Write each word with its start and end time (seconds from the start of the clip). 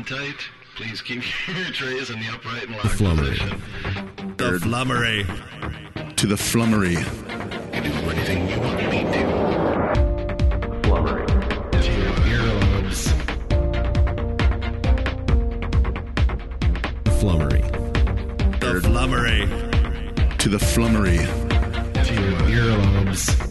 on 0.00 0.04
tight. 0.04 0.48
Please 0.76 1.02
keep 1.02 1.22
your 1.48 1.66
trays 1.72 2.10
in 2.10 2.20
the 2.20 2.28
upright 2.28 2.64
and 2.64 2.72
locked 2.72 2.88
flummery. 2.88 3.36
position. 3.36 3.62
The 4.36 4.58
flummery. 4.60 5.26
To 6.16 6.26
the 6.26 6.36
flummery. 6.36 6.92
You 6.94 7.80
do 7.82 7.92
anything 8.10 8.48
you 8.48 8.60
want 8.60 8.78
me 8.90 9.02
to. 9.02 9.24
Flummery. 10.84 11.26
To 11.26 11.92
your 11.92 12.12
earlobes. 12.32 13.00
The 17.04 17.10
flummery. 17.20 17.62
The 18.60 18.80
flummery. 18.82 19.48
To 20.38 20.48
the 20.48 20.58
flummery. 20.58 21.18
To 22.04 22.14
your 22.14 22.32
earlobes. 22.62 23.49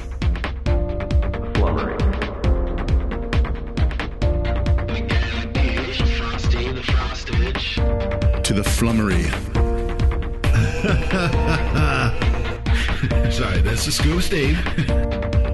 The 8.62 8.70
flummery. 8.72 9.24
Sorry, 13.32 13.62
that's 13.62 13.86
the 13.86 13.92
Scuba 13.92 14.22
Steve. 14.22 14.62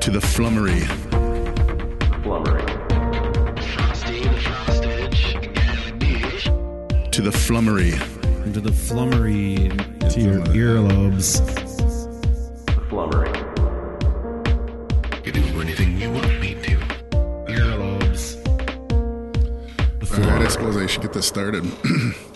To 0.02 0.10
the 0.10 0.20
flummery. 0.20 0.80
Frosty 3.76 4.22
the 4.22 4.30
frostage. 4.42 5.22
To 7.12 7.22
the 7.22 7.32
flummery. 7.32 7.94
into 8.44 8.60
the 8.60 8.72
flummery 8.72 9.70
to 10.10 10.20
your 10.20 10.40
earlobes. 10.56 11.42
Flummery. 12.90 13.30
You 15.24 15.32
do 15.32 15.62
anything 15.62 16.02
you 16.02 16.10
want 16.10 16.40
me 16.40 16.56
to. 16.56 16.76
Earlobes. 17.54 18.38
All 20.12 20.20
right, 20.22 20.42
I 20.42 20.48
suppose 20.48 20.76
I 20.76 20.88
should 20.88 21.04
get 21.04 21.14
this 21.14 21.28
started. 21.28 21.64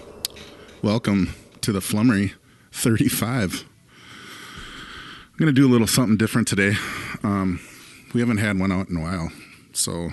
Welcome 0.82 1.36
to 1.60 1.74
the 1.74 1.82
Flummery 1.82 2.35
35. 2.72 3.66
I'm 3.66 5.38
going 5.38 5.54
to 5.54 5.62
do 5.62 5.68
a 5.68 5.70
little 5.70 5.88
something 5.88 6.16
different 6.16 6.48
today. 6.48 6.76
Um, 7.21 7.60
we 8.13 8.21
haven't 8.21 8.38
had 8.38 8.58
one 8.58 8.71
out 8.71 8.88
in 8.88 8.96
a 8.96 9.02
while, 9.02 9.30
so 9.74 10.12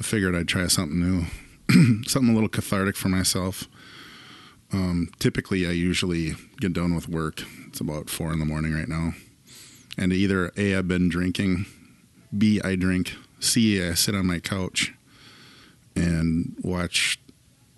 I 0.00 0.02
figured 0.02 0.34
I'd 0.34 0.48
try 0.48 0.66
something 0.66 0.98
new, 0.98 1.26
something 2.08 2.30
a 2.30 2.34
little 2.34 2.48
cathartic 2.48 2.96
for 2.96 3.08
myself. 3.08 3.68
Um, 4.72 5.12
typically, 5.20 5.64
I 5.64 5.70
usually 5.70 6.34
get 6.58 6.72
done 6.72 6.96
with 6.96 7.08
work. 7.08 7.44
It's 7.68 7.78
about 7.78 8.10
four 8.10 8.32
in 8.32 8.40
the 8.40 8.44
morning 8.44 8.74
right 8.74 8.88
now. 8.88 9.12
And 9.96 10.12
either 10.12 10.50
A, 10.56 10.74
I've 10.74 10.88
been 10.88 11.08
drinking, 11.08 11.66
B, 12.36 12.60
I 12.64 12.74
drink, 12.74 13.14
C, 13.38 13.80
I 13.80 13.94
sit 13.94 14.16
on 14.16 14.26
my 14.26 14.40
couch 14.40 14.92
and 15.94 16.56
watch 16.64 17.20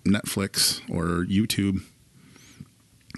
Netflix 0.05 0.81
or 0.89 1.25
YouTube, 1.25 1.81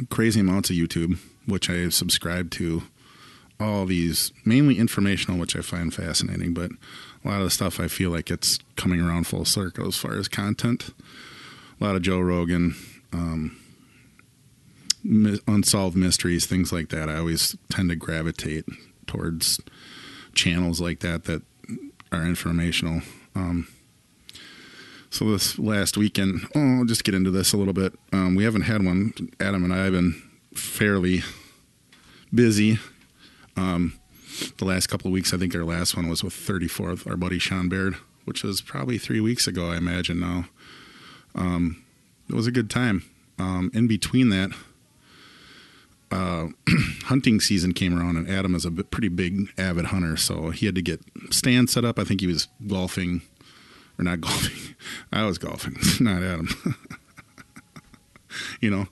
crazy 0.10 0.40
amounts 0.40 0.70
of 0.70 0.76
YouTube, 0.76 1.18
which 1.46 1.70
I 1.70 1.90
subscribe 1.90 2.52
to. 2.52 2.84
All 3.60 3.86
these 3.86 4.32
mainly 4.44 4.80
informational, 4.80 5.40
which 5.40 5.56
I 5.56 5.62
find 5.62 5.94
fascinating, 5.94 6.52
but 6.54 6.72
a 7.24 7.28
lot 7.28 7.38
of 7.38 7.44
the 7.44 7.52
stuff 7.52 7.80
I 7.80 7.88
feel 7.88 8.09
like 8.09 8.32
it's 8.32 8.58
coming 8.76 9.00
around 9.00 9.28
full 9.28 9.46
circle 9.46 9.88
as 9.88 9.96
far 9.96 10.18
as 10.18 10.28
content. 10.28 10.90
A 11.80 11.84
lot 11.84 11.96
of 11.96 12.02
Joe 12.02 12.20
Rogan, 12.20 12.76
um, 13.14 13.56
unsolved 15.48 15.96
mysteries, 15.96 16.48
things 16.48 16.72
like 16.72 16.90
that. 16.90 17.08
I 17.08 17.18
always 17.18 17.56
tend 17.70 17.90
to 17.90 17.96
gravitate 17.96 18.66
towards 19.06 19.59
channels 20.34 20.82
like 20.82 21.00
that 21.02 21.26
that 21.26 21.44
are 22.12 22.26
informational. 22.26 23.02
Um, 23.36 23.68
so 25.12 25.30
this 25.30 25.59
last 25.59 25.98
weekend, 25.98 26.48
oh, 26.56 26.78
I'll 26.78 26.86
just 26.86 27.04
get 27.04 27.14
into 27.14 27.31
this 27.31 27.52
a 27.52 27.58
little 27.58 27.73
bit. 27.73 27.94
Um, 28.14 28.34
we 28.34 28.45
haven't 28.45 28.62
had 28.62 28.84
one. 28.84 29.14
Adam 29.42 29.66
and 29.66 29.73
I 29.73 29.84
have 29.84 29.92
been 29.92 30.22
fairly 30.56 31.22
busy. 32.34 32.80
Um, 33.58 34.00
the 34.58 34.63
last 34.63 34.88
couple 34.88 35.08
of 35.08 35.13
weeks, 35.13 35.34
I 35.34 35.38
think 35.38 35.53
our 35.53 35.66
last 35.66 35.97
one 35.97 36.08
was 36.08 36.24
with 36.24 36.34
34th, 36.34 37.06
our 37.06 37.18
buddy 37.18 37.40
Sean 37.40 37.68
Baird, 37.68 37.96
which 38.24 38.41
was 38.41 38.62
probably 38.62 38.97
three 38.97 39.19
weeks 39.19 39.47
ago, 39.47 39.69
I 39.69 39.75
imagine 39.75 40.22
now. 40.22 40.46
Um, 41.36 41.84
it 42.30 42.36
was 42.36 42.47
a 42.47 42.52
good 42.52 42.69
time. 42.69 43.03
Um, 43.38 43.69
in 43.74 43.88
between 43.88 44.30
that, 44.30 44.52
uh, 46.09 46.47
hunting 47.03 47.41
season 47.41 47.74
came 47.74 48.00
around, 48.00 48.16
and 48.16 48.30
Adam 48.30 48.56
is 48.56 48.63
a 48.63 48.72
pretty 48.72 49.09
big 49.09 49.50
avid 49.57 49.86
hunter, 49.86 50.16
so 50.16 50.52
he 50.52 50.68
had 50.68 50.75
to 50.75 50.81
get 50.81 51.02
stand 51.31 51.69
set 51.69 51.84
up. 51.84 52.00
I 52.00 52.06
think 52.06 52.22
he 52.22 52.28
was 52.28 52.47
golfing 52.66 53.24
or 54.01 54.03
not 54.03 54.22
golfing. 54.22 54.75
I 55.13 55.25
was 55.25 55.38
golfing, 55.38 55.78
not 56.03 56.23
Adam. 56.23 56.50
you 58.62 58.69
know, 58.72 58.88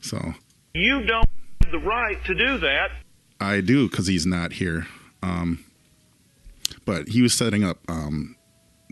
so 0.00 0.34
You 0.72 1.04
don't 1.04 1.28
have 1.62 1.70
the 1.72 1.78
right 1.78 2.22
to 2.24 2.34
do 2.34 2.58
that. 2.58 2.90
I 3.40 3.60
do 3.60 3.88
because 3.88 4.06
he's 4.06 4.26
not 4.26 4.54
here. 4.54 4.86
Um, 5.22 5.64
but 6.84 7.08
he 7.08 7.22
was 7.22 7.34
setting 7.34 7.64
up 7.64 7.78
um, 7.88 8.36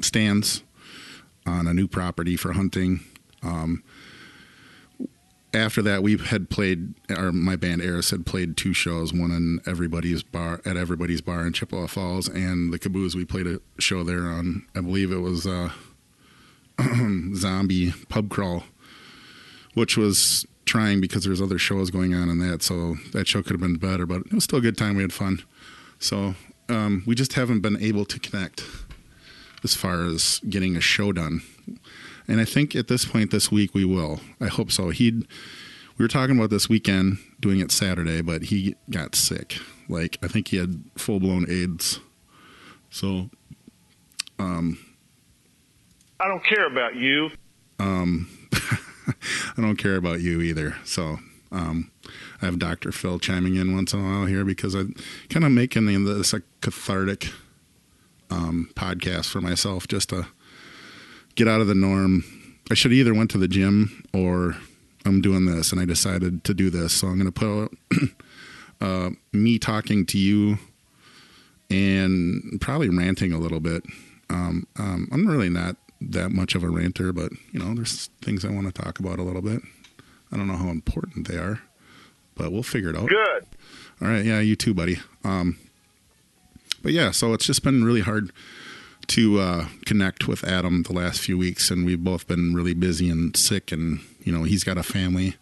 stands 0.00 0.62
on 1.46 1.66
a 1.66 1.74
new 1.74 1.88
property 1.88 2.36
for 2.36 2.52
hunting. 2.52 3.00
Um, 3.42 3.82
after 5.54 5.82
that, 5.82 6.02
we 6.02 6.16
had 6.16 6.48
played, 6.48 6.94
or 7.10 7.32
my 7.32 7.56
band 7.56 7.82
Eris 7.82 8.10
had 8.10 8.24
played 8.24 8.56
two 8.56 8.72
shows, 8.72 9.12
one 9.12 9.30
in 9.30 9.60
everybody's 9.66 10.22
bar 10.22 10.60
at 10.64 10.76
everybody's 10.76 11.20
bar 11.20 11.46
in 11.46 11.52
Chippewa 11.52 11.86
Falls, 11.86 12.28
and 12.28 12.72
the 12.72 12.78
Caboose. 12.78 13.14
We 13.14 13.24
played 13.24 13.46
a 13.46 13.60
show 13.78 14.02
there 14.02 14.24
on, 14.28 14.66
I 14.74 14.80
believe 14.80 15.12
it 15.12 15.18
was 15.18 15.46
uh, 15.46 15.70
Zombie 17.34 17.92
Pub 18.08 18.30
Crawl, 18.30 18.64
which 19.74 19.96
was 19.96 20.46
trying 20.64 21.00
because 21.00 21.24
there's 21.24 21.42
other 21.42 21.58
shows 21.58 21.90
going 21.90 22.14
on 22.14 22.28
in 22.30 22.38
that. 22.38 22.62
So 22.62 22.96
that 23.12 23.28
show 23.28 23.42
could 23.42 23.52
have 23.52 23.60
been 23.60 23.76
better, 23.76 24.06
but 24.06 24.22
it 24.22 24.32
was 24.32 24.44
still 24.44 24.58
a 24.58 24.62
good 24.62 24.78
time. 24.78 24.96
We 24.96 25.02
had 25.02 25.12
fun. 25.12 25.42
So 25.98 26.34
um, 26.68 27.02
we 27.06 27.14
just 27.14 27.34
haven't 27.34 27.60
been 27.60 27.80
able 27.82 28.04
to 28.06 28.18
connect 28.18 28.64
as 29.64 29.74
far 29.74 30.04
as 30.04 30.40
getting 30.48 30.76
a 30.76 30.80
show 30.80 31.12
done. 31.12 31.42
And 32.32 32.40
I 32.40 32.46
think 32.46 32.74
at 32.74 32.88
this 32.88 33.04
point 33.04 33.30
this 33.30 33.52
week 33.52 33.74
we 33.74 33.84
will. 33.84 34.18
I 34.40 34.46
hope 34.46 34.72
so. 34.72 34.88
He'd 34.88 35.26
we 35.98 36.02
were 36.02 36.08
talking 36.08 36.38
about 36.38 36.48
this 36.48 36.66
weekend 36.66 37.18
doing 37.40 37.60
it 37.60 37.70
Saturday, 37.70 38.22
but 38.22 38.44
he 38.44 38.74
got 38.88 39.14
sick. 39.14 39.58
Like 39.86 40.16
I 40.22 40.28
think 40.28 40.48
he 40.48 40.56
had 40.56 40.82
full 40.96 41.20
blown 41.20 41.44
AIDS. 41.50 42.00
So 42.88 43.28
um, 44.38 44.78
I 46.20 46.26
don't 46.26 46.42
care 46.42 46.66
about 46.66 46.96
you. 46.96 47.32
um, 47.78 48.30
I 48.56 49.60
don't 49.60 49.76
care 49.76 49.96
about 49.96 50.22
you 50.22 50.40
either. 50.40 50.74
So 50.86 51.18
um, 51.50 51.90
I 52.40 52.46
have 52.46 52.58
Dr. 52.58 52.92
Phil 52.92 53.18
chiming 53.18 53.56
in 53.56 53.74
once 53.74 53.92
in 53.92 54.00
a 54.00 54.04
while 54.04 54.24
here 54.24 54.46
because 54.46 54.74
I'm 54.74 54.94
kind 55.28 55.44
of 55.44 55.52
making 55.52 55.84
this 56.06 56.32
a 56.32 56.40
cathartic 56.62 57.28
um, 58.30 58.70
podcast 58.74 59.26
for 59.26 59.42
myself 59.42 59.86
just 59.86 60.08
to 60.08 60.28
get 61.34 61.48
out 61.48 61.60
of 61.60 61.66
the 61.66 61.74
norm. 61.74 62.24
I 62.70 62.74
should 62.74 62.92
either 62.92 63.14
went 63.14 63.30
to 63.32 63.38
the 63.38 63.48
gym 63.48 64.04
or 64.12 64.56
I'm 65.04 65.20
doing 65.20 65.46
this, 65.46 65.72
and 65.72 65.80
I 65.80 65.84
decided 65.84 66.44
to 66.44 66.54
do 66.54 66.70
this. 66.70 66.92
So 66.92 67.08
I'm 67.08 67.18
going 67.18 67.30
to 67.30 67.32
put 67.32 67.48
out 67.48 67.72
uh, 68.80 69.10
me 69.32 69.58
talking 69.58 70.06
to 70.06 70.18
you 70.18 70.58
and 71.70 72.60
probably 72.60 72.88
ranting 72.88 73.32
a 73.32 73.38
little 73.38 73.60
bit. 73.60 73.84
Um, 74.30 74.66
um, 74.76 75.08
I'm 75.12 75.26
really 75.26 75.48
not 75.48 75.76
that 76.00 76.30
much 76.30 76.54
of 76.54 76.62
a 76.62 76.68
ranter, 76.68 77.12
but 77.12 77.32
you 77.52 77.58
know, 77.58 77.74
there's 77.74 78.08
things 78.20 78.44
I 78.44 78.50
want 78.50 78.72
to 78.72 78.82
talk 78.82 78.98
about 78.98 79.18
a 79.18 79.22
little 79.22 79.42
bit. 79.42 79.62
I 80.30 80.36
don't 80.36 80.48
know 80.48 80.56
how 80.56 80.68
important 80.68 81.28
they 81.28 81.36
are, 81.36 81.60
but 82.34 82.52
we'll 82.52 82.62
figure 82.62 82.90
it 82.90 82.96
out. 82.96 83.08
Good. 83.08 83.46
All 84.00 84.08
right, 84.08 84.24
yeah, 84.24 84.40
you 84.40 84.56
too, 84.56 84.74
buddy. 84.74 84.98
Um, 85.24 85.58
but 86.82 86.92
yeah, 86.92 87.10
so 87.10 87.32
it's 87.32 87.46
just 87.46 87.62
been 87.62 87.84
really 87.84 88.00
hard 88.00 88.32
to 89.12 89.40
uh, 89.40 89.66
connect 89.84 90.26
with 90.26 90.42
Adam 90.42 90.84
the 90.84 90.92
last 90.94 91.20
few 91.20 91.36
weeks, 91.36 91.70
and 91.70 91.84
we've 91.84 92.02
both 92.02 92.26
been 92.26 92.54
really 92.54 92.72
busy 92.72 93.10
and 93.10 93.36
sick, 93.36 93.70
and 93.70 94.00
you 94.24 94.32
know, 94.32 94.44
he's 94.44 94.64
got 94.64 94.78
a 94.78 94.82
family, 94.82 95.36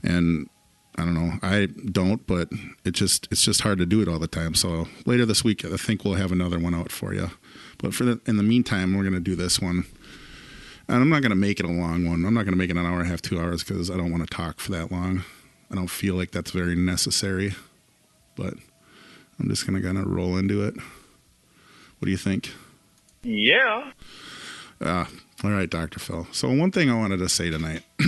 and 0.00 0.48
I 0.96 1.04
don't 1.04 1.14
know, 1.14 1.32
I 1.42 1.66
don't, 1.66 2.24
but 2.28 2.50
it 2.84 2.92
just 2.92 3.26
it's 3.32 3.42
just 3.42 3.62
hard 3.62 3.78
to 3.78 3.86
do 3.86 4.00
it 4.00 4.06
all 4.06 4.20
the 4.20 4.28
time. 4.28 4.54
So 4.54 4.86
later 5.06 5.26
this 5.26 5.42
week, 5.42 5.64
I 5.64 5.76
think 5.76 6.04
we'll 6.04 6.14
have 6.14 6.30
another 6.30 6.60
one 6.60 6.72
out 6.72 6.92
for 6.92 7.12
you. 7.12 7.32
But 7.78 7.94
for 7.94 8.04
the, 8.04 8.20
in 8.26 8.36
the 8.36 8.44
meantime, 8.44 8.96
we're 8.96 9.02
gonna 9.02 9.18
do 9.18 9.34
this 9.34 9.60
one. 9.60 9.86
And 10.86 10.98
I'm 10.98 11.08
not 11.08 11.22
to 11.30 11.36
make 11.36 11.58
it 11.58 11.66
a 11.66 11.68
long 11.68 12.08
one. 12.08 12.24
I'm 12.24 12.34
not 12.34 12.46
to 12.46 12.56
make 12.56 12.70
it 12.70 12.76
an 12.76 12.86
hour 12.86 12.98
and 12.98 13.08
a 13.08 13.10
half, 13.10 13.22
two 13.22 13.40
hours, 13.40 13.64
because 13.64 13.90
I 13.90 13.96
don't 13.96 14.12
want 14.12 14.28
to 14.28 14.32
talk 14.32 14.60
for 14.60 14.70
that 14.70 14.92
long. 14.92 15.24
I 15.68 15.74
don't 15.74 15.90
feel 15.90 16.14
like 16.14 16.30
that's 16.30 16.52
very 16.52 16.76
necessary. 16.76 17.54
But 18.36 18.54
I'm 19.38 19.48
just 19.48 19.66
to 19.66 19.86
kind 19.86 19.98
of 19.98 20.06
roll 20.06 20.36
into 20.36 20.64
it. 20.64 20.74
What 20.76 22.06
do 22.06 22.10
you 22.10 22.16
think? 22.16 22.52
Yeah. 23.22 23.92
Uh, 24.80 25.04
all 25.44 25.50
right, 25.50 25.68
Dr. 25.68 25.98
Phil. 25.98 26.26
So, 26.32 26.50
one 26.50 26.70
thing 26.70 26.90
I 26.90 26.98
wanted 26.98 27.18
to 27.18 27.28
say 27.28 27.50
tonight 27.50 27.82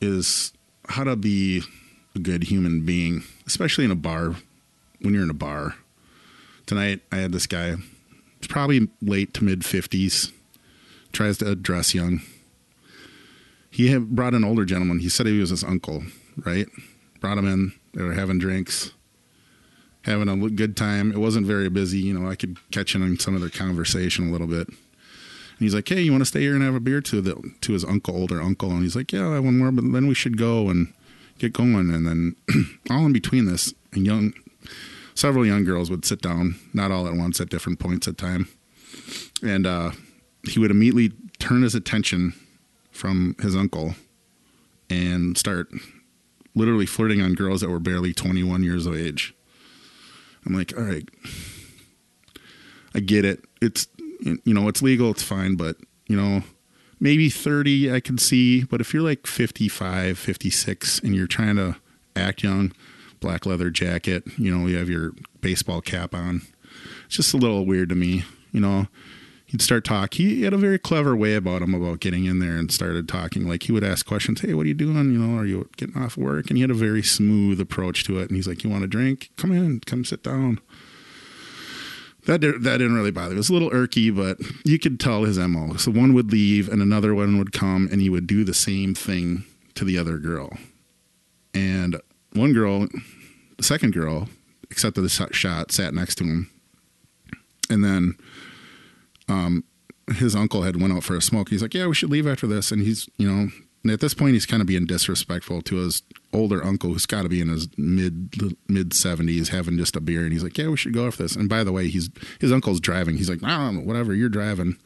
is 0.00 0.52
how 0.88 1.04
to 1.04 1.16
be 1.16 1.62
a 2.14 2.18
good 2.18 2.44
human 2.44 2.84
being, 2.84 3.22
especially 3.46 3.84
in 3.84 3.90
a 3.90 3.96
bar, 3.96 4.34
when 5.00 5.14
you're 5.14 5.22
in 5.22 5.30
a 5.30 5.34
bar. 5.34 5.76
Tonight, 6.66 7.00
I 7.10 7.16
had 7.16 7.32
this 7.32 7.46
guy, 7.46 7.74
it's 8.38 8.46
probably 8.46 8.88
late 9.00 9.34
to 9.34 9.44
mid 9.44 9.60
50s, 9.60 10.32
tries 11.12 11.38
to 11.38 11.50
address 11.50 11.94
young. 11.94 12.22
He 13.70 13.96
brought 13.96 14.34
an 14.34 14.44
older 14.44 14.64
gentleman. 14.64 14.98
He 14.98 15.08
said 15.08 15.26
he 15.26 15.40
was 15.40 15.50
his 15.50 15.64
uncle, 15.64 16.04
right? 16.44 16.68
Brought 17.20 17.38
him 17.38 17.48
in. 17.48 17.72
They 17.94 18.02
were 18.02 18.12
having 18.12 18.38
drinks, 18.38 18.92
having 20.04 20.28
a 20.28 20.50
good 20.50 20.76
time. 20.76 21.12
It 21.12 21.18
wasn't 21.18 21.46
very 21.46 21.68
busy. 21.68 21.98
You 21.98 22.18
know, 22.18 22.28
I 22.28 22.34
could 22.34 22.58
catch 22.70 22.94
in 22.94 23.02
on 23.02 23.18
some 23.18 23.34
of 23.34 23.40
their 23.40 23.50
conversation 23.50 24.28
a 24.28 24.32
little 24.32 24.46
bit. 24.46 24.68
And 24.68 24.78
he's 25.58 25.74
like, 25.74 25.88
"Hey, 25.88 26.02
you 26.02 26.10
want 26.10 26.22
to 26.22 26.26
stay 26.26 26.40
here 26.40 26.54
and 26.54 26.62
have 26.62 26.74
a 26.74 26.80
beer?" 26.80 27.00
To 27.00 27.20
the 27.20 27.52
to 27.60 27.72
his 27.72 27.84
uncle, 27.84 28.16
older 28.16 28.40
uncle, 28.40 28.70
and 28.70 28.82
he's 28.82 28.96
like, 28.96 29.12
"Yeah, 29.12 29.28
I 29.28 29.38
one 29.38 29.58
more, 29.58 29.70
but 29.70 29.92
then 29.92 30.06
we 30.06 30.14
should 30.14 30.36
go 30.36 30.68
and 30.68 30.92
get 31.38 31.52
going." 31.52 31.90
And 31.90 32.06
then 32.06 32.36
all 32.90 33.06
in 33.06 33.12
between 33.12 33.46
this, 33.46 33.72
and 33.92 34.04
young, 34.04 34.34
several 35.14 35.46
young 35.46 35.64
girls 35.64 35.90
would 35.90 36.04
sit 36.04 36.20
down, 36.20 36.56
not 36.74 36.90
all 36.90 37.06
at 37.06 37.14
once, 37.14 37.40
at 37.40 37.48
different 37.48 37.78
points 37.78 38.06
of 38.06 38.16
time, 38.16 38.48
and 39.42 39.66
uh, 39.66 39.92
he 40.48 40.58
would 40.58 40.70
immediately 40.70 41.12
turn 41.38 41.62
his 41.62 41.74
attention 41.74 42.34
from 42.90 43.36
his 43.40 43.56
uncle 43.56 43.94
and 44.90 45.38
start 45.38 45.68
literally 46.54 46.86
flirting 46.86 47.20
on 47.20 47.34
girls 47.34 47.60
that 47.60 47.70
were 47.70 47.78
barely 47.78 48.12
21 48.12 48.62
years 48.62 48.86
of 48.86 48.94
age. 48.94 49.34
I'm 50.44 50.54
like, 50.54 50.76
all 50.76 50.84
right, 50.84 51.08
I 52.94 53.00
get 53.00 53.24
it. 53.24 53.44
It's, 53.60 53.86
you 54.20 54.54
know, 54.54 54.68
it's 54.68 54.82
legal, 54.82 55.10
it's 55.10 55.22
fine, 55.22 55.56
but, 55.56 55.76
you 56.06 56.16
know, 56.16 56.42
maybe 57.00 57.28
30 57.28 57.92
I 57.92 58.00
can 58.00 58.18
see, 58.18 58.64
but 58.64 58.80
if 58.80 58.92
you're 58.92 59.02
like 59.02 59.26
55, 59.26 60.18
56 60.18 60.98
and 61.00 61.14
you're 61.14 61.26
trying 61.26 61.56
to 61.56 61.76
act 62.16 62.42
young, 62.42 62.72
black 63.20 63.46
leather 63.46 63.70
jacket, 63.70 64.24
you 64.36 64.56
know, 64.56 64.66
you 64.66 64.76
have 64.76 64.90
your 64.90 65.12
baseball 65.40 65.80
cap 65.80 66.14
on, 66.14 66.42
it's 67.06 67.16
just 67.16 67.34
a 67.34 67.38
little 67.38 67.66
weird 67.66 67.88
to 67.90 67.94
me, 67.94 68.24
you 68.52 68.60
know 68.60 68.86
he'd 69.52 69.62
start 69.62 69.84
talking. 69.84 70.26
He 70.26 70.42
had 70.42 70.54
a 70.54 70.58
very 70.58 70.78
clever 70.78 71.14
way 71.14 71.34
about 71.34 71.60
him 71.60 71.74
about 71.74 72.00
getting 72.00 72.24
in 72.24 72.38
there 72.38 72.56
and 72.56 72.72
started 72.72 73.06
talking. 73.06 73.46
Like 73.46 73.64
he 73.64 73.72
would 73.72 73.84
ask 73.84 74.04
questions, 74.04 74.40
"Hey, 74.40 74.54
what 74.54 74.64
are 74.64 74.68
you 74.68 74.74
doing? 74.74 75.12
You 75.12 75.18
know, 75.18 75.38
are 75.38 75.44
you 75.44 75.68
getting 75.76 75.96
off 75.96 76.16
work?" 76.16 76.48
And 76.48 76.56
he 76.56 76.62
had 76.62 76.70
a 76.70 76.74
very 76.74 77.02
smooth 77.02 77.60
approach 77.60 78.02
to 78.04 78.18
it. 78.18 78.28
And 78.28 78.36
he's 78.36 78.48
like, 78.48 78.64
"You 78.64 78.70
want 78.70 78.84
a 78.84 78.88
drink? 78.88 79.30
Come 79.36 79.52
in, 79.52 79.80
come 79.80 80.04
sit 80.04 80.22
down." 80.22 80.58
That 82.24 82.40
did, 82.40 82.62
that 82.62 82.78
didn't 82.78 82.94
really 82.94 83.10
bother. 83.10 83.30
Me. 83.30 83.34
It 83.34 83.38
was 83.38 83.50
a 83.50 83.52
little 83.52 83.70
irky, 83.70 84.14
but 84.14 84.38
you 84.64 84.78
could 84.78 84.98
tell 84.98 85.24
his 85.24 85.38
mo. 85.38 85.74
So 85.76 85.90
one 85.90 86.14
would 86.14 86.32
leave, 86.32 86.68
and 86.68 86.80
another 86.80 87.14
one 87.14 87.36
would 87.36 87.52
come, 87.52 87.88
and 87.90 88.00
he 88.00 88.08
would 88.08 88.26
do 88.26 88.44
the 88.44 88.54
same 88.54 88.94
thing 88.94 89.44
to 89.74 89.84
the 89.84 89.98
other 89.98 90.18
girl. 90.18 90.56
And 91.52 92.00
one 92.32 92.52
girl, 92.52 92.86
the 93.56 93.62
second 93.62 93.92
girl, 93.92 94.28
accepted 94.70 95.02
the 95.02 95.08
shot, 95.32 95.72
sat 95.72 95.94
next 95.94 96.14
to 96.16 96.24
him, 96.24 96.48
and 97.68 97.84
then 97.84 98.14
um, 99.28 99.64
his 100.14 100.34
uncle 100.34 100.62
had 100.62 100.80
went 100.80 100.92
out 100.92 101.04
for 101.04 101.16
a 101.16 101.22
smoke. 101.22 101.48
He's 101.50 101.62
like, 101.62 101.74
"Yeah, 101.74 101.86
we 101.86 101.94
should 101.94 102.10
leave 102.10 102.26
after 102.26 102.46
this." 102.46 102.72
And 102.72 102.82
he's, 102.82 103.08
you 103.16 103.30
know, 103.30 103.48
at 103.92 104.00
this 104.00 104.14
point, 104.14 104.34
he's 104.34 104.46
kind 104.46 104.60
of 104.60 104.66
being 104.66 104.86
disrespectful 104.86 105.62
to 105.62 105.76
his 105.76 106.02
older 106.32 106.64
uncle, 106.64 106.92
who's 106.92 107.06
got 107.06 107.22
to 107.22 107.28
be 107.28 107.40
in 107.40 107.48
his 107.48 107.68
mid 107.76 108.34
mid 108.68 108.94
seventies, 108.94 109.48
having 109.48 109.76
just 109.76 109.96
a 109.96 110.00
beer. 110.00 110.22
And 110.22 110.32
he's 110.32 110.44
like, 110.44 110.56
"Yeah, 110.58 110.68
we 110.68 110.76
should 110.76 110.94
go 110.94 111.06
after 111.06 111.22
this." 111.22 111.36
And 111.36 111.48
by 111.48 111.64
the 111.64 111.72
way, 111.72 111.88
he's 111.88 112.10
his 112.40 112.52
uncle's 112.52 112.80
driving. 112.80 113.16
He's 113.16 113.30
like, 113.30 113.42
"I 113.42 113.70
whatever, 113.70 114.14
you're 114.14 114.28
driving." 114.28 114.76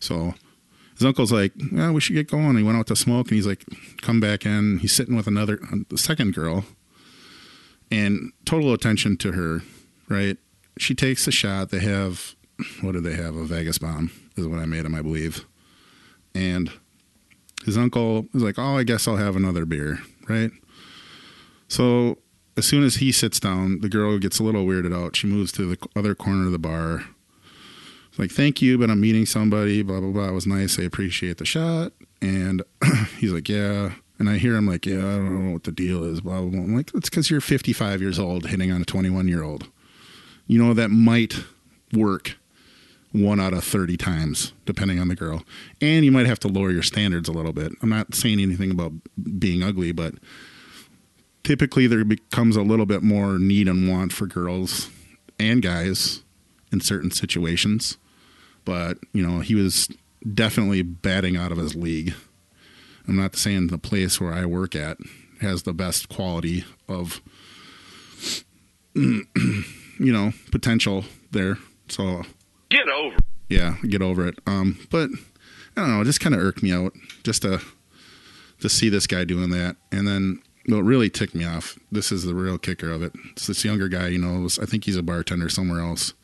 So 0.00 0.34
his 0.96 1.06
uncle's 1.06 1.32
like, 1.32 1.52
"Yeah, 1.72 1.90
we 1.90 2.00
should 2.00 2.14
get 2.14 2.30
going." 2.30 2.56
He 2.56 2.62
went 2.62 2.78
out 2.78 2.86
to 2.88 2.96
smoke, 2.96 3.28
and 3.28 3.36
he's 3.36 3.46
like, 3.46 3.64
"Come 4.00 4.20
back 4.20 4.46
in." 4.46 4.78
He's 4.78 4.92
sitting 4.92 5.16
with 5.16 5.26
another, 5.26 5.58
the 5.88 5.98
second 5.98 6.34
girl, 6.34 6.64
and 7.90 8.32
total 8.44 8.72
attention 8.72 9.16
to 9.18 9.32
her. 9.32 9.62
Right? 10.08 10.36
She 10.78 10.94
takes 10.94 11.26
a 11.26 11.32
shot. 11.32 11.70
They 11.70 11.80
have 11.80 12.34
what 12.80 12.92
did 12.92 13.04
they 13.04 13.14
have? 13.14 13.36
A 13.36 13.44
Vegas 13.44 13.78
bomb 13.78 14.10
is 14.36 14.46
what 14.46 14.58
I 14.58 14.66
made 14.66 14.84
him, 14.84 14.94
I 14.94 15.02
believe. 15.02 15.44
And 16.34 16.70
his 17.64 17.76
uncle 17.76 18.26
was 18.32 18.42
like, 18.42 18.58
"Oh, 18.58 18.76
I 18.76 18.84
guess 18.84 19.06
I'll 19.06 19.16
have 19.16 19.36
another 19.36 19.64
beer." 19.64 20.00
Right. 20.28 20.50
So 21.68 22.18
as 22.56 22.66
soon 22.66 22.84
as 22.84 22.96
he 22.96 23.12
sits 23.12 23.40
down, 23.40 23.80
the 23.80 23.88
girl 23.88 24.18
gets 24.18 24.38
a 24.38 24.44
little 24.44 24.66
weirded 24.66 24.94
out. 24.94 25.16
She 25.16 25.26
moves 25.26 25.52
to 25.52 25.74
the 25.74 25.88
other 25.96 26.14
corner 26.14 26.46
of 26.46 26.52
the 26.52 26.58
bar. 26.58 27.04
It's 28.08 28.18
like, 28.18 28.30
"Thank 28.30 28.60
you, 28.60 28.76
but 28.78 28.90
I'm 28.90 29.00
meeting 29.00 29.26
somebody." 29.26 29.82
Blah 29.82 30.00
blah 30.00 30.10
blah. 30.10 30.28
It 30.28 30.32
was 30.32 30.46
nice. 30.46 30.78
I 30.78 30.82
appreciate 30.82 31.38
the 31.38 31.44
shot. 31.46 31.92
And 32.20 32.62
he's 33.18 33.32
like, 33.32 33.48
"Yeah." 33.48 33.92
And 34.18 34.28
I 34.28 34.38
hear 34.38 34.54
him 34.54 34.66
like, 34.66 34.86
"Yeah, 34.86 34.98
I 34.98 35.16
don't 35.16 35.46
know 35.46 35.52
what 35.52 35.64
the 35.64 35.72
deal 35.72 36.04
is." 36.04 36.20
Blah 36.20 36.40
blah. 36.42 36.50
blah. 36.50 36.60
I'm 36.60 36.76
like, 36.76 36.90
"It's 36.94 37.08
because 37.08 37.30
you're 37.30 37.40
55 37.40 38.00
years 38.00 38.18
old 38.18 38.46
hitting 38.46 38.70
on 38.70 38.82
a 38.82 38.84
21 38.84 39.28
year 39.28 39.42
old. 39.42 39.68
You 40.46 40.62
know 40.62 40.74
that 40.74 40.90
might 40.90 41.44
work." 41.92 42.36
One 43.12 43.38
out 43.38 43.52
of 43.52 43.62
30 43.62 43.96
times, 43.96 44.52
depending 44.64 44.98
on 44.98 45.08
the 45.08 45.14
girl. 45.14 45.44
And 45.80 46.04
you 46.04 46.10
might 46.10 46.26
have 46.26 46.40
to 46.40 46.48
lower 46.48 46.70
your 46.70 46.82
standards 46.82 47.28
a 47.28 47.32
little 47.32 47.52
bit. 47.52 47.72
I'm 47.82 47.90
not 47.90 48.14
saying 48.14 48.40
anything 48.40 48.70
about 48.70 48.92
being 49.38 49.62
ugly, 49.62 49.92
but 49.92 50.14
typically 51.44 51.86
there 51.86 52.04
becomes 52.04 52.56
a 52.56 52.62
little 52.62 52.86
bit 52.86 53.02
more 53.02 53.38
need 53.38 53.68
and 53.68 53.88
want 53.88 54.12
for 54.12 54.26
girls 54.26 54.88
and 55.38 55.62
guys 55.62 56.22
in 56.72 56.80
certain 56.80 57.10
situations. 57.10 57.98
But, 58.64 58.98
you 59.12 59.26
know, 59.26 59.40
he 59.40 59.54
was 59.54 59.88
definitely 60.34 60.82
batting 60.82 61.36
out 61.36 61.52
of 61.52 61.58
his 61.58 61.74
league. 61.74 62.14
I'm 63.06 63.16
not 63.16 63.36
saying 63.36 63.66
the 63.66 63.78
place 63.78 64.20
where 64.20 64.32
I 64.32 64.46
work 64.46 64.74
at 64.74 64.98
has 65.40 65.64
the 65.64 65.72
best 65.72 66.08
quality 66.08 66.64
of, 66.88 67.20
you 68.94 69.26
know, 69.98 70.32
potential 70.52 71.04
there. 71.32 71.58
So 71.88 72.22
Get 72.72 72.88
over. 72.88 73.16
Yeah, 73.50 73.76
get 73.86 74.00
over 74.00 74.26
it. 74.26 74.38
Um, 74.46 74.78
but 74.90 75.10
I 75.76 75.82
don't 75.82 75.90
know, 75.90 76.00
it 76.00 76.06
just 76.06 76.20
kind 76.20 76.34
of 76.34 76.40
irked 76.40 76.62
me 76.62 76.72
out 76.72 76.94
just 77.22 77.42
to 77.42 77.60
to 78.60 78.68
see 78.70 78.88
this 78.88 79.06
guy 79.06 79.24
doing 79.24 79.50
that, 79.50 79.76
and 79.90 80.08
then 80.08 80.40
what 80.66 80.80
really 80.82 81.10
ticked 81.10 81.34
me 81.34 81.44
off. 81.44 81.78
This 81.90 82.10
is 82.10 82.24
the 82.24 82.34
real 82.34 82.56
kicker 82.56 82.90
of 82.90 83.02
it. 83.02 83.12
It's 83.32 83.46
this 83.46 83.62
younger 83.62 83.88
guy, 83.88 84.08
you 84.08 84.18
know. 84.18 84.40
Was, 84.40 84.58
I 84.58 84.64
think 84.64 84.84
he's 84.84 84.96
a 84.96 85.02
bartender 85.02 85.50
somewhere 85.50 85.80
else. 85.80 86.14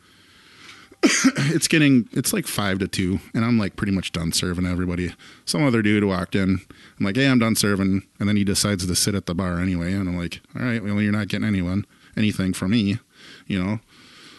it's 1.03 1.69
getting 1.69 2.09
it's 2.13 2.33
like 2.33 2.47
five 2.47 2.79
to 2.79 2.89
two, 2.89 3.21
and 3.35 3.45
I'm 3.45 3.59
like 3.59 3.77
pretty 3.77 3.93
much 3.93 4.13
done 4.13 4.33
serving 4.33 4.65
everybody. 4.65 5.13
Some 5.45 5.63
other 5.63 5.83
dude 5.83 6.05
walked 6.05 6.35
in. 6.35 6.61
I'm 6.99 7.05
like, 7.05 7.17
hey, 7.17 7.29
I'm 7.29 7.41
done 7.41 7.57
serving, 7.57 8.07
and 8.19 8.27
then 8.27 8.37
he 8.37 8.45
decides 8.45 8.87
to 8.87 8.95
sit 8.97 9.15
at 9.15 9.27
the 9.27 9.35
bar 9.35 9.61
anyway, 9.61 9.93
and 9.93 10.09
I'm 10.09 10.17
like, 10.17 10.41
all 10.59 10.65
right, 10.65 10.83
well, 10.83 11.03
you're 11.03 11.13
not 11.13 11.29
getting 11.29 11.47
anyone 11.47 11.85
anything 12.17 12.55
from 12.55 12.71
me, 12.71 12.99
you 13.47 13.63
know. 13.63 13.81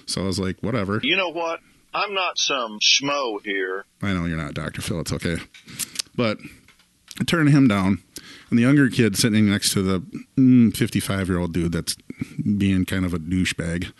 So 0.07 0.23
I 0.23 0.25
was 0.25 0.39
like, 0.39 0.57
whatever. 0.62 1.00
You 1.03 1.15
know 1.15 1.29
what? 1.29 1.59
I'm 1.94 2.13
not 2.13 2.38
some 2.38 2.80
schmo 2.80 3.39
here. 3.44 3.86
I 4.01 4.13
know 4.13 4.25
you're 4.25 4.38
not 4.38 4.53
Dr. 4.53 4.81
Phil. 4.81 5.00
It's 5.00 5.13
okay. 5.13 5.38
But 6.15 6.38
I 7.19 7.24
turned 7.24 7.50
him 7.50 7.67
down, 7.67 8.03
and 8.50 8.60
the 8.60 8.63
younger 8.63 8.89
kid 8.89 9.17
sitting 9.17 9.50
next 9.50 9.74
to 9.74 9.81
the 9.81 10.72
55 10.75 11.19
mm, 11.19 11.27
year 11.27 11.39
old 11.39 11.53
dude 11.53 11.72
that's 11.72 11.96
being 12.58 12.86
kind 12.86 13.05
of 13.05 13.13
a 13.13 13.19
douchebag. 13.19 13.91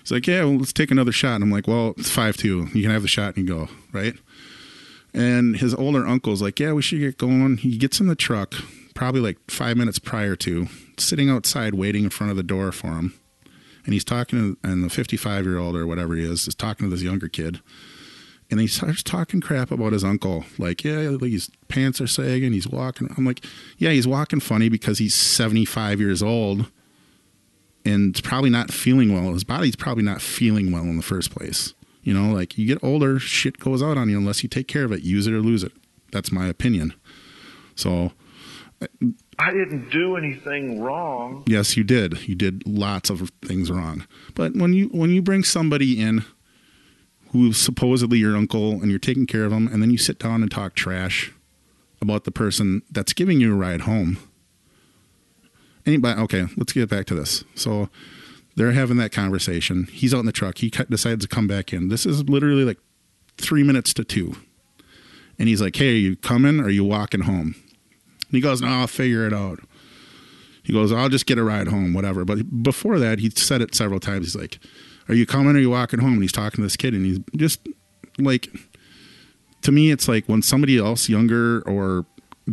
He's 0.00 0.10
like, 0.10 0.26
"Yeah, 0.26 0.44
well, 0.44 0.58
let's 0.58 0.72
take 0.72 0.90
another 0.90 1.12
shot." 1.12 1.36
And 1.36 1.44
I'm 1.44 1.50
like, 1.50 1.66
"Well, 1.66 1.94
it's 1.96 2.10
five 2.10 2.36
two. 2.36 2.68
You 2.74 2.82
can 2.82 2.90
have 2.90 3.02
the 3.02 3.08
shot 3.08 3.36
and 3.36 3.48
you 3.48 3.54
go 3.54 3.68
right." 3.92 4.14
And 5.12 5.56
his 5.56 5.74
older 5.74 6.06
uncle's 6.06 6.42
like, 6.42 6.60
"Yeah, 6.60 6.72
we 6.72 6.82
should 6.82 7.00
get 7.00 7.18
going." 7.18 7.58
He 7.58 7.78
gets 7.78 8.00
in 8.00 8.06
the 8.06 8.14
truck, 8.14 8.54
probably 8.94 9.20
like 9.20 9.38
five 9.48 9.76
minutes 9.76 9.98
prior 9.98 10.36
to, 10.36 10.68
sitting 10.98 11.30
outside 11.30 11.74
waiting 11.74 12.04
in 12.04 12.10
front 12.10 12.30
of 12.30 12.36
the 12.36 12.42
door 12.42 12.70
for 12.70 12.88
him 12.88 13.14
and 13.84 13.92
he's 13.92 14.04
talking, 14.04 14.56
to 14.62 14.68
and 14.68 14.84
the 14.84 14.90
55 14.90 15.44
year 15.44 15.58
old 15.58 15.76
or 15.76 15.86
whatever 15.86 16.14
he 16.14 16.24
is 16.24 16.46
is 16.48 16.54
talking 16.54 16.88
to 16.88 16.90
this 16.94 17.02
younger 17.02 17.28
kid, 17.28 17.60
and 18.50 18.60
he 18.60 18.66
starts 18.66 19.02
talking 19.02 19.40
crap 19.40 19.70
about 19.70 19.92
his 19.92 20.04
uncle. 20.04 20.44
Like, 20.58 20.84
yeah, 20.84 21.16
his 21.20 21.50
pants 21.68 22.00
are 22.00 22.06
sagging, 22.06 22.52
he's 22.52 22.68
walking. 22.68 23.12
I'm 23.16 23.24
like, 23.24 23.44
yeah, 23.78 23.90
he's 23.90 24.06
walking 24.06 24.40
funny 24.40 24.68
because 24.68 24.98
he's 24.98 25.14
75 25.14 26.00
years 26.00 26.22
old 26.22 26.70
and 27.84 28.22
probably 28.22 28.50
not 28.50 28.70
feeling 28.72 29.12
well. 29.12 29.32
His 29.32 29.44
body's 29.44 29.76
probably 29.76 30.04
not 30.04 30.22
feeling 30.22 30.72
well 30.72 30.84
in 30.84 30.96
the 30.96 31.02
first 31.02 31.30
place. 31.30 31.74
You 32.02 32.14
know, 32.14 32.34
like 32.34 32.58
you 32.58 32.66
get 32.66 32.82
older, 32.82 33.18
shit 33.18 33.58
goes 33.58 33.82
out 33.82 33.96
on 33.96 34.08
you 34.08 34.18
unless 34.18 34.42
you 34.42 34.48
take 34.48 34.68
care 34.68 34.84
of 34.84 34.92
it, 34.92 35.02
use 35.02 35.26
it 35.26 35.32
or 35.32 35.40
lose 35.40 35.62
it. 35.62 35.72
That's 36.12 36.30
my 36.30 36.46
opinion. 36.46 36.94
So 37.74 38.12
I 39.38 39.52
didn't 39.52 39.90
do 39.90 40.16
anything 40.16 40.80
wrong. 40.80 41.44
Yes, 41.46 41.76
you 41.76 41.84
did. 41.84 42.28
You 42.28 42.34
did 42.34 42.66
lots 42.66 43.10
of 43.10 43.30
things 43.42 43.70
wrong. 43.70 44.06
But 44.34 44.54
when 44.54 44.72
you 44.72 44.88
when 44.88 45.10
you 45.10 45.22
bring 45.22 45.44
somebody 45.44 46.00
in 46.00 46.24
who's 47.32 47.56
supposedly 47.56 48.18
your 48.18 48.36
uncle 48.36 48.72
and 48.72 48.90
you're 48.90 48.98
taking 48.98 49.26
care 49.26 49.44
of 49.44 49.50
them 49.50 49.66
and 49.66 49.82
then 49.82 49.90
you 49.90 49.98
sit 49.98 50.18
down 50.18 50.42
and 50.42 50.50
talk 50.50 50.74
trash 50.74 51.32
about 52.00 52.24
the 52.24 52.30
person 52.30 52.82
that's 52.90 53.12
giving 53.12 53.40
you 53.40 53.52
a 53.52 53.56
ride 53.56 53.82
home. 53.82 54.18
Anybody 55.84 56.20
okay, 56.22 56.46
let's 56.56 56.72
get 56.72 56.88
back 56.88 57.06
to 57.06 57.14
this. 57.14 57.44
So 57.54 57.88
they're 58.56 58.72
having 58.72 58.98
that 58.98 59.10
conversation. 59.10 59.88
He's 59.90 60.14
out 60.14 60.20
in 60.20 60.26
the 60.26 60.32
truck. 60.32 60.58
He 60.58 60.70
decides 60.70 61.24
to 61.24 61.28
come 61.28 61.48
back 61.48 61.72
in. 61.72 61.88
This 61.88 62.06
is 62.06 62.28
literally 62.28 62.64
like 62.64 62.78
3 63.38 63.64
minutes 63.64 63.92
to 63.94 64.04
2. 64.04 64.36
And 65.38 65.48
he's 65.48 65.60
like, 65.60 65.74
"Hey, 65.74 65.94
are 65.94 65.98
you 65.98 66.14
coming 66.14 66.60
or 66.60 66.66
are 66.66 66.70
you 66.70 66.84
walking 66.84 67.22
home?" 67.22 67.56
And 68.34 68.42
he 68.42 68.42
goes, 68.42 68.60
no, 68.60 68.66
I'll 68.66 68.88
figure 68.88 69.28
it 69.28 69.32
out. 69.32 69.60
He 70.64 70.72
goes, 70.72 70.90
I'll 70.90 71.08
just 71.08 71.26
get 71.26 71.38
a 71.38 71.44
ride 71.44 71.68
home, 71.68 71.94
whatever. 71.94 72.24
But 72.24 72.64
before 72.64 72.98
that, 72.98 73.20
he 73.20 73.30
said 73.30 73.60
it 73.60 73.76
several 73.76 74.00
times. 74.00 74.26
He's 74.26 74.34
like, 74.34 74.58
Are 75.08 75.14
you 75.14 75.24
coming 75.24 75.54
or 75.54 75.58
are 75.58 75.60
you 75.60 75.70
walking 75.70 76.00
home? 76.00 76.14
And 76.14 76.22
he's 76.22 76.32
talking 76.32 76.56
to 76.56 76.62
this 76.62 76.76
kid, 76.76 76.94
and 76.94 77.06
he's 77.06 77.20
just 77.36 77.60
like 78.18 78.48
to 79.62 79.70
me, 79.70 79.92
it's 79.92 80.08
like 80.08 80.26
when 80.26 80.42
somebody 80.42 80.78
else 80.78 81.08
younger 81.08 81.60
or 81.60 82.06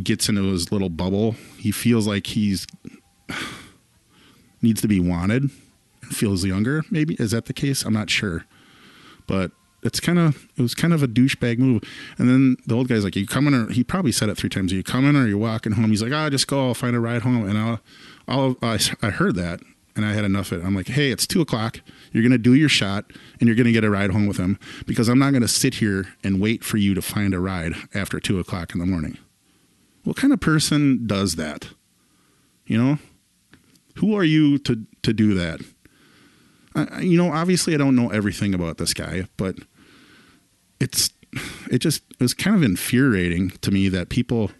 gets 0.03 0.29
into 0.29 0.43
his 0.51 0.71
little 0.71 0.89
bubble, 0.89 1.31
he 1.57 1.71
feels 1.71 2.05
like 2.05 2.27
he's 2.27 2.67
needs 4.61 4.81
to 4.81 4.88
be 4.88 5.00
wanted. 5.00 5.50
Feels 6.11 6.45
younger, 6.45 6.83
maybe 6.91 7.15
is 7.15 7.31
that 7.31 7.45
the 7.45 7.53
case? 7.53 7.83
I'm 7.83 7.93
not 7.93 8.11
sure, 8.11 8.45
but 9.25 9.51
it's 9.83 10.00
kind 10.00 10.19
of 10.19 10.47
it 10.57 10.61
was 10.61 10.75
kind 10.75 10.93
of 10.93 11.03
a 11.03 11.07
douchebag 11.07 11.57
move. 11.57 11.83
And 12.17 12.29
then 12.29 12.57
the 12.67 12.75
old 12.75 12.88
guy's 12.88 13.03
like, 13.03 13.15
"You 13.15 13.25
coming?" 13.25 13.53
Or 13.53 13.71
he 13.71 13.83
probably 13.83 14.11
said 14.11 14.29
it 14.29 14.38
three 14.38 14.50
times. 14.50 14.71
Are 14.71 14.75
you 14.75 14.83
coming 14.83 15.15
or 15.15 15.23
are 15.23 15.27
you 15.27 15.38
walking 15.38 15.73
home? 15.73 15.89
He's 15.89 16.03
like, 16.03 16.13
"Ah, 16.13 16.29
just 16.29 16.47
go. 16.47 16.67
I'll 16.67 16.73
find 16.73 16.95
a 16.95 17.00
ride 17.00 17.23
home." 17.23 17.47
And 17.47 17.57
I'll, 17.57 17.79
I'll 18.27 18.57
I, 18.61 18.79
I 19.01 19.09
heard 19.09 19.35
that 19.35 19.61
and 19.95 20.05
I 20.05 20.13
had 20.13 20.23
enough 20.23 20.51
of 20.51 20.61
it. 20.61 20.65
I'm 20.65 20.75
like, 20.75 20.88
"Hey, 20.88 21.11
it's 21.11 21.27
two 21.27 21.41
o'clock. 21.41 21.81
You're 22.11 22.23
gonna 22.23 22.38
do 22.38 22.53
your 22.53 22.69
shot 22.69 23.11
and 23.39 23.47
you're 23.47 23.55
gonna 23.55 23.71
get 23.71 23.83
a 23.83 23.89
ride 23.89 24.11
home 24.11 24.27
with 24.27 24.38
him 24.38 24.59
because 24.85 25.07
I'm 25.09 25.19
not 25.19 25.33
gonna 25.33 25.47
sit 25.47 25.75
here 25.75 26.07
and 26.23 26.41
wait 26.41 26.63
for 26.63 26.77
you 26.77 26.93
to 26.93 27.01
find 27.01 27.33
a 27.33 27.39
ride 27.39 27.73
after 27.93 28.19
two 28.19 28.39
o'clock 28.39 28.73
in 28.73 28.79
the 28.79 28.85
morning." 28.85 29.17
What 30.03 30.15
kind 30.15 30.33
of 30.33 30.39
person 30.39 31.05
does 31.05 31.35
that? 31.35 31.69
You 32.65 32.77
know, 32.77 32.97
who 33.95 34.15
are 34.15 34.23
you 34.23 34.57
to 34.59 34.85
to 35.03 35.13
do 35.13 35.33
that? 35.35 35.61
I, 36.73 37.01
you 37.01 37.17
know, 37.17 37.31
obviously, 37.31 37.73
I 37.73 37.77
don't 37.77 37.95
know 37.95 38.09
everything 38.09 38.53
about 38.53 38.77
this 38.77 38.93
guy, 38.93 39.27
but 39.38 39.55
it's 40.81 41.11
it 41.71 41.79
just 41.79 42.03
it 42.11 42.19
was 42.19 42.33
kind 42.33 42.55
of 42.55 42.63
infuriating 42.63 43.51
to 43.61 43.71
me 43.71 43.88
that 43.89 44.09
people 44.09 44.51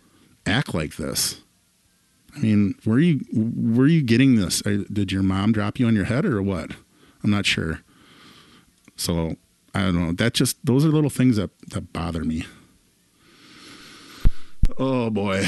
act 0.46 0.74
like 0.74 0.96
this. 0.96 1.42
I 2.36 2.40
mean, 2.40 2.76
where 2.86 3.00
you 3.00 3.20
where 3.34 3.88
you 3.88 4.02
getting 4.02 4.36
this? 4.36 4.66
Uh, 4.66 4.84
did 4.92 5.12
your 5.12 5.24
mom 5.24 5.52
drop 5.52 5.80
you 5.80 5.88
on 5.88 5.96
your 5.96 6.06
head 6.06 6.26
or 6.26 6.42
what? 6.42 6.72
I'm 7.24 7.32
not 7.32 7.46
sure. 7.46 7.82
So 8.96 9.36
I 9.74 9.82
don't 9.82 10.00
know. 10.00 10.12
That 10.14 10.34
just 10.34 10.64
those 10.66 10.86
are 10.86 10.90
little 10.90 11.10
things 11.10 11.38
that 11.38 11.50
that 11.70 11.92
bother 11.92 12.24
me. 12.24 12.46
Oh 14.78 15.10
boy. 15.10 15.48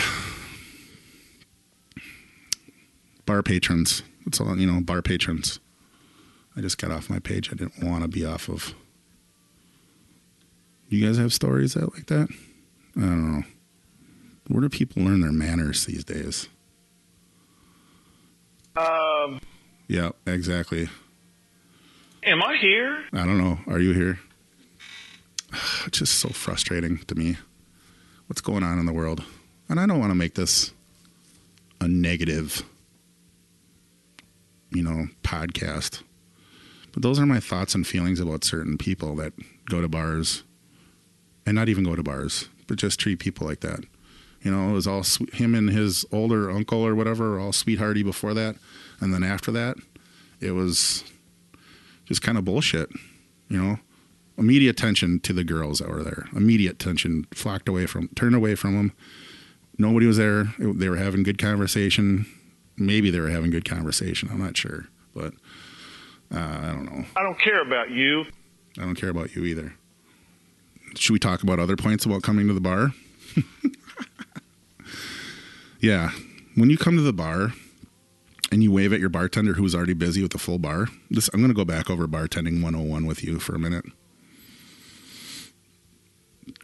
Bar 3.26 3.44
patrons. 3.44 4.04
That's 4.26 4.42
all 4.42 4.58
you 4.58 4.70
know, 4.70 4.82
bar 4.82 5.02
patrons. 5.02 5.60
I 6.56 6.62
just 6.62 6.78
got 6.78 6.92
off 6.92 7.10
my 7.10 7.20
page 7.20 7.50
I 7.52 7.56
didn't 7.56 7.82
want 7.84 8.04
to 8.04 8.08
be 8.08 8.26
off 8.26 8.50
of. 8.50 8.76
You 10.94 11.04
guys 11.08 11.18
have 11.18 11.34
stories 11.34 11.74
that 11.74 11.92
like 11.96 12.06
that? 12.06 12.28
I 12.96 13.00
don't 13.00 13.32
know. 13.32 13.44
Where 14.48 14.62
do 14.62 14.70
people 14.70 15.02
learn 15.02 15.22
their 15.22 15.32
manners 15.32 15.86
these 15.88 16.04
days? 16.04 16.48
Um, 18.76 19.42
Yeah, 19.88 20.12
exactly. 20.28 20.90
am 22.22 22.44
I 22.44 22.58
here? 22.58 23.06
I 23.12 23.26
don't 23.26 23.40
know. 23.40 23.58
Are 23.66 23.80
you 23.80 23.94
here? 23.94 24.20
It's 25.88 25.98
just 25.98 26.20
so 26.20 26.30
frustrating 26.30 27.00
to 27.00 27.16
me. 27.16 27.38
What's 28.28 28.42
going 28.42 28.64
on 28.64 28.78
in 28.78 28.86
the 28.86 28.94
world? 28.94 29.24
And 29.70 29.80
I 29.80 29.88
don't 29.88 30.00
want 30.00 30.12
to 30.12 30.16
make 30.16 30.36
this 30.36 30.74
a 31.82 31.88
negative, 31.88 32.62
you 34.70 34.84
know, 34.84 35.08
podcast. 35.24 36.04
But 36.92 37.02
those 37.02 37.20
are 37.20 37.26
my 37.26 37.40
thoughts 37.40 37.74
and 37.74 37.88
feelings 37.88 38.20
about 38.20 38.44
certain 38.44 38.78
people 38.78 39.16
that 39.16 39.34
go 39.68 39.82
to 39.82 39.88
bars 39.88 40.44
and 41.46 41.56
not 41.56 41.70
even 41.70 41.84
go 41.84 41.96
to 41.96 42.04
bars, 42.04 42.48
but 42.68 42.78
just 42.78 43.00
treat 43.00 43.20
people 43.20 43.48
like 43.48 43.62
that. 43.62 43.82
You 44.42 44.52
know, 44.52 44.70
it 44.70 44.74
was 44.74 44.88
all 44.88 45.04
him 45.32 45.56
and 45.56 45.70
his 45.70 46.06
older 46.12 46.52
uncle 46.52 46.86
or 46.86 46.96
whatever, 46.96 47.32
were 47.32 47.40
all 47.40 47.54
sweethearty 47.54 48.04
before 48.04 48.34
that. 48.34 48.56
And 49.00 49.14
then 49.14 49.24
after 49.24 49.52
that, 49.52 49.78
it 50.40 50.52
was 50.52 51.04
just 52.06 52.22
kind 52.22 52.38
of 52.38 52.46
bullshit, 52.46 52.90
you 53.50 53.62
know. 53.62 53.80
Immediate 54.38 54.72
attention 54.72 55.20
to 55.22 55.32
the 55.34 55.44
girls 55.44 55.78
that 55.80 55.90
were 55.90 56.04
there. 56.04 56.26
Immediate 56.36 56.74
attention 56.74 57.28
flocked 57.34 57.70
away 57.70 57.86
from, 57.86 58.08
turned 58.16 58.36
away 58.36 58.56
from 58.56 58.76
them. 58.76 58.92
Nobody 59.78 60.08
was 60.08 60.18
there. 60.18 60.54
They 60.58 60.90
were 60.90 60.98
having 60.98 61.24
good 61.24 61.38
conversation. 61.38 62.26
Maybe 62.76 63.12
they 63.12 63.20
were 63.20 63.30
having 63.30 63.52
good 63.52 63.64
conversation. 63.64 64.30
I'm 64.32 64.40
not 64.40 64.58
sure, 64.58 64.88
but 65.14 65.34
uh, 66.34 66.40
I 66.40 66.72
don't 66.72 66.86
know. 66.86 67.06
I 67.16 67.22
don't 67.22 67.40
care 67.40 67.62
about 67.62 67.92
you. 67.92 68.26
I 68.78 68.82
don't 68.82 68.96
care 68.96 69.10
about 69.10 69.36
you 69.36 69.46
either. 69.46 69.76
Should 70.96 71.14
we 71.14 71.20
talk 71.20 71.44
about 71.44 71.60
other 71.60 71.76
points 71.76 72.06
about 72.06 72.24
coming 72.24 72.48
to 72.48 72.54
the 72.54 72.62
bar? 72.62 72.94
yeah. 75.80 76.12
When 76.56 76.70
you 76.70 76.78
come 76.78 76.96
to 76.98 77.02
the 77.02 77.14
bar 77.14 77.54
and 78.52 78.62
you 78.62 78.72
wave 78.72 78.94
at 78.94 79.00
your 79.00 79.10
bartender 79.10 79.54
who's 79.54 79.74
already 79.74 79.94
busy 79.94 80.22
with 80.22 80.32
the 80.32 80.38
full 80.38 80.60
bar, 80.60 80.88
this 81.10 81.30
I'm 81.34 81.40
going 81.40 81.50
to 81.50 81.56
go 81.56 81.66
back 81.66 81.90
over 81.90 82.08
bartending 82.08 82.62
101 82.62 83.06
with 83.06 83.24
you 83.24 83.40
for 83.40 83.56
a 83.56 83.60
minute. 83.60 83.86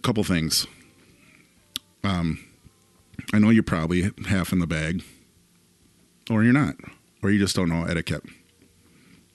Couple 0.02 0.24
things. 0.24 0.68
Um, 2.04 2.46
I 3.34 3.40
know 3.40 3.50
you're 3.50 3.64
probably 3.64 4.12
half 4.28 4.52
in 4.52 4.60
the 4.60 4.68
bag, 4.68 5.04
or 6.30 6.44
you're 6.44 6.54
not, 6.54 6.76
or 7.22 7.30
you 7.32 7.40
just 7.40 7.56
don't 7.56 7.70
know 7.70 7.84
etiquette. 7.86 8.24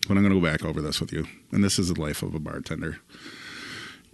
But 0.07 0.17
I'm 0.17 0.23
going 0.23 0.35
to 0.35 0.41
go 0.41 0.47
back 0.47 0.65
over 0.65 0.81
this 0.81 1.01
with 1.01 1.13
you. 1.13 1.27
And 1.51 1.65
this 1.65 1.79
is 1.79 1.93
the 1.93 2.01
life 2.01 2.23
of 2.23 2.35
a 2.35 2.39
bartender. 2.39 2.99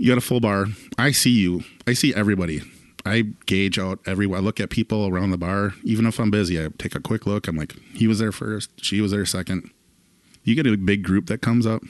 You 0.01 0.09
got 0.09 0.17
a 0.17 0.23
full 0.23 0.41
bar. 0.41 0.65
I 0.97 1.11
see 1.11 1.29
you. 1.29 1.63
I 1.87 1.93
see 1.93 2.15
everybody. 2.15 2.63
I 3.05 3.21
gauge 3.45 3.79
out 3.79 3.99
every. 4.07 4.25
I 4.35 4.39
look 4.39 4.59
at 4.59 4.71
people 4.71 5.07
around 5.07 5.31
the 5.31 5.37
bar. 5.37 5.75
Even 5.85 6.07
if 6.07 6.19
I'm 6.19 6.31
busy, 6.31 6.59
I 6.59 6.69
take 6.79 6.95
a 6.95 7.01
quick 7.01 7.27
look. 7.27 7.47
I'm 7.47 7.57
like, 7.57 7.75
he 7.93 8.09
was 8.09 8.19
there 8.19 8.33
first. 8.33 8.83
She 8.83 9.03
was 9.03 9.11
there 9.11 9.27
second. 9.27 9.71
You 10.43 10.55
get 10.55 10.67
a 10.67 10.75
big 10.79 11.03
group 11.03 11.27
that 11.27 11.43
comes 11.43 11.67
up, 11.67 11.83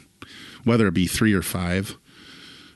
whether 0.64 0.88
it 0.88 0.94
be 0.94 1.06
three 1.06 1.32
or 1.32 1.40
five, 1.40 1.98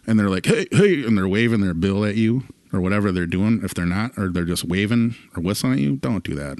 and 0.06 0.20
they're 0.20 0.30
like, 0.30 0.46
hey, 0.46 0.68
hey, 0.70 1.04
and 1.04 1.18
they're 1.18 1.26
waving 1.26 1.62
their 1.62 1.74
bill 1.74 2.04
at 2.04 2.14
you 2.14 2.44
or 2.72 2.80
whatever 2.80 3.10
they're 3.10 3.26
doing. 3.26 3.60
If 3.64 3.74
they're 3.74 3.86
not, 3.86 4.16
or 4.16 4.28
they're 4.28 4.44
just 4.44 4.62
waving 4.64 5.16
or 5.36 5.42
whistling 5.42 5.72
at 5.72 5.78
you, 5.80 5.96
don't 5.96 6.22
do 6.22 6.36
that. 6.36 6.58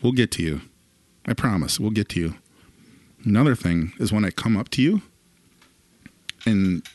We'll 0.00 0.12
get 0.12 0.30
to 0.32 0.44
you. 0.44 0.60
I 1.26 1.34
promise. 1.34 1.80
We'll 1.80 1.90
get 1.90 2.08
to 2.10 2.20
you. 2.20 2.34
Another 3.24 3.56
thing 3.56 3.94
is 3.98 4.12
when 4.12 4.24
I 4.24 4.30
come 4.30 4.56
up 4.56 4.68
to 4.70 4.82
you 4.82 5.02
and 6.46 6.86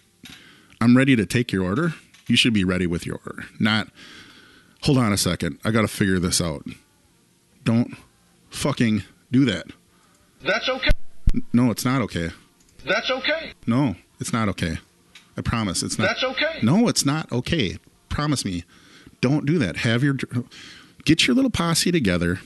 I'm 0.81 0.97
ready 0.97 1.15
to 1.15 1.25
take 1.25 1.51
your 1.51 1.63
order, 1.63 1.93
you 2.27 2.35
should 2.35 2.53
be 2.53 2.63
ready 2.63 2.87
with 2.87 3.05
your 3.05 3.19
order. 3.25 3.45
Not, 3.59 3.89
hold 4.81 4.97
on 4.97 5.13
a 5.13 5.17
second, 5.17 5.59
I 5.63 5.71
got 5.71 5.81
to 5.81 5.87
figure 5.87 6.19
this 6.19 6.41
out. 6.41 6.65
Don't 7.63 7.95
fucking 8.49 9.03
do 9.31 9.45
that. 9.45 9.67
That's 10.43 10.67
okay. 10.67 10.89
No, 11.53 11.71
it's 11.71 11.85
not 11.85 12.01
okay. 12.01 12.31
That's 12.85 13.09
okay. 13.11 13.53
No, 13.67 13.95
it's 14.19 14.33
not 14.33 14.49
okay. 14.49 14.79
I 15.37 15.41
promise. 15.41 15.83
It's 15.83 15.97
not. 15.97 16.07
That's 16.07 16.23
okay. 16.23 16.59
No, 16.61 16.87
it's 16.87 17.05
not 17.05 17.31
okay. 17.31 17.77
Promise 18.09 18.43
me. 18.43 18.63
Don't 19.21 19.45
do 19.45 19.57
that. 19.59 19.77
Have 19.77 20.03
your 20.03 20.15
get 21.05 21.27
your 21.27 21.35
little 21.35 21.51
posse 21.51 21.91
together, 21.91 22.41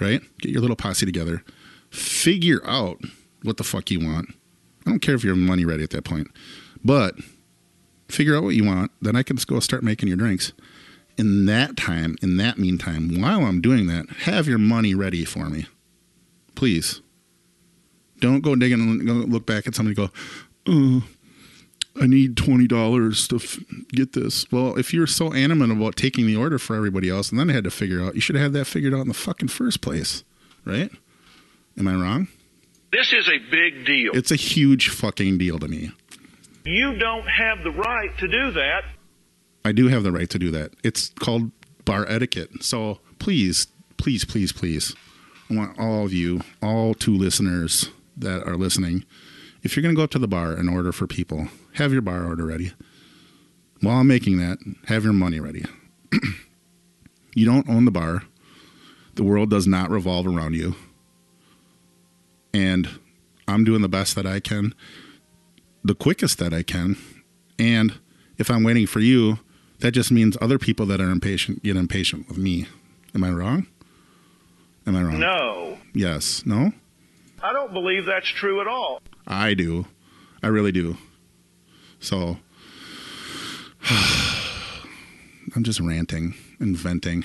right? 0.00 0.20
Get 0.38 0.50
your 0.50 0.60
little 0.60 0.76
posse 0.76 1.06
together. 1.06 1.44
Figure 1.90 2.60
out 2.66 2.98
what 3.42 3.56
the 3.56 3.64
fuck 3.64 3.90
you 3.90 4.00
want. 4.00 4.30
I 4.84 4.90
don't 4.90 5.00
care 5.00 5.14
if 5.14 5.24
you're 5.24 5.36
money 5.36 5.64
ready 5.64 5.84
at 5.84 5.90
that 5.90 6.04
point, 6.04 6.28
but 6.84 7.14
figure 8.08 8.36
out 8.36 8.42
what 8.42 8.54
you 8.54 8.64
want. 8.64 8.90
Then 9.00 9.16
I 9.16 9.22
can 9.22 9.36
just 9.36 9.48
go 9.48 9.60
start 9.60 9.82
making 9.82 10.08
your 10.08 10.16
drinks. 10.16 10.52
In 11.18 11.44
that 11.46 11.76
time, 11.76 12.16
in 12.22 12.38
that 12.38 12.58
meantime, 12.58 13.20
while 13.20 13.44
I'm 13.44 13.60
doing 13.60 13.86
that, 13.88 14.08
have 14.22 14.48
your 14.48 14.58
money 14.58 14.94
ready 14.94 15.24
for 15.24 15.50
me, 15.50 15.66
please. 16.54 17.02
Don't 18.20 18.40
go 18.40 18.54
digging 18.56 18.80
and 18.80 19.30
look 19.30 19.44
back 19.44 19.66
at 19.66 19.74
somebody 19.74 20.00
and 20.00 20.10
go, 20.66 21.00
uh, 21.00 22.00
I 22.00 22.06
need 22.06 22.36
twenty 22.36 22.66
dollars 22.66 23.28
to 23.28 23.36
f- 23.36 23.58
get 23.90 24.14
this. 24.14 24.50
Well, 24.50 24.78
if 24.78 24.94
you're 24.94 25.06
so 25.06 25.32
animate 25.34 25.70
about 25.70 25.96
taking 25.96 26.26
the 26.26 26.36
order 26.36 26.58
for 26.58 26.76
everybody 26.76 27.10
else, 27.10 27.30
and 27.30 27.38
then 27.38 27.50
I 27.50 27.52
had 27.52 27.64
to 27.64 27.70
figure 27.70 28.02
out, 28.02 28.14
you 28.14 28.20
should 28.22 28.36
have 28.36 28.44
had 28.44 28.52
that 28.54 28.64
figured 28.66 28.94
out 28.94 29.00
in 29.00 29.08
the 29.08 29.14
fucking 29.14 29.48
first 29.48 29.82
place, 29.82 30.24
right? 30.64 30.90
Am 31.76 31.88
I 31.88 31.94
wrong? 31.94 32.28
This 32.92 33.12
is 33.12 33.28
a 33.28 33.38
big 33.50 33.84
deal. 33.84 34.12
It's 34.14 34.30
a 34.30 34.36
huge 34.36 34.88
fucking 34.88 35.36
deal 35.38 35.58
to 35.58 35.68
me. 35.68 35.90
You 36.64 36.98
don't 36.98 37.28
have 37.28 37.64
the 37.64 37.70
right 37.70 38.16
to 38.18 38.28
do 38.28 38.50
that. 38.52 38.84
I 39.64 39.72
do 39.72 39.88
have 39.88 40.02
the 40.02 40.12
right 40.12 40.28
to 40.30 40.38
do 40.38 40.50
that. 40.50 40.72
It's 40.82 41.10
called 41.10 41.50
bar 41.84 42.06
etiquette. 42.08 42.62
So 42.62 43.00
please, 43.18 43.68
please, 43.96 44.24
please, 44.24 44.52
please, 44.52 44.94
I 45.50 45.54
want 45.54 45.78
all 45.78 46.04
of 46.04 46.12
you, 46.12 46.40
all 46.60 46.94
two 46.94 47.14
listeners 47.16 47.90
that 48.16 48.46
are 48.46 48.56
listening, 48.56 49.04
if 49.62 49.76
you're 49.76 49.82
going 49.82 49.94
to 49.94 49.98
go 49.98 50.04
up 50.04 50.10
to 50.10 50.18
the 50.18 50.28
bar 50.28 50.52
and 50.52 50.68
order 50.68 50.92
for 50.92 51.06
people, 51.06 51.48
have 51.74 51.92
your 51.92 52.02
bar 52.02 52.26
order 52.26 52.44
ready. 52.44 52.72
While 53.80 53.98
I'm 53.98 54.08
making 54.08 54.38
that, 54.38 54.58
have 54.86 55.04
your 55.04 55.12
money 55.12 55.40
ready. 55.40 55.64
you 57.34 57.46
don't 57.46 57.68
own 57.68 57.84
the 57.84 57.90
bar. 57.90 58.24
The 59.14 59.24
world 59.24 59.50
does 59.50 59.66
not 59.66 59.90
revolve 59.90 60.26
around 60.26 60.54
you. 60.54 60.74
And 62.54 62.88
I'm 63.48 63.64
doing 63.64 63.82
the 63.82 63.88
best 63.88 64.14
that 64.14 64.26
I 64.26 64.40
can, 64.40 64.74
the 65.84 65.94
quickest 65.94 66.38
that 66.38 66.52
I 66.52 66.62
can. 66.62 66.96
And 67.58 67.98
if 68.38 68.50
I'm 68.50 68.62
waiting 68.64 68.86
for 68.86 69.00
you, 69.00 69.38
that 69.80 69.92
just 69.92 70.10
means 70.12 70.36
other 70.40 70.58
people 70.58 70.86
that 70.86 71.00
are 71.00 71.10
impatient 71.10 71.62
get 71.62 71.76
impatient 71.76 72.28
with 72.28 72.38
me. 72.38 72.66
Am 73.14 73.24
I 73.24 73.30
wrong? 73.30 73.66
Am 74.86 74.96
I 74.96 75.02
wrong? 75.02 75.18
No, 75.20 75.78
Yes. 75.94 76.44
No? 76.46 76.72
I 77.42 77.52
don't 77.52 77.72
believe 77.72 78.06
that's 78.06 78.28
true 78.28 78.60
at 78.60 78.66
all. 78.68 79.02
I 79.26 79.54
do. 79.54 79.86
I 80.42 80.46
really 80.48 80.72
do. 80.72 80.96
So 82.00 82.38
I'm 83.90 85.62
just 85.62 85.80
ranting 85.80 86.34
and 86.60 86.76
venting. 86.76 87.24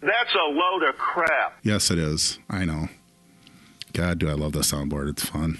That's 0.00 0.34
a 0.34 0.52
load 0.52 0.82
of 0.88 0.96
crap. 0.98 1.58
Yes, 1.62 1.90
it 1.90 1.98
is. 1.98 2.38
I 2.48 2.64
know. 2.64 2.88
God, 3.92 4.18
do 4.18 4.28
I 4.28 4.32
love 4.32 4.52
the 4.52 4.60
soundboard. 4.60 5.08
It's 5.10 5.24
fun. 5.24 5.58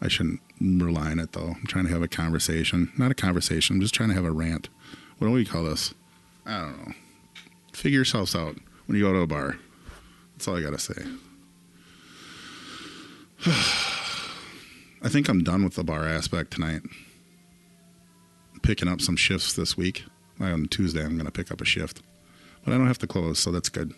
I 0.00 0.08
shouldn't 0.08 0.40
rely 0.60 1.10
on 1.10 1.18
it 1.18 1.32
though. 1.32 1.54
I'm 1.56 1.66
trying 1.66 1.84
to 1.86 1.90
have 1.90 2.02
a 2.02 2.08
conversation. 2.08 2.92
Not 2.96 3.10
a 3.10 3.14
conversation. 3.14 3.76
I'm 3.76 3.80
just 3.80 3.94
trying 3.94 4.08
to 4.10 4.14
have 4.14 4.24
a 4.24 4.30
rant. 4.30 4.68
What 5.18 5.28
do 5.28 5.32
we 5.32 5.44
call 5.44 5.64
this? 5.64 5.94
I 6.46 6.60
don't 6.60 6.86
know. 6.86 6.94
Figure 7.72 7.98
yourselves 7.98 8.34
out 8.34 8.56
when 8.86 8.96
you 8.96 9.04
go 9.04 9.12
to 9.12 9.20
a 9.20 9.26
bar. 9.26 9.56
That's 10.34 10.48
all 10.48 10.56
I 10.56 10.62
got 10.62 10.70
to 10.70 10.78
say. 10.78 11.02
I 15.00 15.08
think 15.08 15.28
I'm 15.28 15.44
done 15.44 15.62
with 15.62 15.74
the 15.74 15.84
bar 15.84 16.08
aspect 16.08 16.52
tonight. 16.52 16.82
Picking 18.62 18.88
up 18.88 19.00
some 19.00 19.16
shifts 19.16 19.52
this 19.52 19.76
week. 19.76 20.04
On 20.40 20.66
Tuesday, 20.66 21.04
I'm 21.04 21.18
to 21.18 21.30
pick 21.30 21.50
up 21.50 21.60
a 21.60 21.64
shift. 21.64 22.00
But 22.64 22.72
I 22.72 22.78
don't 22.78 22.86
have 22.86 22.98
to 22.98 23.06
close, 23.06 23.38
so 23.40 23.50
that's 23.50 23.68
good. 23.68 23.92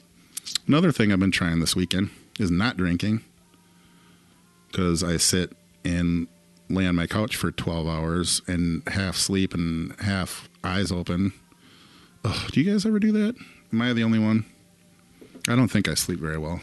Another 0.67 0.93
thing 0.93 1.13
I've 1.13 1.21
been 1.21 1.31
trying 1.31 1.61
this 1.61 1.77
weekend 1.77 2.11
is 2.39 2.51
not 2.51 2.77
drinking 2.77 3.23
because 4.69 5.03
I 5.03 5.19
sit 5.19 5.53
and 5.85 6.29
lay 6.71 6.87
on 6.87 6.97
my 6.97 7.07
couch 7.07 7.37
for 7.37 7.51
12 7.51 7.87
hours 7.87 8.43
and 8.47 8.83
half 8.89 9.17
sleep 9.17 9.55
and 9.55 9.95
half 10.01 10.49
eyes 10.63 10.93
open. 10.93 11.33
Do 12.53 12.61
you 12.61 12.71
guys 12.71 12.87
ever 12.87 12.99
do 12.99 13.13
that? 13.13 13.35
Am 13.73 13.83
I 13.83 13.93
the 13.93 14.05
only 14.05 14.19
one? 14.19 14.45
I 15.49 15.57
don't 15.57 15.69
think 15.69 15.89
I 15.89 15.95
sleep 15.95 16.21
very 16.21 16.39
well. 16.39 16.61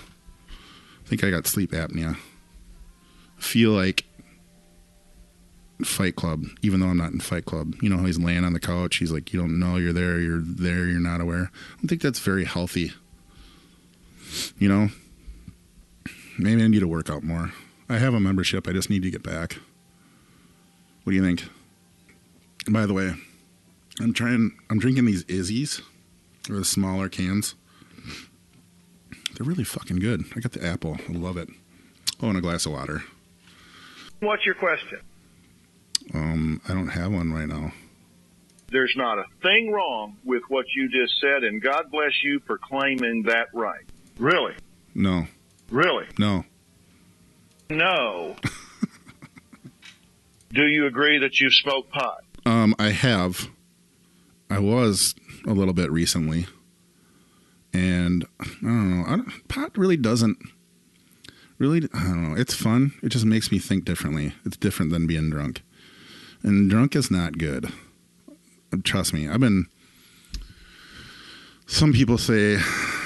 I 0.49 1.07
think 1.07 1.23
I 1.23 1.29
got 1.29 1.47
sleep 1.47 1.71
apnea. 1.71 2.15
I 2.15 3.41
feel 3.41 3.71
like 3.71 4.05
Fight 5.83 6.15
Club, 6.15 6.45
even 6.61 6.79
though 6.79 6.87
I'm 6.87 6.97
not 6.97 7.11
in 7.11 7.19
Fight 7.19 7.45
Club. 7.45 7.75
You 7.81 7.89
know 7.89 7.97
how 7.97 8.05
he's 8.05 8.19
laying 8.19 8.43
on 8.43 8.53
the 8.53 8.59
couch. 8.59 8.97
He's 8.97 9.11
like, 9.11 9.31
you 9.31 9.39
don't 9.39 9.59
know 9.59 9.77
you're 9.77 9.93
there. 9.93 10.19
You're 10.19 10.41
there. 10.41 10.85
You're 10.85 10.99
not 10.99 11.21
aware. 11.21 11.51
I 11.53 11.75
don't 11.77 11.87
think 11.87 12.01
that's 12.01 12.19
very 12.19 12.45
healthy. 12.45 12.93
You 14.57 14.69
know, 14.69 14.89
maybe 16.37 16.63
I 16.63 16.67
need 16.67 16.79
to 16.79 16.87
work 16.87 17.09
out 17.09 17.23
more. 17.23 17.51
I 17.89 17.97
have 17.97 18.13
a 18.13 18.19
membership. 18.19 18.67
I 18.67 18.73
just 18.73 18.89
need 18.89 19.03
to 19.03 19.11
get 19.11 19.23
back. 19.23 19.57
What 21.07 21.11
do 21.11 21.15
you 21.15 21.23
think? 21.23 21.45
By 22.69 22.85
the 22.85 22.93
way, 22.93 23.13
I'm 24.01 24.11
trying. 24.11 24.51
I'm 24.69 24.77
drinking 24.77 25.05
these 25.05 25.23
Izze's, 25.23 25.81
or 26.49 26.57
the 26.57 26.65
smaller 26.65 27.07
cans. 27.07 27.55
They're 29.33 29.47
really 29.47 29.63
fucking 29.63 29.99
good. 29.99 30.25
I 30.35 30.41
got 30.41 30.51
the 30.51 30.65
apple. 30.67 30.97
I 31.07 31.13
love 31.13 31.37
it. 31.37 31.47
Oh, 32.21 32.27
and 32.27 32.37
a 32.37 32.41
glass 32.41 32.65
of 32.65 32.73
water. 32.73 33.03
What's 34.19 34.45
your 34.45 34.55
question? 34.55 34.99
Um, 36.13 36.59
I 36.67 36.73
don't 36.73 36.89
have 36.89 37.13
one 37.13 37.31
right 37.31 37.47
now. 37.47 37.71
There's 38.69 38.93
not 38.97 39.17
a 39.17 39.23
thing 39.41 39.71
wrong 39.71 40.17
with 40.25 40.43
what 40.49 40.65
you 40.75 40.89
just 40.89 41.21
said, 41.21 41.45
and 41.45 41.61
God 41.61 41.89
bless 41.89 42.21
you 42.21 42.41
for 42.45 42.57
claiming 42.57 43.23
that 43.27 43.47
right. 43.53 43.85
Really? 44.19 44.55
No, 44.93 45.27
Really? 45.71 46.07
no. 46.19 46.43
No. 47.69 48.35
Do 50.53 50.65
you 50.65 50.85
agree 50.85 51.17
that 51.19 51.39
you've 51.39 51.53
smoked 51.53 51.91
pot? 51.91 52.23
Um, 52.45 52.75
I 52.79 52.89
have. 52.89 53.49
I 54.49 54.59
was 54.59 55.13
a 55.45 55.51
little 55.51 55.73
bit 55.73 55.91
recently, 55.91 56.47
and 57.73 58.25
I 58.39 58.45
don't 58.61 58.63
know. 58.63 59.05
I 59.05 59.17
don't, 59.17 59.47
pot 59.49 59.77
really 59.77 59.97
doesn't. 59.97 60.37
Really, 61.57 61.89
I 61.93 62.03
don't 62.03 62.29
know. 62.29 62.39
It's 62.39 62.53
fun. 62.53 62.93
It 63.03 63.09
just 63.09 63.25
makes 63.25 63.51
me 63.51 63.59
think 63.59 63.83
differently. 63.83 64.33
It's 64.45 64.57
different 64.57 64.91
than 64.91 65.07
being 65.07 65.29
drunk, 65.29 65.63
and 66.43 66.69
drunk 66.69 66.95
is 66.95 67.11
not 67.11 67.37
good. 67.37 67.71
Trust 68.83 69.13
me. 69.13 69.27
I've 69.27 69.39
been. 69.41 69.65
Some 71.65 71.91
people 71.91 72.17
say 72.17 72.57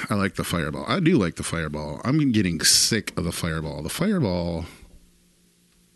I 0.08 0.14
like 0.14 0.34
the 0.36 0.44
fireball. 0.44 0.84
I 0.86 1.00
do 1.00 1.16
like 1.18 1.36
the 1.36 1.42
fireball. 1.42 2.00
I'm 2.04 2.30
getting 2.30 2.60
sick 2.60 3.16
of 3.18 3.24
the 3.24 3.32
fireball. 3.32 3.82
The 3.82 3.88
fireball, 3.88 4.66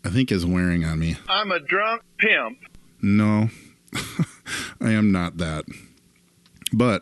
I 0.07 0.09
think, 0.09 0.31
is 0.31 0.45
wearing 0.45 0.85
on 0.85 0.99
me. 0.99 1.17
I'm 1.27 1.51
a 1.51 1.59
drunk 1.59 2.01
pimp. 2.17 2.59
No, 3.01 3.49
I 4.81 4.91
am 4.91 5.11
not 5.11 5.35
that. 5.39 5.65
But 6.71 7.01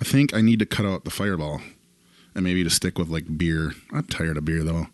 I 0.00 0.04
think 0.04 0.32
I 0.32 0.40
need 0.40 0.58
to 0.60 0.64
cut 0.64 0.86
out 0.86 1.04
the 1.04 1.10
fireball 1.10 1.60
and 2.34 2.44
maybe 2.44 2.64
to 2.64 2.70
stick 2.70 2.96
with 2.96 3.10
like 3.10 3.36
beer. 3.36 3.74
I'm 3.92 4.04
tired 4.04 4.38
of 4.38 4.46
beer 4.46 4.64
though. 4.64 4.86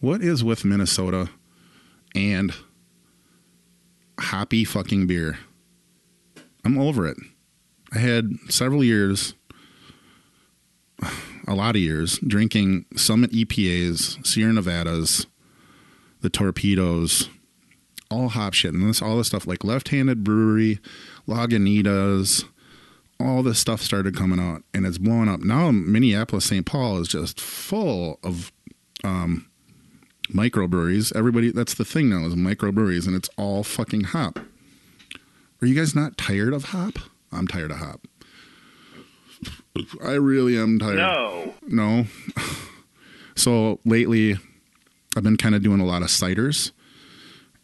What 0.00 0.20
is 0.20 0.42
with 0.42 0.64
Minnesota 0.64 1.30
and 2.12 2.52
hoppy 4.18 4.64
fucking 4.64 5.06
beer? 5.06 5.38
I'm 6.64 6.76
over 6.76 7.06
it. 7.06 7.18
I 7.92 7.98
had 8.00 8.32
several 8.48 8.82
years, 8.82 9.34
a 11.46 11.54
lot 11.54 11.76
of 11.76 11.82
years, 11.82 12.18
drinking 12.18 12.86
Summit 12.96 13.30
EPAs, 13.30 14.26
Sierra 14.26 14.52
Nevadas, 14.52 15.26
the 16.26 16.30
Torpedoes, 16.30 17.28
all 18.10 18.30
hop 18.30 18.52
shit. 18.52 18.74
And 18.74 18.88
this 18.88 19.00
all 19.00 19.16
this 19.16 19.28
stuff 19.28 19.46
like 19.46 19.62
left-handed 19.62 20.24
brewery 20.24 20.80
lagunitas 21.28 22.44
all 23.18 23.42
this 23.42 23.58
stuff 23.58 23.80
started 23.80 24.14
coming 24.14 24.38
out 24.40 24.62
and 24.74 24.84
it's 24.84 24.98
blowing 24.98 25.28
up. 25.28 25.40
Now 25.40 25.70
minneapolis 25.70 26.46
st 26.46 26.66
paul 26.66 26.98
is 26.98 27.06
just 27.08 27.40
full 27.40 28.18
of 28.24 28.52
um 29.04 29.46
microbreweries. 30.28 31.14
Everybody 31.14 31.52
that's 31.52 31.74
the 31.74 31.84
thing 31.84 32.10
now 32.10 32.26
is 32.26 32.34
microbreweries 32.34 33.06
and 33.06 33.14
it's 33.14 33.30
all 33.38 33.62
fucking 33.62 34.04
hop. 34.04 34.40
Are 35.62 35.66
you 35.66 35.76
guys 35.76 35.94
not 35.94 36.18
tired 36.18 36.52
of 36.52 36.64
hop? 36.64 36.98
I'm 37.30 37.46
tired 37.46 37.70
of 37.70 37.78
hop. 37.78 38.00
I 40.04 40.12
really 40.14 40.58
am 40.58 40.80
tired. 40.80 40.96
No. 40.96 41.54
no. 41.68 42.06
So 43.36 43.78
lately, 43.84 44.38
I've 45.16 45.22
been 45.22 45.36
kind 45.36 45.54
of 45.54 45.62
doing 45.62 45.80
a 45.80 45.86
lot 45.86 46.02
of 46.02 46.08
ciders, 46.08 46.72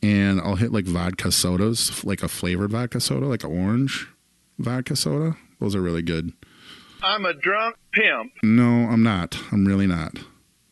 and 0.02 0.40
I'll 0.40 0.56
hit 0.56 0.72
like 0.72 0.86
vodka 0.86 1.30
sodas, 1.30 2.02
like 2.04 2.22
a 2.22 2.28
flavored 2.28 2.70
vodka 2.72 3.00
soda, 3.00 3.26
like 3.26 3.44
an 3.44 3.50
orange 3.56 4.08
vodka 4.58 4.96
soda. 4.96 5.36
Those 5.60 5.74
are 5.76 5.82
really 5.82 6.02
good. 6.02 6.32
I'm 7.02 7.24
a 7.26 7.34
drunk 7.34 7.76
pimp. 7.92 8.32
No, 8.42 8.88
I'm 8.88 9.02
not. 9.02 9.36
I'm 9.52 9.66
really 9.66 9.86
not. 9.86 10.16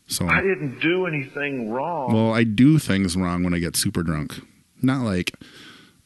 So, 0.07 0.27
I 0.27 0.41
didn't 0.41 0.81
do 0.81 1.07
anything 1.07 1.71
wrong. 1.71 2.13
well, 2.13 2.35
I 2.35 2.43
do 2.43 2.79
things 2.81 3.17
wrong 3.17 3.45
when 3.45 3.55
I 3.55 3.59
get 3.61 3.77
super 3.77 4.03
drunk. 4.03 4.41
Not 4.83 5.05
like, 5.05 5.35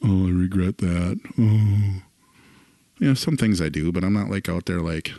oh, 0.05 0.27
I 0.27 0.31
regret 0.31 0.79
that. 0.79 1.21
Oh, 1.39 2.03
yeah, 3.01 3.15
some 3.15 3.37
things 3.39 3.63
I 3.63 3.71
do, 3.71 3.93
but 3.93 4.05
I'm 4.05 4.13
not 4.13 4.29
like 4.29 4.49
out 4.49 4.67
there 4.67 4.81
like 4.81 5.13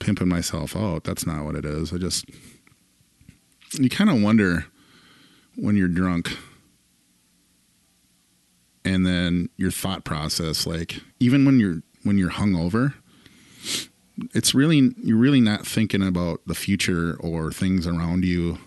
pimping 0.00 0.28
myself 0.28 0.76
out. 0.76 1.04
That's 1.04 1.26
not 1.26 1.44
what 1.44 1.54
it 1.54 1.64
is. 1.64 1.92
I 1.92 1.96
just, 1.96 2.26
you 3.72 3.88
kind 3.88 4.10
of 4.10 4.22
wonder 4.22 4.66
when 5.56 5.76
you're 5.76 5.88
drunk 5.88 6.36
and 8.84 9.06
then 9.06 9.48
your 9.56 9.70
thought 9.70 10.04
process, 10.04 10.66
like 10.66 11.00
even 11.20 11.44
when 11.44 11.60
you're, 11.60 11.82
when 12.04 12.18
you're 12.18 12.30
hungover, 12.30 12.94
it's 14.34 14.54
really, 14.54 14.92
you're 15.02 15.18
really 15.18 15.40
not 15.40 15.66
thinking 15.66 16.06
about 16.06 16.40
the 16.46 16.54
future 16.54 17.16
or 17.20 17.52
things 17.52 17.86
around 17.86 18.24
you 18.24 18.58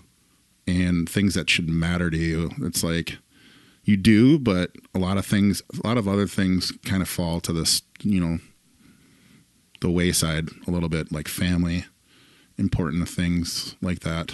and 0.67 1.09
things 1.09 1.33
that 1.33 1.49
should 1.49 1.69
matter 1.69 2.09
to 2.09 2.17
you. 2.17 2.51
It's 2.61 2.83
like, 2.83 3.17
you 3.83 3.97
do, 3.97 4.37
but 4.37 4.71
a 4.93 4.99
lot 4.99 5.17
of 5.17 5.25
things, 5.25 5.61
a 5.83 5.87
lot 5.87 5.97
of 5.97 6.07
other 6.07 6.27
things 6.27 6.71
kind 6.85 7.01
of 7.01 7.09
fall 7.09 7.39
to 7.41 7.51
this, 7.51 7.81
you 8.03 8.21
know, 8.21 8.37
the 9.81 9.89
wayside 9.89 10.49
a 10.67 10.71
little 10.71 10.89
bit, 10.89 11.11
like 11.11 11.27
family, 11.27 11.85
important 12.57 13.09
things 13.09 13.75
like 13.81 14.01
that. 14.01 14.33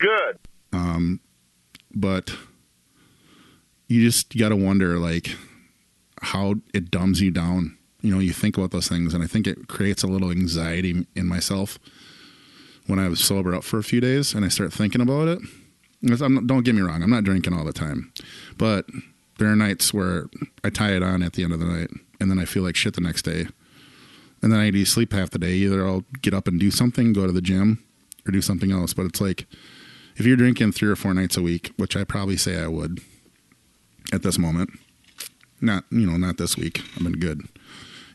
Good. 0.00 0.38
Um, 0.72 1.20
but 1.94 2.34
you 3.88 4.02
just 4.02 4.36
got 4.36 4.48
to 4.48 4.56
wonder, 4.56 4.98
like, 4.98 5.36
how 6.22 6.56
it 6.74 6.90
dumbs 6.90 7.20
you 7.20 7.30
down. 7.30 7.76
You 8.02 8.14
know, 8.14 8.20
you 8.20 8.32
think 8.32 8.56
about 8.56 8.70
those 8.70 8.88
things, 8.88 9.12
and 9.12 9.22
I 9.22 9.26
think 9.26 9.46
it 9.46 9.68
creates 9.68 10.02
a 10.02 10.06
little 10.06 10.30
anxiety 10.30 11.06
in 11.14 11.26
myself 11.26 11.78
when 12.86 12.98
I 12.98 13.08
was 13.08 13.22
sober 13.22 13.54
up 13.54 13.62
for 13.62 13.78
a 13.78 13.84
few 13.84 14.00
days 14.00 14.34
and 14.34 14.44
I 14.44 14.48
start 14.48 14.72
thinking 14.72 15.00
about 15.00 15.28
it. 15.28 15.38
I'm, 16.22 16.46
don't 16.46 16.64
get 16.64 16.74
me 16.74 16.80
wrong, 16.80 17.02
I'm 17.02 17.10
not 17.10 17.24
drinking 17.24 17.52
all 17.52 17.64
the 17.64 17.74
time, 17.74 18.10
but 18.56 18.86
there 19.38 19.48
are 19.48 19.56
nights 19.56 19.92
where 19.92 20.30
I 20.64 20.70
tie 20.70 20.92
it 20.92 21.02
on 21.02 21.22
at 21.22 21.34
the 21.34 21.44
end 21.44 21.52
of 21.52 21.60
the 21.60 21.66
night, 21.66 21.90
and 22.18 22.30
then 22.30 22.38
I 22.38 22.46
feel 22.46 22.62
like 22.62 22.74
shit 22.74 22.94
the 22.94 23.02
next 23.02 23.22
day, 23.22 23.46
and 24.42 24.50
then 24.50 24.58
I 24.58 24.70
need 24.70 24.72
to 24.72 24.84
sleep 24.86 25.12
half 25.12 25.30
the 25.30 25.38
day. 25.38 25.52
Either 25.52 25.86
I'll 25.86 26.04
get 26.22 26.32
up 26.32 26.48
and 26.48 26.58
do 26.58 26.70
something, 26.70 27.12
go 27.12 27.26
to 27.26 27.32
the 27.32 27.42
gym, 27.42 27.84
or 28.26 28.32
do 28.32 28.40
something 28.40 28.72
else. 28.72 28.94
But 28.94 29.06
it's 29.06 29.20
like 29.20 29.46
if 30.16 30.26
you're 30.26 30.36
drinking 30.36 30.72
three 30.72 30.88
or 30.88 30.96
four 30.96 31.14
nights 31.14 31.36
a 31.36 31.42
week, 31.42 31.72
which 31.76 31.96
I 31.96 32.04
probably 32.04 32.36
say 32.36 32.60
I 32.60 32.68
would 32.68 33.00
at 34.12 34.22
this 34.22 34.38
moment, 34.38 34.70
not 35.60 35.84
you 35.90 36.06
know 36.06 36.16
not 36.16 36.38
this 36.38 36.56
week. 36.56 36.80
I've 36.96 37.04
been 37.04 37.18
good. 37.18 37.42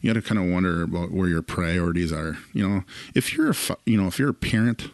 You 0.02 0.14
got 0.14 0.22
to 0.22 0.28
kind 0.28 0.40
of 0.40 0.54
wonder 0.54 0.84
about 0.84 1.12
where 1.12 1.28
your 1.28 1.42
priorities 1.42 2.12
are. 2.12 2.38
You 2.54 2.68
know, 2.68 2.84
if 3.14 3.36
you're 3.36 3.52
a 3.52 3.56
you 3.86 4.00
know 4.00 4.08
if 4.08 4.20
you're 4.20 4.30
a 4.30 4.34
parent, 4.34 4.92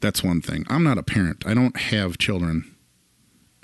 that's 0.00 0.22
one 0.22 0.40
thing. 0.40 0.64
I'm 0.68 0.82
not 0.82 0.98
a 0.98 1.02
parent. 1.02 1.44
I 1.46 1.54
don't 1.54 1.76
have 1.76 2.18
children. 2.18 2.74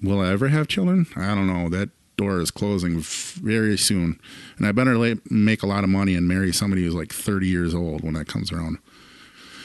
Will 0.03 0.21
I 0.21 0.31
ever 0.31 0.49
have 0.49 0.69
children? 0.69 1.07
I 1.17 1.35
don't 1.35 1.49
know. 1.49 1.69
That 1.69 1.91
door 2.17 2.41
is 2.41 2.51
closing 2.51 3.01
very 3.01 3.77
soon, 3.77 4.21
and 4.57 4.67
I 4.67 4.73
better 4.73 4.97
la- 4.97 5.21
make 5.31 5.63
a 5.63 5.67
lot 5.67 5.85
of 5.85 5.91
money 5.91 6.15
and 6.15 6.29
marry 6.29 6.53
somebody 6.53 6.85
who's 6.85 6.95
like 6.95 7.13
30 7.13 7.47
years 7.47 7.75
old 7.75 8.03
when 8.03 8.15
that 8.15 8.29
comes 8.29 8.53
around. 8.53 8.79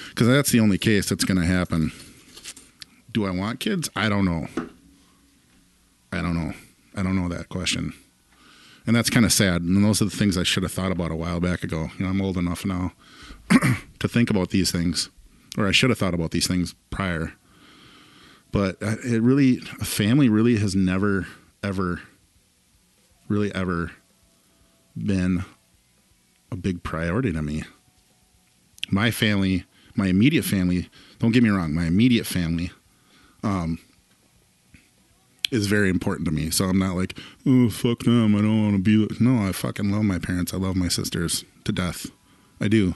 Because 0.09 0.27
that's 0.27 0.51
the 0.51 0.59
only 0.59 0.77
case 0.77 1.09
that's 1.09 1.25
going 1.25 1.39
to 1.39 1.45
happen. 1.45 1.91
Do 3.13 3.25
I 3.25 3.29
want 3.29 3.59
kids? 3.59 3.89
I 3.95 4.09
don't 4.09 4.25
know. 4.25 4.47
I 6.11 6.21
don't 6.21 6.35
know. 6.35 6.53
I 6.95 7.03
don't 7.03 7.15
know 7.15 7.29
that 7.29 7.49
question. 7.49 7.93
And 8.85 8.95
that's 8.95 9.09
kind 9.09 9.25
of 9.25 9.31
sad. 9.31 9.61
And 9.61 9.83
those 9.85 10.01
are 10.01 10.05
the 10.05 10.11
things 10.11 10.37
I 10.37 10.43
should 10.43 10.63
have 10.63 10.71
thought 10.71 10.91
about 10.91 11.11
a 11.11 11.15
while 11.15 11.39
back 11.39 11.63
ago. 11.63 11.89
You 11.97 12.05
know, 12.05 12.09
I'm 12.09 12.21
old 12.21 12.37
enough 12.37 12.65
now 12.65 12.91
to 13.99 14.07
think 14.07 14.29
about 14.29 14.49
these 14.49 14.71
things, 14.71 15.09
or 15.57 15.67
I 15.67 15.71
should 15.71 15.91
have 15.91 15.99
thought 15.99 16.15
about 16.15 16.31
these 16.31 16.47
things 16.47 16.75
prior. 16.89 17.33
But 18.51 18.81
uh, 18.81 18.97
it 19.03 19.21
really, 19.21 19.59
a 19.79 19.85
family 19.85 20.27
really 20.27 20.57
has 20.57 20.75
never, 20.75 21.27
ever, 21.63 22.01
really 23.27 23.53
ever 23.55 23.91
been 24.97 25.45
a 26.51 26.55
big 26.55 26.83
priority 26.83 27.31
to 27.31 27.41
me. 27.41 27.63
My 28.91 29.11
family, 29.11 29.65
my 29.95 30.07
immediate 30.07 30.45
family, 30.45 30.89
don't 31.19 31.31
get 31.31 31.43
me 31.43 31.49
wrong, 31.49 31.73
my 31.73 31.85
immediate 31.85 32.27
family 32.27 32.71
um, 33.43 33.79
is 35.51 35.67
very 35.67 35.89
important 35.89 36.25
to 36.25 36.31
me. 36.31 36.49
So 36.49 36.65
I'm 36.65 36.79
not 36.79 36.95
like, 36.95 37.17
oh, 37.45 37.69
fuck 37.69 37.99
them. 37.99 38.35
I 38.35 38.41
don't 38.41 38.63
want 38.63 38.83
to 38.83 39.07
be. 39.07 39.23
No, 39.23 39.47
I 39.47 39.51
fucking 39.51 39.91
love 39.91 40.03
my 40.03 40.19
parents. 40.19 40.53
I 40.53 40.57
love 40.57 40.75
my 40.75 40.87
sisters 40.87 41.45
to 41.65 41.71
death. 41.71 42.07
I 42.59 42.67
do. 42.67 42.95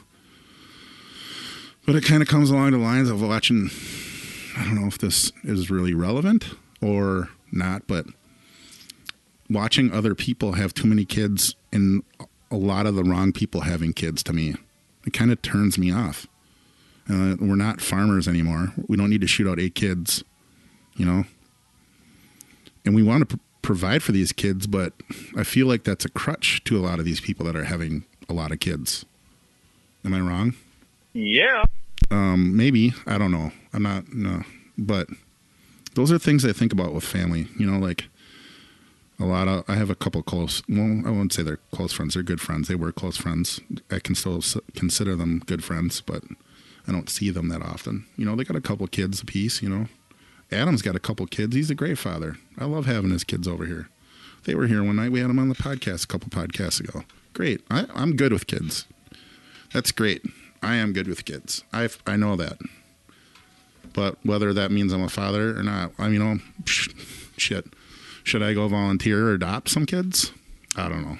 But 1.85 1.95
it 1.95 2.03
kind 2.03 2.21
of 2.21 2.27
comes 2.27 2.49
along 2.49 2.71
the 2.71 2.77
lines 2.77 3.09
of 3.09 3.21
watching. 3.21 3.69
I 4.57 4.63
don't 4.63 4.81
know 4.81 4.87
if 4.87 4.97
this 4.97 5.31
is 5.43 5.69
really 5.69 5.93
relevant 5.93 6.45
or 6.81 7.29
not, 7.51 7.87
but 7.87 8.07
watching 9.49 9.91
other 9.91 10.15
people 10.15 10.53
have 10.53 10.73
too 10.73 10.87
many 10.87 11.05
kids 11.05 11.55
and 11.71 12.03
a 12.49 12.57
lot 12.57 12.85
of 12.85 12.95
the 12.95 13.03
wrong 13.03 13.31
people 13.31 13.61
having 13.61 13.93
kids 13.93 14.23
to 14.23 14.33
me, 14.33 14.55
it 15.05 15.13
kind 15.13 15.31
of 15.31 15.41
turns 15.41 15.77
me 15.77 15.91
off. 15.91 16.27
Uh, 17.09 17.35
we're 17.39 17.55
not 17.55 17.81
farmers 17.81 18.27
anymore. 18.27 18.73
We 18.87 18.97
don't 18.97 19.09
need 19.09 19.21
to 19.21 19.27
shoot 19.27 19.47
out 19.47 19.59
eight 19.59 19.75
kids, 19.75 20.23
you 20.97 21.05
know? 21.05 21.23
And 22.85 22.95
we 22.95 23.03
want 23.03 23.29
to 23.29 23.37
pr- 23.37 23.43
provide 23.61 24.03
for 24.03 24.11
these 24.11 24.31
kids, 24.31 24.67
but 24.67 24.93
I 25.37 25.43
feel 25.43 25.67
like 25.67 25.83
that's 25.83 26.05
a 26.05 26.09
crutch 26.09 26.63
to 26.65 26.77
a 26.77 26.81
lot 26.81 26.99
of 26.99 27.05
these 27.05 27.19
people 27.19 27.45
that 27.45 27.55
are 27.55 27.65
having 27.65 28.05
a 28.29 28.33
lot 28.33 28.51
of 28.51 28.59
kids. 28.59 29.05
Am 30.03 30.13
I 30.13 30.19
wrong? 30.19 30.53
Yeah. 31.13 31.63
Um, 32.11 32.55
maybe 32.55 32.93
I 33.05 33.17
don't 33.17 33.31
know. 33.31 33.51
I'm 33.73 33.83
not 33.83 34.13
no, 34.13 34.43
but 34.77 35.09
those 35.95 36.11
are 36.11 36.19
things 36.19 36.45
I 36.45 36.53
think 36.53 36.71
about 36.71 36.93
with 36.93 37.03
family. 37.03 37.47
You 37.57 37.69
know, 37.69 37.79
like 37.79 38.05
a 39.19 39.25
lot 39.25 39.47
of 39.47 39.65
I 39.67 39.75
have 39.75 39.89
a 39.89 39.95
couple 39.95 40.21
close. 40.21 40.61
Well, 40.69 41.01
I 41.05 41.09
won't 41.09 41.33
say 41.33 41.43
they're 41.43 41.59
close 41.71 41.91
friends. 41.91 42.13
They're 42.13 42.23
good 42.23 42.41
friends. 42.41 42.67
They 42.67 42.75
were 42.75 42.91
close 42.91 43.17
friends. 43.17 43.59
I 43.91 43.99
can 43.99 44.15
still 44.15 44.41
consider 44.75 45.15
them 45.15 45.41
good 45.45 45.63
friends, 45.63 46.01
but 46.01 46.23
I 46.87 46.91
don't 46.91 47.09
see 47.09 47.31
them 47.31 47.49
that 47.49 47.61
often. 47.61 48.05
You 48.15 48.25
know, 48.25 48.35
they 48.35 48.43
got 48.43 48.55
a 48.55 48.61
couple 48.61 48.87
kids 48.87 49.21
apiece. 49.21 49.61
You 49.61 49.69
know, 49.69 49.87
Adam's 50.51 50.81
got 50.81 50.95
a 50.95 50.99
couple 50.99 51.25
kids. 51.27 51.55
He's 51.55 51.69
a 51.69 51.75
great 51.75 51.97
father. 51.97 52.37
I 52.57 52.65
love 52.65 52.85
having 52.85 53.11
his 53.11 53.23
kids 53.23 53.47
over 53.47 53.65
here. 53.65 53.89
They 54.45 54.55
were 54.55 54.67
here 54.67 54.83
one 54.83 54.95
night. 54.95 55.11
We 55.11 55.19
had 55.19 55.29
them 55.29 55.39
on 55.39 55.49
the 55.49 55.55
podcast 55.55 56.05
a 56.05 56.07
couple 56.07 56.29
podcasts 56.29 56.79
ago. 56.79 57.03
Great. 57.33 57.61
I, 57.69 57.85
I'm 57.93 58.15
good 58.15 58.31
with 58.31 58.47
kids. 58.47 58.85
That's 59.73 59.91
great. 59.91 60.23
I 60.63 60.75
am 60.75 60.93
good 60.93 61.07
with 61.07 61.25
kids. 61.25 61.63
I 61.73 61.89
I 62.05 62.15
know 62.15 62.35
that. 62.37 62.57
But 63.93 64.17
whether 64.23 64.53
that 64.53 64.71
means 64.71 64.93
I'm 64.93 65.03
a 65.03 65.09
father 65.09 65.57
or 65.57 65.63
not, 65.63 65.91
I 65.99 66.07
mean, 66.07 66.19
know, 66.19 66.39
shit. 67.37 67.65
Should 68.23 68.43
I 68.43 68.53
go 68.53 68.67
volunteer 68.67 69.27
or 69.27 69.33
adopt 69.33 69.69
some 69.69 69.85
kids? 69.85 70.31
I 70.75 70.89
don't 70.89 71.01
know. 71.01 71.17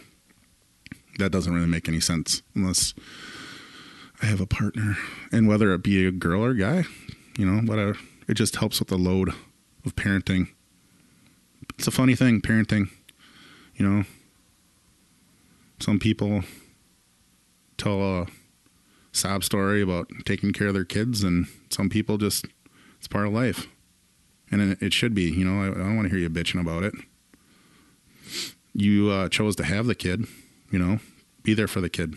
That 1.20 1.32
doesn't 1.32 1.54
really 1.54 1.68
make 1.68 1.88
any 1.88 2.00
sense 2.00 2.42
unless 2.54 2.94
I 4.22 4.26
have 4.26 4.42
a 4.42 4.46
partner, 4.46 4.98
and 5.32 5.48
whether 5.48 5.74
it 5.74 5.84
be 5.84 6.06
a 6.06 6.12
girl 6.12 6.44
or 6.44 6.54
guy, 6.54 6.84
you 7.38 7.46
know, 7.46 7.62
whatever. 7.62 7.98
It 8.28 8.34
just 8.34 8.58
helps 8.58 8.80
with 8.80 8.90
the 8.90 8.98
load 8.98 9.30
of 9.86 9.96
parenting. 9.96 10.50
It's 11.78 11.88
a 11.88 11.92
funny 11.92 12.16
thing, 12.16 12.42
parenting. 12.42 12.90
You 13.76 13.88
know, 13.88 14.04
some 15.80 16.00
people 16.00 16.44
tell 17.78 18.02
a 18.02 18.28
sob 19.12 19.44
story 19.44 19.82
about 19.82 20.10
taking 20.26 20.52
care 20.52 20.68
of 20.68 20.74
their 20.74 20.84
kids, 20.84 21.24
and 21.24 21.48
some 21.70 21.90
people 21.90 22.18
just 22.18 22.46
it's 22.98 23.08
part 23.08 23.28
of 23.28 23.34
life, 23.34 23.68
and 24.52 24.78
it, 24.82 24.94
should 24.94 25.14
be. 25.14 25.30
You 25.30 25.46
know, 25.46 25.62
I, 25.62 25.68
I 25.68 25.78
don't 25.78 25.96
want 25.96 26.08
to 26.08 26.10
hear 26.10 26.20
you 26.20 26.30
bitching 26.30 26.60
about 26.60 26.84
it. 26.84 26.94
You 28.74 29.10
uh, 29.10 29.30
chose 29.30 29.56
to 29.58 29.64
have 29.64 29.86
the 29.86 29.96
kid. 29.96 30.26
You 30.72 30.80
know, 30.80 31.00
be 31.44 31.54
there 31.54 31.68
for 31.68 31.80
the 31.80 31.90
kid. 31.90 32.16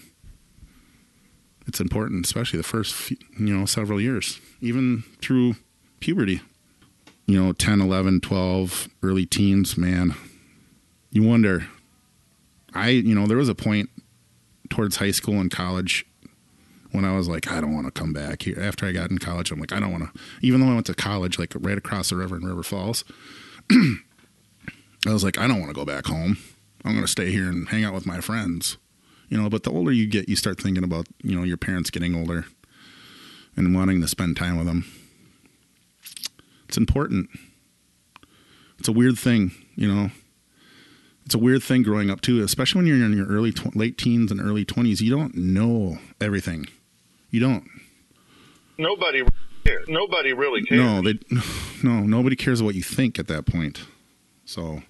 It's 1.66 1.80
important, 1.80 2.26
especially 2.26 2.56
the 2.56 2.64
first 2.64 3.10
you 3.10 3.56
know 3.56 3.66
several 3.66 4.00
years, 4.00 4.40
even 4.60 5.04
through 5.20 5.56
puberty. 6.00 6.40
You 7.26 7.42
know, 7.42 7.52
10, 7.52 7.80
11, 7.80 8.20
12, 8.20 8.88
early 9.02 9.26
teens, 9.26 9.76
man. 9.76 10.14
You 11.12 11.22
wonder. 11.22 11.68
I, 12.74 12.88
you 12.88 13.14
know, 13.14 13.26
there 13.26 13.36
was 13.36 13.48
a 13.48 13.54
point 13.54 13.90
towards 14.68 14.96
high 14.96 15.10
school 15.10 15.40
and 15.40 15.50
college 15.50 16.06
when 16.92 17.04
I 17.04 17.16
was 17.16 17.28
like, 17.28 17.50
I 17.50 17.60
don't 17.60 17.74
want 17.74 17.86
to 17.86 17.92
come 17.92 18.12
back 18.12 18.42
here. 18.42 18.58
After 18.60 18.86
I 18.86 18.92
got 18.92 19.10
in 19.10 19.18
college, 19.18 19.50
I'm 19.50 19.60
like, 19.60 19.72
I 19.72 19.80
don't 19.80 19.92
want 19.92 20.12
to. 20.12 20.20
Even 20.42 20.60
though 20.60 20.68
I 20.68 20.74
went 20.74 20.86
to 20.86 20.94
college, 20.94 21.38
like 21.38 21.52
right 21.56 21.78
across 21.78 22.10
the 22.10 22.16
river 22.16 22.36
in 22.36 22.44
River 22.44 22.62
Falls, 22.62 23.04
I 23.70 25.12
was 25.12 25.24
like, 25.24 25.38
I 25.38 25.46
don't 25.46 25.60
want 25.60 25.70
to 25.70 25.74
go 25.74 25.84
back 25.84 26.06
home. 26.06 26.38
I'm 26.84 26.92
going 26.92 27.04
to 27.04 27.10
stay 27.10 27.30
here 27.30 27.48
and 27.48 27.68
hang 27.68 27.84
out 27.84 27.94
with 27.94 28.06
my 28.06 28.20
friends. 28.20 28.76
You 29.28 29.40
know, 29.40 29.48
but 29.48 29.62
the 29.62 29.70
older 29.70 29.92
you 29.92 30.06
get, 30.06 30.28
you 30.28 30.34
start 30.34 30.60
thinking 30.60 30.82
about, 30.82 31.06
you 31.22 31.36
know, 31.36 31.44
your 31.44 31.56
parents 31.56 31.90
getting 31.90 32.16
older 32.16 32.46
and 33.56 33.74
wanting 33.74 34.00
to 34.00 34.08
spend 34.08 34.36
time 34.36 34.58
with 34.58 34.66
them. 34.66 34.84
It's 36.70 36.78
important. 36.78 37.28
It's 38.78 38.86
a 38.86 38.92
weird 38.92 39.18
thing, 39.18 39.50
you 39.74 39.92
know. 39.92 40.12
It's 41.26 41.34
a 41.34 41.38
weird 41.38 41.64
thing 41.64 41.82
growing 41.82 42.10
up 42.10 42.20
too, 42.20 42.44
especially 42.44 42.78
when 42.78 42.86
you're 42.86 43.04
in 43.04 43.12
your 43.12 43.26
early 43.26 43.50
tw- 43.50 43.74
late 43.74 43.98
teens 43.98 44.30
and 44.30 44.40
early 44.40 44.64
20s. 44.64 45.00
You 45.00 45.10
don't 45.10 45.34
know 45.34 45.98
everything. 46.20 46.66
You 47.30 47.40
don't. 47.40 47.64
Nobody 48.78 49.24
cares. 49.64 49.88
Nobody 49.88 50.32
really 50.32 50.62
cares. 50.62 50.80
No, 50.80 51.02
they 51.02 51.18
no, 51.82 52.02
nobody 52.02 52.36
cares 52.36 52.62
what 52.62 52.76
you 52.76 52.84
think 52.84 53.18
at 53.18 53.26
that 53.26 53.46
point. 53.46 53.80
So 54.44 54.84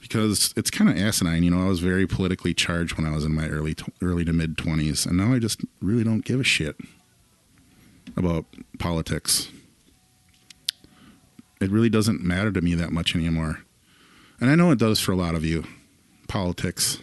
because 0.00 0.52
it's 0.56 0.68
kind 0.72 0.90
of 0.90 0.96
asinine, 0.96 1.44
you 1.44 1.52
know, 1.52 1.62
I 1.62 1.68
was 1.68 1.78
very 1.78 2.08
politically 2.08 2.54
charged 2.54 2.96
when 2.96 3.06
I 3.06 3.14
was 3.14 3.24
in 3.24 3.32
my 3.32 3.46
early 3.46 3.76
early 4.02 4.24
to 4.24 4.32
mid 4.32 4.56
20s, 4.56 5.06
and 5.06 5.16
now 5.16 5.32
I 5.32 5.38
just 5.38 5.60
really 5.80 6.02
don't 6.02 6.24
give 6.24 6.40
a 6.40 6.44
shit 6.44 6.74
about 8.16 8.46
politics. 8.80 9.52
It 11.60 11.70
really 11.70 11.90
doesn't 11.90 12.22
matter 12.22 12.50
to 12.50 12.60
me 12.60 12.74
that 12.74 12.92
much 12.92 13.14
anymore. 13.14 13.60
And 14.40 14.50
I 14.50 14.54
know 14.54 14.70
it 14.70 14.78
does 14.78 14.98
for 14.98 15.12
a 15.12 15.16
lot 15.16 15.34
of 15.34 15.44
you, 15.44 15.64
politics. 16.26 16.98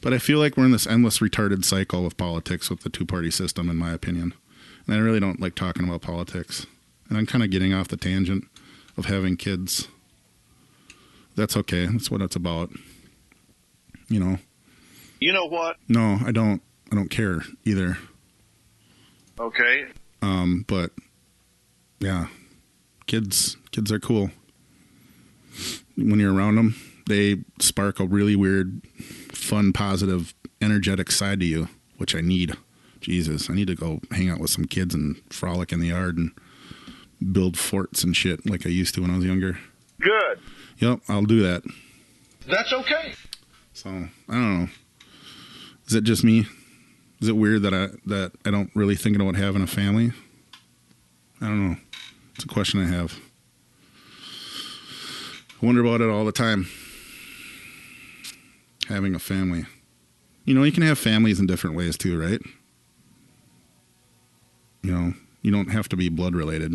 But 0.00 0.12
I 0.12 0.18
feel 0.18 0.38
like 0.38 0.56
we're 0.56 0.66
in 0.66 0.70
this 0.70 0.86
endless 0.86 1.18
retarded 1.18 1.64
cycle 1.64 2.06
of 2.06 2.16
politics 2.16 2.70
with 2.70 2.80
the 2.80 2.88
two 2.88 3.04
party 3.04 3.30
system, 3.30 3.68
in 3.68 3.76
my 3.76 3.92
opinion. 3.92 4.32
And 4.86 4.94
I 4.94 4.98
really 4.98 5.18
don't 5.18 5.40
like 5.40 5.56
talking 5.56 5.88
about 5.88 6.02
politics. 6.02 6.66
And 7.08 7.18
I'm 7.18 7.26
kind 7.26 7.42
of 7.42 7.50
getting 7.50 7.74
off 7.74 7.88
the 7.88 7.96
tangent 7.96 8.44
of 8.96 9.06
having 9.06 9.36
kids. 9.36 9.88
That's 11.34 11.56
okay. 11.56 11.86
That's 11.86 12.10
what 12.10 12.22
it's 12.22 12.36
about. 12.36 12.70
You 14.08 14.20
know. 14.20 14.38
You 15.20 15.32
know 15.32 15.46
what? 15.46 15.76
No, 15.88 16.18
I 16.24 16.30
don't. 16.30 16.62
I 16.92 16.94
don't 16.94 17.10
care 17.10 17.42
either. 17.64 17.98
Okay. 19.38 19.86
Um, 20.22 20.64
but 20.66 20.92
yeah, 22.00 22.28
kids. 23.08 23.56
Kids 23.72 23.90
are 23.90 23.98
cool. 23.98 24.30
When 25.96 26.20
you're 26.20 26.32
around 26.34 26.54
them, 26.54 26.76
they 27.08 27.38
spark 27.58 27.98
a 27.98 28.04
really 28.04 28.36
weird, 28.36 28.80
fun, 29.32 29.72
positive, 29.72 30.32
energetic 30.60 31.10
side 31.10 31.40
to 31.40 31.46
you, 31.46 31.68
which 31.96 32.14
I 32.14 32.20
need. 32.20 32.54
Jesus, 33.00 33.50
I 33.50 33.54
need 33.54 33.66
to 33.68 33.74
go 33.74 34.00
hang 34.12 34.30
out 34.30 34.38
with 34.38 34.50
some 34.50 34.66
kids 34.66 34.94
and 34.94 35.20
frolic 35.30 35.72
in 35.72 35.80
the 35.80 35.88
yard 35.88 36.18
and 36.18 36.30
build 37.32 37.58
forts 37.58 38.04
and 38.04 38.16
shit 38.16 38.48
like 38.48 38.66
I 38.66 38.68
used 38.68 38.94
to 38.94 39.02
when 39.02 39.10
I 39.10 39.16
was 39.16 39.24
younger. 39.24 39.58
Good. 40.00 40.38
Yep, 40.78 41.00
I'll 41.08 41.24
do 41.24 41.42
that. 41.42 41.62
That's 42.46 42.72
okay. 42.72 43.14
So 43.72 43.90
I 43.90 44.32
don't 44.32 44.60
know. 44.60 44.68
Is 45.86 45.94
it 45.94 46.04
just 46.04 46.22
me? 46.22 46.46
Is 47.20 47.28
it 47.28 47.36
weird 47.36 47.62
that 47.62 47.74
I 47.74 47.88
that 48.06 48.32
I 48.44 48.50
don't 48.50 48.70
really 48.74 48.94
think 48.94 49.16
about 49.16 49.36
having 49.36 49.62
a 49.62 49.66
family? 49.66 50.12
I 51.40 51.46
don't 51.46 51.70
know. 51.70 51.76
It's 52.38 52.44
a 52.44 52.48
question 52.48 52.80
I 52.80 52.86
have. 52.86 53.18
I 55.60 55.66
wonder 55.66 55.80
about 55.80 56.00
it 56.00 56.08
all 56.08 56.24
the 56.24 56.30
time. 56.30 56.68
Having 58.88 59.16
a 59.16 59.18
family. 59.18 59.66
You 60.44 60.54
know, 60.54 60.62
you 60.62 60.70
can 60.70 60.84
have 60.84 61.00
families 61.00 61.40
in 61.40 61.48
different 61.48 61.74
ways 61.74 61.98
too, 61.98 62.16
right? 62.16 62.40
You 64.82 64.92
know, 64.92 65.14
you 65.42 65.50
don't 65.50 65.72
have 65.72 65.88
to 65.88 65.96
be 65.96 66.08
blood 66.08 66.36
related. 66.36 66.74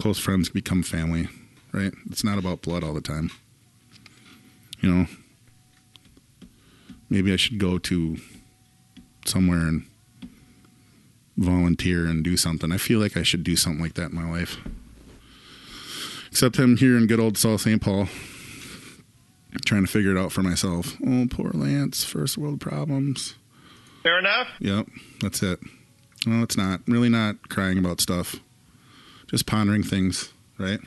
Close 0.00 0.18
friends 0.18 0.48
become 0.48 0.82
family, 0.82 1.28
right? 1.70 1.92
It's 2.10 2.24
not 2.24 2.36
about 2.36 2.62
blood 2.62 2.82
all 2.82 2.94
the 2.94 3.00
time. 3.00 3.30
you 4.80 4.92
know, 4.92 5.06
maybe 7.08 7.32
I 7.32 7.36
should 7.36 7.58
go 7.58 7.78
to 7.78 8.16
somewhere 9.24 9.68
and 9.68 9.86
volunteer 11.40 12.06
and 12.06 12.22
do 12.22 12.36
something. 12.36 12.70
I 12.70 12.76
feel 12.76 13.00
like 13.00 13.16
I 13.16 13.22
should 13.22 13.42
do 13.42 13.56
something 13.56 13.82
like 13.82 13.94
that 13.94 14.10
in 14.10 14.14
my 14.14 14.30
life. 14.30 14.58
Except 16.30 16.58
I'm 16.58 16.76
here 16.76 16.96
in 16.96 17.06
good 17.06 17.18
old 17.18 17.36
South 17.36 17.62
St. 17.62 17.82
Paul, 17.82 18.06
trying 19.64 19.84
to 19.84 19.90
figure 19.90 20.12
it 20.12 20.18
out 20.18 20.30
for 20.30 20.42
myself. 20.42 20.96
Oh, 21.04 21.26
poor 21.28 21.50
Lance, 21.52 22.04
first 22.04 22.38
world 22.38 22.60
problems. 22.60 23.34
Fair 24.02 24.18
enough. 24.18 24.48
Yep, 24.60 24.86
that's 25.20 25.42
it. 25.42 25.58
No, 26.26 26.42
it's 26.42 26.56
not. 26.56 26.82
Really 26.86 27.08
not 27.08 27.48
crying 27.48 27.78
about 27.78 28.00
stuff. 28.00 28.36
Just 29.26 29.46
pondering 29.46 29.82
things, 29.82 30.32
right? 30.58 30.80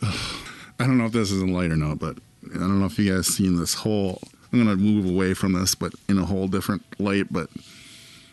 I 0.02 0.86
don't 0.86 0.98
know 0.98 1.06
if 1.06 1.12
this 1.12 1.30
is 1.30 1.42
a 1.42 1.46
lighter 1.46 1.76
note, 1.76 1.98
but 1.98 2.18
I 2.54 2.58
don't 2.58 2.80
know 2.80 2.86
if 2.86 2.98
you 2.98 3.14
guys 3.14 3.26
seen 3.26 3.56
this 3.56 3.74
whole. 3.74 4.22
I'm 4.52 4.64
going 4.64 4.76
to 4.76 4.82
move 4.82 5.06
away 5.06 5.34
from 5.34 5.52
this, 5.52 5.74
but 5.74 5.94
in 6.08 6.18
a 6.18 6.24
whole 6.24 6.48
different 6.48 6.82
light. 7.00 7.26
But 7.30 7.50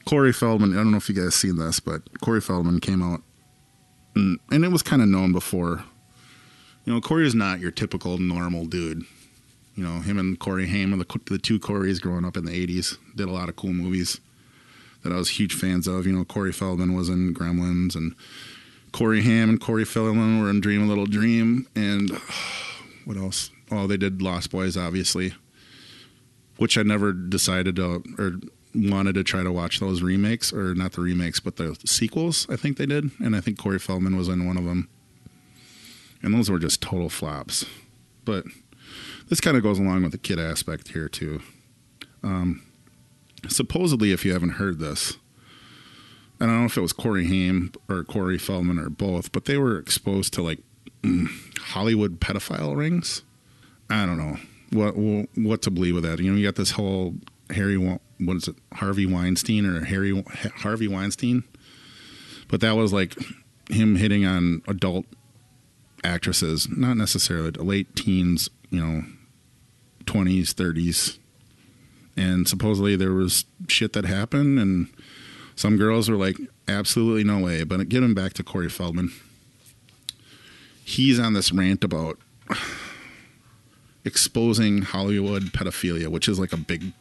Corey 0.06 0.34
Feldman, 0.34 0.74
I 0.74 0.78
don't 0.78 0.92
know 0.92 0.98
if 0.98 1.10
you 1.10 1.16
guys 1.16 1.36
seen 1.36 1.58
this, 1.58 1.80
but 1.80 2.02
Corey 2.22 2.42
Feldman 2.42 2.80
came 2.80 3.02
out, 3.02 3.22
and, 4.16 4.40
and 4.52 4.66
it 4.66 4.70
was 4.70 4.82
kind 4.82 5.02
of 5.02 5.08
known 5.08 5.32
before. 5.32 5.84
You 6.86 6.94
know, 6.94 7.02
Corey 7.02 7.28
is 7.28 7.36
not 7.36 7.60
your 7.60 7.72
typical 7.72 8.18
normal 8.18 8.66
dude. 8.66 9.04
You 9.76 9.84
know, 9.84 10.00
him 10.00 10.18
and 10.18 10.38
Corey 10.38 10.68
Haim, 10.68 10.98
the, 10.98 11.20
the 11.30 11.38
two 11.38 11.60
Corys 11.60 12.02
growing 12.02 12.26
up 12.26 12.36
in 12.36 12.46
the 12.46 12.52
80s, 12.52 12.98
did 13.16 13.28
a 13.28 13.32
lot 13.32 13.50
of 13.50 13.56
cool 13.56 13.74
movies 13.74 14.20
that 15.04 15.14
I 15.14 15.16
was 15.16 15.30
huge 15.30 15.54
fans 15.54 15.88
of. 15.88 16.06
You 16.06 16.14
know, 16.14 16.26
Corey 16.26 16.52
Feldman 16.52 16.94
was 16.96 17.10
in 17.10 17.34
Gremlins, 17.34 17.96
and 17.96 18.16
Corey 18.92 19.22
Haim 19.22 19.50
and 19.50 19.62
Corey 19.62 19.86
Feldman 19.86 20.42
were 20.42 20.50
in 20.50 20.62
Dream 20.62 20.84
a 20.84 20.86
Little 20.88 21.06
Dream, 21.06 21.68
and 21.76 22.10
what 23.06 23.18
else? 23.18 23.52
Oh, 23.70 23.88
they 23.88 23.98
did 23.98 24.22
Lost 24.22 24.52
Boys, 24.52 24.76
obviously, 24.76 25.34
which 26.58 26.78
I 26.78 26.84
never 26.84 27.14
decided 27.14 27.78
to 27.78 28.04
or 28.18 28.34
wanted 28.74 29.16
to 29.16 29.24
try 29.24 29.44
to 29.44 29.52
watch 29.52 29.80
those 29.80 30.02
remakes, 30.02 30.54
or 30.54 30.74
not 30.76 30.94
the 30.94 31.02
remakes, 31.02 31.40
but 31.40 31.58
the 31.58 31.78
sequels. 31.86 32.48
I 32.50 32.56
think 32.56 32.78
they 32.78 32.86
did, 32.86 33.12
and 33.20 33.36
I 33.36 33.42
think 33.42 33.58
Corey 33.58 33.80
Feldman 33.80 34.18
was 34.18 34.28
in 34.28 34.46
one 34.46 34.58
of 34.58 34.66
them, 34.66 34.90
and 36.22 36.34
those 36.34 36.50
were 36.50 36.60
just 36.60 36.82
total 36.82 37.10
flops. 37.10 37.66
But 38.24 38.46
this 39.30 39.42
kind 39.42 39.58
of 39.58 39.64
goes 39.64 39.80
along 39.80 40.04
with 40.04 40.12
the 40.12 40.18
kid 40.18 40.40
aspect 40.40 40.90
here 40.90 41.10
too. 41.10 41.42
Um, 42.24 42.64
supposedly, 43.48 44.12
if 44.12 44.26
you 44.26 44.34
haven't 44.34 44.52
heard 44.52 44.80
this, 44.80 45.18
I 46.40 46.46
don't 46.46 46.60
know 46.60 46.66
if 46.66 46.78
it 46.78 46.82
was 46.82 46.94
Corey 46.94 47.28
Haim 47.28 47.72
or 47.90 48.04
Corey 48.04 48.38
Feldman 48.38 48.80
or 48.80 48.90
both, 48.90 49.32
but 49.32 49.46
they 49.46 49.58
were 49.58 49.78
exposed 49.78 50.34
to 50.34 50.42
like 50.42 50.60
mm, 51.04 51.28
Hollywood 51.60 52.20
pedophile 52.20 52.76
rings. 52.76 53.24
I 53.90 54.06
don't 54.06 54.18
know 54.18 54.38
what 54.72 54.94
what 55.36 55.62
to 55.64 55.72
believe 55.72 55.96
with 55.96 56.04
that. 56.04 56.20
You 56.20 56.32
know, 56.32 56.38
you 56.38 56.46
got 56.46 56.56
this 56.56 56.72
whole 56.72 57.16
Harry, 57.52 57.78
what 57.78 58.02
is 58.38 58.48
it, 58.48 58.56
Harvey 58.74 59.06
Weinstein 59.06 59.66
or 59.66 59.86
Harry 59.86 60.24
Harvey 60.58 60.88
Weinstein, 60.88 61.44
but 62.48 62.62
that 62.62 62.76
was 62.76 62.94
like 62.94 63.16
him 63.70 63.96
hitting 63.96 64.26
on 64.26 64.62
adult 64.68 65.06
actresses, 66.04 66.68
not 66.70 66.98
necessarily 66.98 67.52
late 67.52 67.96
teens, 67.96 68.50
you 68.70 68.84
know, 68.84 69.04
twenties, 70.06 70.54
thirties, 70.54 71.20
and 72.18 72.48
supposedly 72.48 72.96
there 72.96 73.14
was 73.14 73.46
shit 73.68 73.94
that 73.94 74.06
happened 74.06 74.60
and 74.60 74.88
some 75.56 75.78
girls 75.78 76.10
were 76.10 76.16
like 76.18 76.38
absolutely 76.68 77.24
no 77.24 77.40
way. 77.40 77.64
But 77.64 77.90
getting 77.90 78.14
back 78.14 78.34
to 78.34 78.44
corey 78.44 78.70
feldman. 78.70 79.12
He's 80.84 81.20
on 81.20 81.34
this 81.34 81.52
rant 81.52 81.84
about 81.84 82.18
exposing 84.04 84.82
hollywood 84.82 85.44
pedophilia 85.54 86.08
which 86.08 86.28
is 86.28 86.40
like 86.40 86.52
a 86.52 86.58
big 86.58 86.92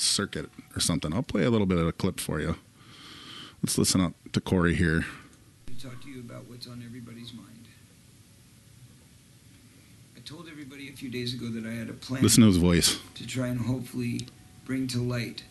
circuit 0.00 0.50
or 0.74 0.80
something. 0.80 1.12
I'll 1.12 1.22
play 1.22 1.44
a 1.44 1.50
little 1.50 1.66
bit 1.66 1.78
of 1.78 1.86
a 1.86 1.92
clip 1.92 2.20
for 2.20 2.40
you. 2.40 2.56
Let's 3.62 3.78
listen 3.78 4.00
up 4.00 4.12
to 4.32 4.40
corey 4.40 4.74
here. 4.74 5.04
To 5.66 5.82
talk 5.82 6.02
to 6.02 6.08
you 6.08 6.20
about 6.20 6.48
what's 6.48 6.66
on 6.66 6.82
everybody's 6.84 7.32
mind. 7.32 7.66
I 10.16 10.20
told 10.20 10.48
everybody 10.48 10.88
a 10.88 10.92
few 10.92 11.08
days 11.08 11.34
ago 11.34 11.46
that 11.50 11.64
i 11.66 11.72
had 11.72 11.88
a 11.88 11.92
plan 11.92 12.22
listen 12.22 12.42
to 12.42 12.48
his 12.48 12.56
voice. 12.56 12.98
to 13.14 13.26
try 13.26 13.48
and 13.48 13.60
hopefully 13.60 14.26
bring 14.64 14.88
to 14.88 14.98
light 14.98 15.44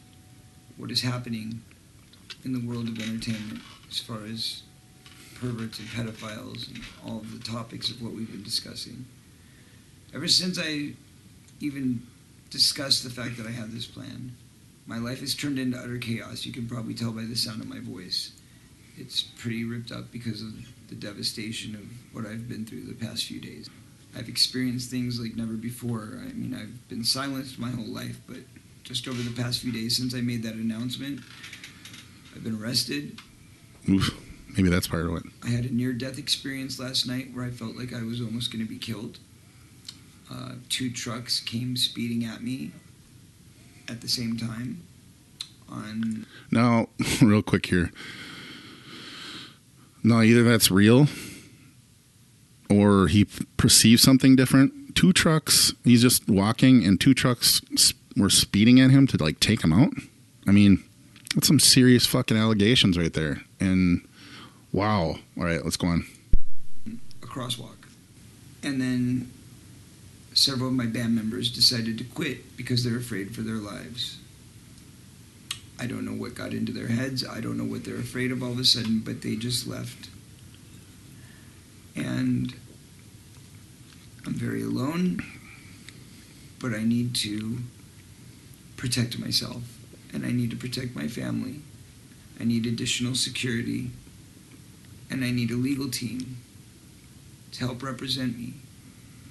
what 0.78 0.92
is 0.92 1.02
happening 1.02 1.62
in 2.44 2.52
the 2.54 2.60
world 2.60 2.88
of 2.90 3.00
entertainment 3.00 3.62
as 3.90 4.00
far 4.00 4.24
as 4.26 4.64
perverts 5.36 5.80
and 5.80 5.88
pedophiles 5.90 6.68
and 6.68 6.82
all 7.06 7.18
of 7.20 7.32
the 7.32 7.44
topics 7.52 7.90
of 7.90 8.02
what 8.02 8.14
we've 8.14 8.32
been 8.32 8.44
discussing. 8.44 9.06
Ever 10.14 10.28
since 10.28 10.60
I 10.60 10.94
even 11.60 12.06
discussed 12.56 13.04
the 13.04 13.10
fact 13.10 13.36
that 13.36 13.46
I 13.46 13.52
have 13.52 13.74
this 13.74 13.86
plan, 13.86 14.32
my 14.88 14.98
life 14.98 15.20
has 15.20 15.36
turned 15.36 15.60
into 15.60 15.78
utter 15.78 15.98
chaos. 15.98 16.46
You 16.46 16.54
can 16.54 16.70
probably 16.70 16.94
tell 16.94 17.12
by 17.12 17.24
the 17.24 17.36
sound 17.36 17.60
of 17.60 17.68
my 17.68 17.80
voice. 17.80 18.32
It's 18.98 19.24
pretty 19.24 19.66
ripped 19.66 19.92
up 19.92 20.10
because 20.10 20.42
of 20.42 20.54
the 20.88 20.96
devastation 20.96 21.76
of 21.76 21.84
what 22.14 22.26
I've 22.26 22.48
been 22.48 22.66
through 22.66 22.84
the 22.84 22.94
past 22.94 23.26
few 23.26 23.42
days. 23.42 23.70
I've 24.16 24.30
experienced 24.30 24.90
things 24.90 25.20
like 25.20 25.36
never 25.36 25.56
before. 25.56 26.22
I 26.22 26.32
mean, 26.32 26.56
I've 26.58 26.88
been 26.88 27.04
silenced 27.04 27.60
my 27.60 27.72
whole 27.72 27.88
life, 27.90 28.22
but 28.26 28.38
just 28.84 29.06
over 29.10 29.22
the 29.22 29.36
past 29.36 29.60
few 29.60 29.74
days 29.74 29.98
since 29.98 30.16
I 30.16 30.22
made 30.22 30.42
that 30.44 30.54
announcement, 30.54 31.20
I've 32.34 32.46
been 32.46 32.58
arrested. 32.58 33.20
Oof, 33.90 34.18
maybe 34.56 34.70
that's 34.70 34.88
part 34.88 35.08
of 35.08 35.18
it. 35.18 35.24
I 35.44 35.50
had 35.50 35.66
a 35.66 35.76
near 35.76 35.92
death 35.92 36.18
experience 36.18 36.80
last 36.80 37.06
night 37.06 37.34
where 37.34 37.44
I 37.44 37.50
felt 37.50 37.76
like 37.76 37.94
I 37.94 38.04
was 38.04 38.22
almost 38.22 38.50
going 38.50 38.66
to 38.66 38.70
be 38.70 38.78
killed. 38.78 39.20
Uh, 40.32 40.54
two 40.70 40.90
trucks 40.92 41.40
came 41.40 41.76
speeding 41.78 42.26
at 42.26 42.42
me 42.42 42.72
at 43.88 44.02
the 44.02 44.08
same 44.08 44.38
time. 44.38 44.82
On 45.70 46.26
now, 46.52 46.88
real 47.22 47.42
quick 47.42 47.68
here. 47.68 47.92
No, 50.04 50.22
either 50.22 50.44
that's 50.44 50.70
real 50.70 51.08
or 52.70 53.08
he 53.08 53.26
perceives 53.58 54.02
something 54.02 54.36
different. 54.36 54.96
Two 54.96 55.12
trucks, 55.14 55.74
he's 55.84 56.02
just 56.02 56.28
walking, 56.28 56.86
and 56.86 57.00
two 57.00 57.14
trucks 57.14 57.62
were 58.16 58.30
speeding 58.30 58.80
at 58.80 58.92
him 58.92 59.08
to 59.08 59.22
like 59.22 59.40
take 59.40 59.64
him 59.64 59.74
out. 59.74 59.92
I 60.48 60.52
mean, 60.52 60.84
that's 61.34 61.48
some 61.48 61.60
serious 61.60 62.06
fucking 62.06 62.38
allegations 62.38 62.98
right 62.98 63.14
there. 63.14 63.42
And 63.60 64.08
wow. 64.72 65.18
All 65.38 65.44
right, 65.44 65.64
let's 65.64 65.78
go 65.78 65.88
on. 65.88 66.06
A 67.22 67.26
crosswalk. 67.26 67.76
And 68.64 68.80
then 68.80 69.32
several 70.36 70.70
of 70.70 70.76
my 70.76 70.86
band 70.86 71.16
members 71.16 71.50
decided 71.50 71.98
to 71.98 72.04
quit 72.04 72.56
because 72.58 72.84
they're 72.84 72.98
afraid 72.98 73.34
for 73.34 73.42
their 73.42 73.56
lives. 73.56 74.20
I 75.80 75.88
don't 75.88 76.06
know 76.06 76.12
what 76.12 76.36
got 76.36 76.54
into 76.54 76.72
their 76.72 76.88
heads. 76.88 77.26
I 77.26 77.40
don't 77.40 77.58
know 77.58 77.66
what 77.66 77.84
they're 77.84 77.96
afraid 77.96 78.32
of 78.32 78.44
all 78.44 78.52
of 78.52 78.60
a 78.60 78.66
sudden, 78.66 79.00
but 79.00 79.22
they 79.22 79.36
just 79.36 79.66
left. 79.66 80.10
And 81.96 82.54
I'm 84.26 84.34
very 84.34 84.62
alone, 84.62 85.22
but 86.60 86.74
I 86.74 86.84
need 86.84 87.16
to 87.16 87.60
protect 88.78 89.18
myself 89.18 89.64
and 90.14 90.26
I 90.26 90.32
need 90.32 90.52
to 90.52 90.58
protect 90.58 90.96
my 90.96 91.08
family. 91.08 91.62
I 92.40 92.44
need 92.44 92.66
additional 92.66 93.16
security, 93.16 93.92
and 95.10 95.24
I 95.24 95.32
need 95.32 95.52
a 95.52 95.56
legal 95.56 95.90
team 95.90 96.38
to 97.54 97.60
help 97.60 97.82
represent 97.82 98.38
me 98.38 98.56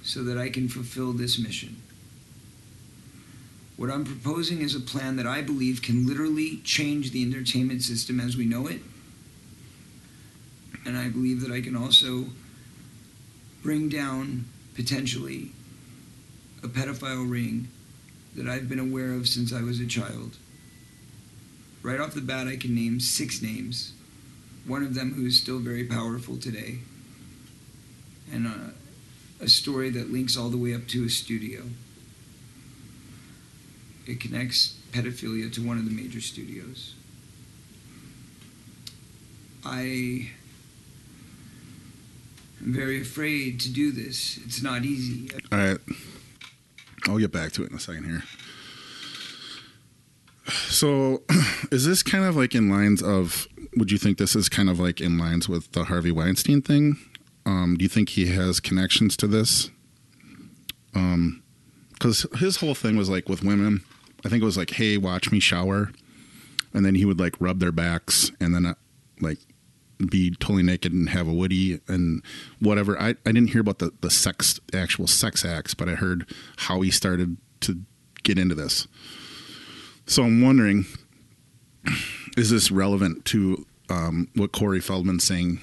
so 0.05 0.23
that 0.23 0.37
I 0.37 0.49
can 0.49 0.69
fulfill 0.69 1.11
this 1.13 1.39
mission. 1.39 1.81
What 3.75 3.89
I'm 3.89 4.05
proposing 4.05 4.61
is 4.61 4.75
a 4.75 4.79
plan 4.79 5.17
that 5.17 5.27
I 5.27 5.41
believe 5.41 5.81
can 5.81 6.07
literally 6.07 6.61
change 6.63 7.11
the 7.11 7.23
entertainment 7.23 7.81
system 7.81 8.19
as 8.19 8.37
we 8.37 8.45
know 8.45 8.67
it. 8.67 8.79
And 10.85 10.95
I 10.95 11.09
believe 11.09 11.41
that 11.41 11.51
I 11.51 11.59
can 11.59 11.75
also 11.75 12.25
bring 13.63 13.89
down, 13.89 14.45
potentially, 14.75 15.51
a 16.63 16.67
pedophile 16.67 17.29
ring 17.29 17.67
that 18.35 18.47
I've 18.47 18.69
been 18.69 18.79
aware 18.79 19.11
of 19.13 19.27
since 19.27 19.51
I 19.51 19.61
was 19.61 19.79
a 19.79 19.87
child. 19.87 20.37
Right 21.81 21.99
off 21.99 22.13
the 22.13 22.21
bat, 22.21 22.47
I 22.47 22.57
can 22.57 22.75
name 22.75 22.99
six 22.99 23.41
names. 23.41 23.93
One 24.67 24.83
of 24.83 24.93
them 24.93 25.13
who 25.13 25.25
is 25.25 25.37
still 25.37 25.59
very 25.59 25.83
powerful 25.83 26.37
today. 26.37 26.79
And 28.31 28.47
a, 28.47 28.73
a 29.39 29.47
story 29.47 29.89
that 29.91 30.11
links 30.11 30.37
all 30.37 30.49
the 30.49 30.57
way 30.57 30.73
up 30.73 30.87
to 30.87 31.05
a 31.05 31.09
studio. 31.09 31.63
It 34.07 34.19
connects 34.19 34.77
pedophilia 34.91 35.51
to 35.53 35.65
one 35.65 35.77
of 35.77 35.85
the 35.85 35.91
major 35.91 36.21
studios. 36.21 36.93
I 39.65 40.29
am 42.61 42.73
very 42.73 43.01
afraid 43.01 43.59
to 43.61 43.73
do 43.73 43.91
this. 43.91 44.39
It's 44.45 44.61
not 44.61 44.85
easy. 44.85 45.31
All 45.51 45.57
right. 45.57 45.79
I'll 47.07 47.17
get 47.17 47.31
back 47.31 47.51
to 47.53 47.63
it 47.63 47.71
in 47.71 47.77
a 47.77 47.79
second 47.79 48.05
here. 48.05 48.23
So, 50.69 51.23
is 51.71 51.85
this 51.85 52.03
kind 52.03 52.25
of 52.25 52.35
like 52.35 52.53
in 52.53 52.69
lines 52.69 53.01
of? 53.01 53.47
Would 53.77 53.91
you 53.91 53.97
think 53.97 54.17
this 54.17 54.35
is 54.35 54.47
kind 54.47 54.69
of 54.69 54.79
like 54.79 55.01
in 55.01 55.17
lines 55.17 55.49
with 55.49 55.71
the 55.73 55.85
Harvey 55.85 56.11
Weinstein 56.11 56.61
thing? 56.61 56.97
Um, 57.45 57.75
do 57.77 57.83
you 57.83 57.89
think 57.89 58.09
he 58.09 58.27
has 58.27 58.59
connections 58.59 59.15
to 59.17 59.27
this? 59.27 59.69
Um, 60.93 61.43
because 61.93 62.25
his 62.37 62.57
whole 62.57 62.75
thing 62.75 62.97
was 62.97 63.09
like 63.09 63.29
with 63.29 63.43
women. 63.43 63.81
I 64.25 64.29
think 64.29 64.41
it 64.41 64.45
was 64.45 64.57
like, 64.57 64.71
"Hey, 64.71 64.97
watch 64.97 65.31
me 65.31 65.39
shower," 65.39 65.91
and 66.73 66.85
then 66.85 66.95
he 66.95 67.05
would 67.05 67.19
like 67.19 67.35
rub 67.39 67.59
their 67.59 67.71
backs, 67.71 68.31
and 68.39 68.53
then 68.53 68.65
uh, 68.65 68.73
like 69.21 69.39
be 70.09 70.31
totally 70.31 70.63
naked 70.63 70.91
and 70.91 71.09
have 71.09 71.27
a 71.27 71.33
woody 71.33 71.79
and 71.87 72.21
whatever. 72.59 72.99
I, 72.99 73.09
I 73.09 73.31
didn't 73.31 73.49
hear 73.49 73.61
about 73.61 73.79
the 73.79 73.91
the 74.01 74.09
sex 74.09 74.59
actual 74.73 75.07
sex 75.07 75.45
acts, 75.45 75.73
but 75.73 75.87
I 75.87 75.95
heard 75.95 76.29
how 76.57 76.81
he 76.81 76.91
started 76.91 77.37
to 77.61 77.81
get 78.23 78.37
into 78.37 78.55
this. 78.55 78.87
So 80.05 80.23
I'm 80.23 80.41
wondering, 80.41 80.85
is 82.37 82.49
this 82.49 82.71
relevant 82.71 83.25
to 83.25 83.65
um, 83.89 84.27
what 84.35 84.51
Corey 84.51 84.79
Feldman's 84.81 85.23
saying 85.23 85.59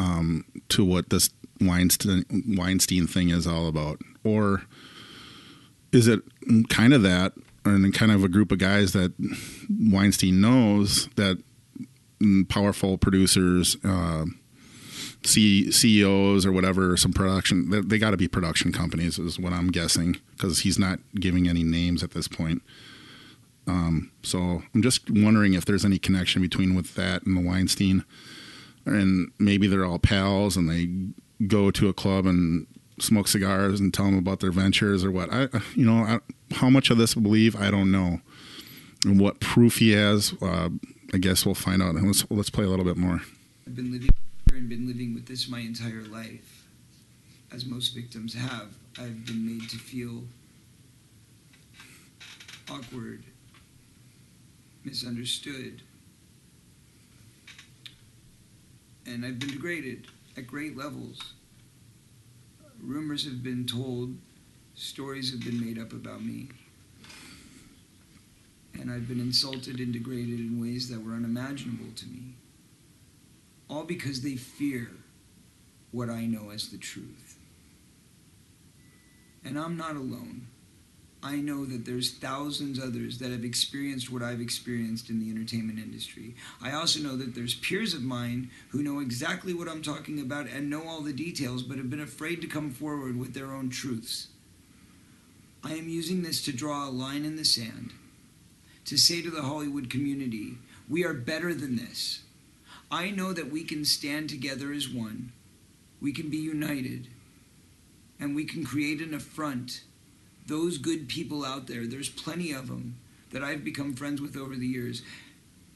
um, 0.00 0.44
to 0.70 0.84
what 0.84 1.10
this 1.10 1.30
Weinstein 1.60 2.24
Weinstein 2.56 3.06
thing 3.06 3.28
is 3.28 3.46
all 3.46 3.68
about, 3.68 4.00
or 4.24 4.62
is 5.92 6.08
it 6.08 6.20
kind 6.68 6.94
of 6.94 7.02
that, 7.02 7.34
and 7.64 7.92
kind 7.92 8.10
of 8.10 8.24
a 8.24 8.28
group 8.28 8.50
of 8.50 8.58
guys 8.58 8.92
that 8.94 9.12
Weinstein 9.68 10.40
knows 10.40 11.08
that 11.16 11.42
powerful 12.48 12.96
producers, 12.96 13.76
uh, 13.84 14.24
C- 15.24 15.70
CEOs 15.70 16.46
or 16.46 16.52
whatever, 16.52 16.96
some 16.96 17.12
production, 17.12 17.68
they, 17.68 17.80
they 17.80 17.98
got 17.98 18.12
to 18.12 18.16
be 18.16 18.28
production 18.28 18.72
companies, 18.72 19.18
is 19.18 19.38
what 19.38 19.52
I'm 19.52 19.68
guessing, 19.68 20.16
because 20.32 20.60
he's 20.60 20.78
not 20.78 20.98
giving 21.14 21.46
any 21.46 21.62
names 21.62 22.02
at 22.02 22.12
this 22.12 22.28
point. 22.28 22.62
Um, 23.66 24.10
so 24.22 24.62
I'm 24.74 24.82
just 24.82 25.10
wondering 25.10 25.52
if 25.52 25.66
there's 25.66 25.84
any 25.84 25.98
connection 25.98 26.40
between 26.40 26.74
with 26.74 26.94
that 26.94 27.24
and 27.24 27.36
the 27.36 27.46
Weinstein, 27.46 28.04
and 28.86 29.30
maybe 29.38 29.66
they're 29.66 29.84
all 29.84 29.98
pals 29.98 30.56
and 30.56 30.68
they 30.68 31.46
go 31.46 31.70
to 31.70 31.88
a 31.88 31.92
club 31.92 32.26
and 32.26 32.66
smoke 32.98 33.28
cigars 33.28 33.80
and 33.80 33.94
tell 33.94 34.06
them 34.06 34.18
about 34.18 34.40
their 34.40 34.52
ventures 34.52 35.04
or 35.04 35.10
what. 35.10 35.32
I, 35.32 35.48
you 35.74 35.86
know, 35.86 36.02
I, 36.04 36.18
how 36.54 36.70
much 36.70 36.90
of 36.90 36.98
this 36.98 37.16
I 37.16 37.20
believe, 37.20 37.56
I 37.56 37.70
don't 37.70 37.90
know. 37.90 38.20
And 39.04 39.18
what 39.18 39.40
proof 39.40 39.78
he 39.78 39.92
has, 39.92 40.34
uh, 40.42 40.68
I 41.12 41.18
guess 41.18 41.46
we'll 41.46 41.54
find 41.54 41.82
out. 41.82 41.94
Let's 41.94 42.24
let's 42.30 42.50
play 42.50 42.64
a 42.64 42.68
little 42.68 42.84
bit 42.84 42.96
more. 42.96 43.22
I've 43.66 43.74
been 43.74 43.90
living 43.90 44.10
here 44.50 44.58
and 44.58 44.68
been 44.68 44.86
living 44.86 45.14
with 45.14 45.26
this 45.26 45.48
my 45.48 45.60
entire 45.60 46.02
life. 46.02 46.66
As 47.52 47.64
most 47.64 47.94
victims 47.94 48.34
have, 48.34 48.68
I've 48.98 49.24
been 49.26 49.46
made 49.46 49.68
to 49.70 49.78
feel 49.78 50.22
awkward, 52.70 53.24
misunderstood, 54.84 55.82
and 59.06 59.24
I've 59.24 59.38
been 59.38 59.50
degraded 59.50 60.06
at 60.36 60.46
great 60.46 60.76
levels. 60.76 61.34
Rumors 62.80 63.24
have 63.24 63.42
been 63.42 63.66
told, 63.66 64.16
stories 64.74 65.30
have 65.30 65.44
been 65.44 65.60
made 65.60 65.78
up 65.78 65.92
about 65.92 66.22
me, 66.24 66.48
and 68.74 68.90
I've 68.90 69.08
been 69.08 69.20
insulted 69.20 69.78
and 69.78 69.92
degraded 69.92 70.40
in 70.40 70.60
ways 70.60 70.88
that 70.88 71.04
were 71.04 71.12
unimaginable 71.12 71.92
to 71.96 72.06
me 72.06 72.34
all 73.70 73.84
because 73.84 74.20
they 74.20 74.34
fear 74.34 74.90
what 75.92 76.10
I 76.10 76.26
know 76.26 76.50
as 76.50 76.70
the 76.70 76.78
truth. 76.78 77.38
And 79.44 79.58
I'm 79.58 79.76
not 79.76 79.94
alone. 79.94 80.48
I 81.22 81.36
know 81.36 81.66
that 81.66 81.84
there's 81.84 82.12
thousands 82.12 82.78
others 82.78 83.18
that 83.18 83.30
have 83.30 83.44
experienced 83.44 84.10
what 84.10 84.22
I've 84.22 84.40
experienced 84.40 85.10
in 85.10 85.20
the 85.20 85.30
entertainment 85.30 85.78
industry. 85.78 86.34
I 86.62 86.72
also 86.72 87.00
know 87.00 87.16
that 87.16 87.34
there's 87.34 87.54
peers 87.54 87.92
of 87.92 88.02
mine 88.02 88.50
who 88.70 88.82
know 88.82 89.00
exactly 89.00 89.52
what 89.52 89.68
I'm 89.68 89.82
talking 89.82 90.18
about 90.18 90.48
and 90.48 90.70
know 90.70 90.88
all 90.88 91.02
the 91.02 91.12
details 91.12 91.62
but 91.62 91.76
have 91.76 91.90
been 91.90 92.00
afraid 92.00 92.40
to 92.40 92.46
come 92.46 92.70
forward 92.70 93.18
with 93.18 93.34
their 93.34 93.52
own 93.52 93.68
truths. 93.68 94.28
I 95.62 95.74
am 95.74 95.90
using 95.90 96.22
this 96.22 96.42
to 96.46 96.52
draw 96.52 96.88
a 96.88 96.90
line 96.90 97.26
in 97.26 97.36
the 97.36 97.44
sand, 97.44 97.92
to 98.86 98.96
say 98.96 99.20
to 99.20 99.30
the 99.30 99.42
Hollywood 99.42 99.90
community, 99.90 100.56
we 100.88 101.04
are 101.04 101.12
better 101.12 101.52
than 101.52 101.76
this. 101.76 102.22
I 102.90 103.10
know 103.10 103.34
that 103.34 103.52
we 103.52 103.62
can 103.62 103.84
stand 103.84 104.30
together 104.30 104.72
as 104.72 104.88
one, 104.88 105.32
we 106.00 106.12
can 106.12 106.30
be 106.30 106.38
united, 106.38 107.08
and 108.18 108.34
we 108.34 108.44
can 108.44 108.64
create 108.64 109.02
an 109.02 109.12
affront. 109.12 109.82
Those 110.50 110.78
good 110.78 111.08
people 111.08 111.44
out 111.44 111.68
there, 111.68 111.86
there's 111.86 112.08
plenty 112.08 112.50
of 112.50 112.66
them 112.66 112.96
that 113.30 113.44
I've 113.44 113.62
become 113.62 113.94
friends 113.94 114.20
with 114.20 114.36
over 114.36 114.56
the 114.56 114.66
years. 114.66 115.02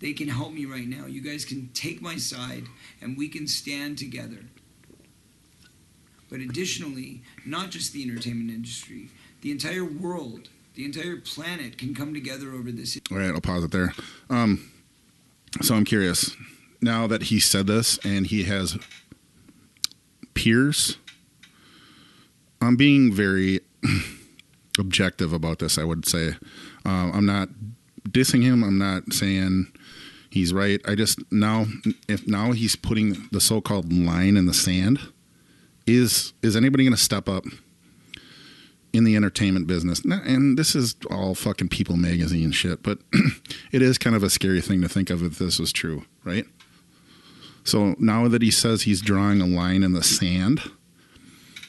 They 0.01 0.13
can 0.13 0.27
help 0.27 0.53
me 0.53 0.65
right 0.65 0.89
now. 0.89 1.07
You 1.07 1.21
guys 1.21 1.45
can 1.45 1.69
take 1.75 2.03
my 2.03 2.17
side 2.17 2.65
and 3.01 3.17
we 3.17 3.29
can 3.29 3.47
stand 3.47 3.99
together. 3.99 4.41
But 6.29 6.41
additionally, 6.41 7.23
not 7.47 7.71
just 7.71 7.93
the 7.93 8.03
entertainment 8.03 8.51
industry, 8.51 9.11
the 9.43 9.53
entire 9.53 9.85
world, 9.85 10.49
the 10.75 10.85
entire 10.85 11.19
planet 11.19 11.79
can 11.79 11.95
come 11.95 12.13
together 12.13 12.51
over 12.51 12.73
this. 12.73 12.99
All 13.13 13.19
right, 13.19 13.31
I'll 13.31 13.41
pause 13.41 13.63
it 13.63 13.71
there. 13.71 13.95
Um, 14.29 14.73
so 15.63 15.77
I'm 15.77 15.85
curious 15.85 16.35
now 16.83 17.07
that 17.07 17.23
he 17.23 17.39
said 17.39 17.69
this 17.69 17.97
and 18.05 18.27
he 18.27 18.43
has 18.43 18.77
peers. 20.35 20.97
I'm 22.61 22.75
being 22.75 23.13
very 23.13 23.61
objective 24.79 25.33
about 25.33 25.59
this. 25.59 25.79
I 25.79 25.85
would 25.85 26.07
say 26.07 26.31
uh, 26.85 27.11
I'm 27.13 27.27
not 27.27 27.49
dissing 28.09 28.43
him. 28.43 28.63
I'm 28.63 28.79
not 28.79 29.13
saying 29.13 29.73
he's 30.31 30.53
right. 30.53 30.81
I 30.87 30.95
just 30.95 31.21
now 31.33 31.67
if 32.09 32.27
now 32.27 32.53
he's 32.53 32.77
putting 32.77 33.29
the 33.33 33.41
so-called 33.41 33.93
line 33.93 34.37
in 34.37 34.47
the 34.47 34.55
sand. 34.55 35.01
Is 35.87 36.33
is 36.43 36.57
anybody 36.57 36.85
going 36.85 36.97
to 36.97 37.03
step 37.03 37.29
up 37.29 37.45
in 38.93 39.05
the 39.05 39.17
entertainment 39.17 39.67
business? 39.67 40.03
And 40.05 40.59
this 40.59 40.75
is 40.75 40.97
all 41.11 41.35
fucking 41.35 41.69
People 41.69 41.97
magazine 41.97 42.53
shit, 42.53 42.83
but 42.83 42.99
it 43.73 43.83
is 43.83 43.99
kind 43.99 44.17
of 44.17 44.23
a 44.23 44.31
scary 44.31 44.63
thing 44.63 44.81
to 44.81 44.89
think 44.89 45.11
of 45.11 45.23
if 45.23 45.39
this 45.39 45.59
was 45.59 45.73
true, 45.73 46.05
right? 46.25 46.47
So 47.65 47.97
now 47.99 48.29
that 48.29 48.43
he 48.43 48.51
says 48.51 48.83
he's 48.83 49.01
drawing 49.01 49.41
a 49.41 49.47
line 49.47 49.83
in 49.83 49.93
the 49.93 50.03
sand, 50.03 50.61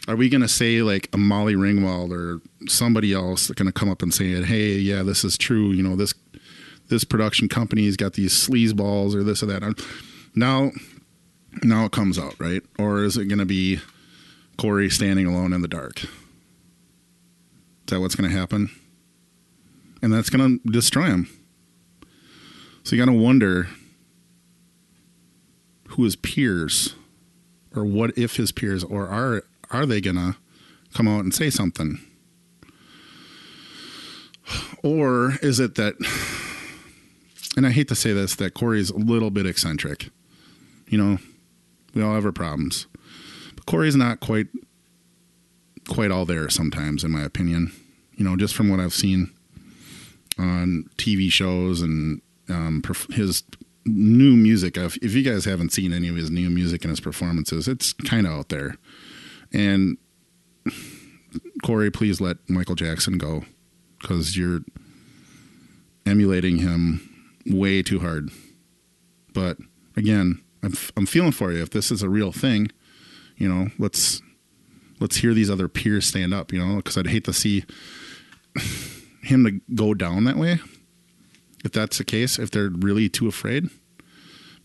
are 0.07 0.15
we 0.15 0.29
going 0.29 0.41
to 0.41 0.47
say 0.47 0.81
like 0.81 1.09
a 1.13 1.17
Molly 1.17 1.55
Ringwald 1.55 2.11
or 2.11 2.41
somebody 2.67 3.13
else 3.13 3.49
going 3.49 3.65
to 3.67 3.71
come 3.71 3.89
up 3.89 4.01
and 4.01 4.13
say, 4.13 4.31
it? 4.31 4.45
"Hey, 4.45 4.73
yeah, 4.73 5.03
this 5.03 5.23
is 5.23 5.37
true. 5.37 5.71
You 5.71 5.83
know 5.83 5.95
this 5.95 6.13
this 6.87 7.03
production 7.03 7.49
company's 7.49 7.97
got 7.97 8.13
these 8.13 8.33
sleaze 8.33 8.75
balls 8.75 9.15
or 9.15 9.23
this 9.23 9.41
or 9.41 9.47
that." 9.47 9.63
Now, 10.35 10.71
now 11.63 11.85
it 11.85 11.91
comes 11.91 12.19
out, 12.19 12.35
right? 12.39 12.61
Or 12.77 13.03
is 13.03 13.17
it 13.17 13.25
going 13.25 13.39
to 13.39 13.45
be 13.45 13.79
Corey 14.57 14.89
standing 14.89 15.25
alone 15.25 15.53
in 15.53 15.61
the 15.61 15.67
dark? 15.67 16.03
Is 16.03 16.09
that 17.87 17.99
what's 17.99 18.15
going 18.15 18.29
to 18.29 18.37
happen? 18.37 18.69
And 20.01 20.13
that's 20.13 20.29
going 20.29 20.59
to 20.59 20.71
destroy 20.71 21.05
him. 21.05 21.29
So 22.83 22.95
you 22.95 23.01
got 23.03 23.11
to 23.11 23.17
wonder 23.17 23.69
who 25.89 26.03
his 26.03 26.15
peers 26.15 26.95
or 27.75 27.85
what 27.85 28.15
if 28.17 28.35
his 28.35 28.51
peers 28.51 28.83
or 28.83 29.07
are 29.07 29.43
are 29.75 29.85
they 29.85 30.01
gonna 30.01 30.37
come 30.93 31.07
out 31.07 31.23
and 31.23 31.33
say 31.33 31.49
something 31.49 31.99
or 34.83 35.33
is 35.41 35.59
it 35.59 35.75
that 35.75 35.95
and 37.57 37.65
i 37.65 37.71
hate 37.71 37.87
to 37.87 37.95
say 37.95 38.13
this 38.13 38.35
that 38.35 38.53
corey's 38.53 38.89
a 38.89 38.97
little 38.97 39.29
bit 39.29 39.45
eccentric 39.45 40.09
you 40.87 40.97
know 40.97 41.17
we 41.93 42.01
all 42.01 42.13
have 42.13 42.25
our 42.25 42.31
problems 42.31 42.87
but 43.55 43.65
corey's 43.65 43.95
not 43.95 44.19
quite 44.19 44.47
quite 45.87 46.11
all 46.11 46.25
there 46.25 46.49
sometimes 46.49 47.03
in 47.03 47.11
my 47.11 47.23
opinion 47.23 47.71
you 48.15 48.25
know 48.25 48.35
just 48.35 48.55
from 48.55 48.69
what 48.69 48.79
i've 48.79 48.93
seen 48.93 49.31
on 50.37 50.89
tv 50.97 51.31
shows 51.31 51.81
and 51.81 52.21
um, 52.49 52.83
his 53.11 53.43
new 53.85 54.35
music. 54.35 54.77
If, 54.77 54.97
if 54.97 55.13
you 55.13 55.23
guys 55.23 55.45
haven't 55.45 55.71
seen 55.71 55.93
any 55.93 56.07
of 56.07 56.15
his 56.15 56.31
new 56.31 56.49
music 56.49 56.83
and 56.83 56.89
his 56.89 56.99
performances, 56.99 57.67
it's 57.67 57.93
kind 57.93 58.25
of 58.25 58.33
out 58.33 58.49
there. 58.49 58.77
And 59.53 59.97
Corey, 61.63 61.91
please 61.91 62.21
let 62.21 62.37
Michael 62.49 62.75
Jackson 62.75 63.17
go 63.17 63.43
because 63.99 64.37
you're 64.37 64.61
emulating 66.05 66.57
him 66.57 67.41
way 67.45 67.81
too 67.81 67.99
hard. 67.99 68.29
But 69.33 69.57
again, 69.95 70.41
I'm 70.63 70.73
I'm 70.95 71.05
feeling 71.05 71.31
for 71.31 71.51
you. 71.51 71.61
If 71.61 71.71
this 71.71 71.91
is 71.91 72.01
a 72.01 72.09
real 72.09 72.31
thing, 72.31 72.69
you 73.37 73.47
know, 73.47 73.69
let's 73.77 74.21
let's 74.99 75.17
hear 75.17 75.33
these 75.33 75.49
other 75.49 75.67
peers 75.67 76.05
stand 76.05 76.33
up. 76.33 76.53
You 76.53 76.65
know, 76.65 76.77
because 76.77 76.97
I'd 76.97 77.07
hate 77.07 77.25
to 77.25 77.33
see 77.33 77.65
him 79.21 79.43
to 79.45 79.61
go 79.75 79.93
down 79.93 80.23
that 80.25 80.37
way 80.37 80.59
if 81.65 81.71
that's 81.71 81.97
the 81.97 82.03
case, 82.05 82.37
if 82.37 82.51
they're 82.51 82.69
really 82.69 83.09
too 83.09 83.27
afraid 83.27 83.69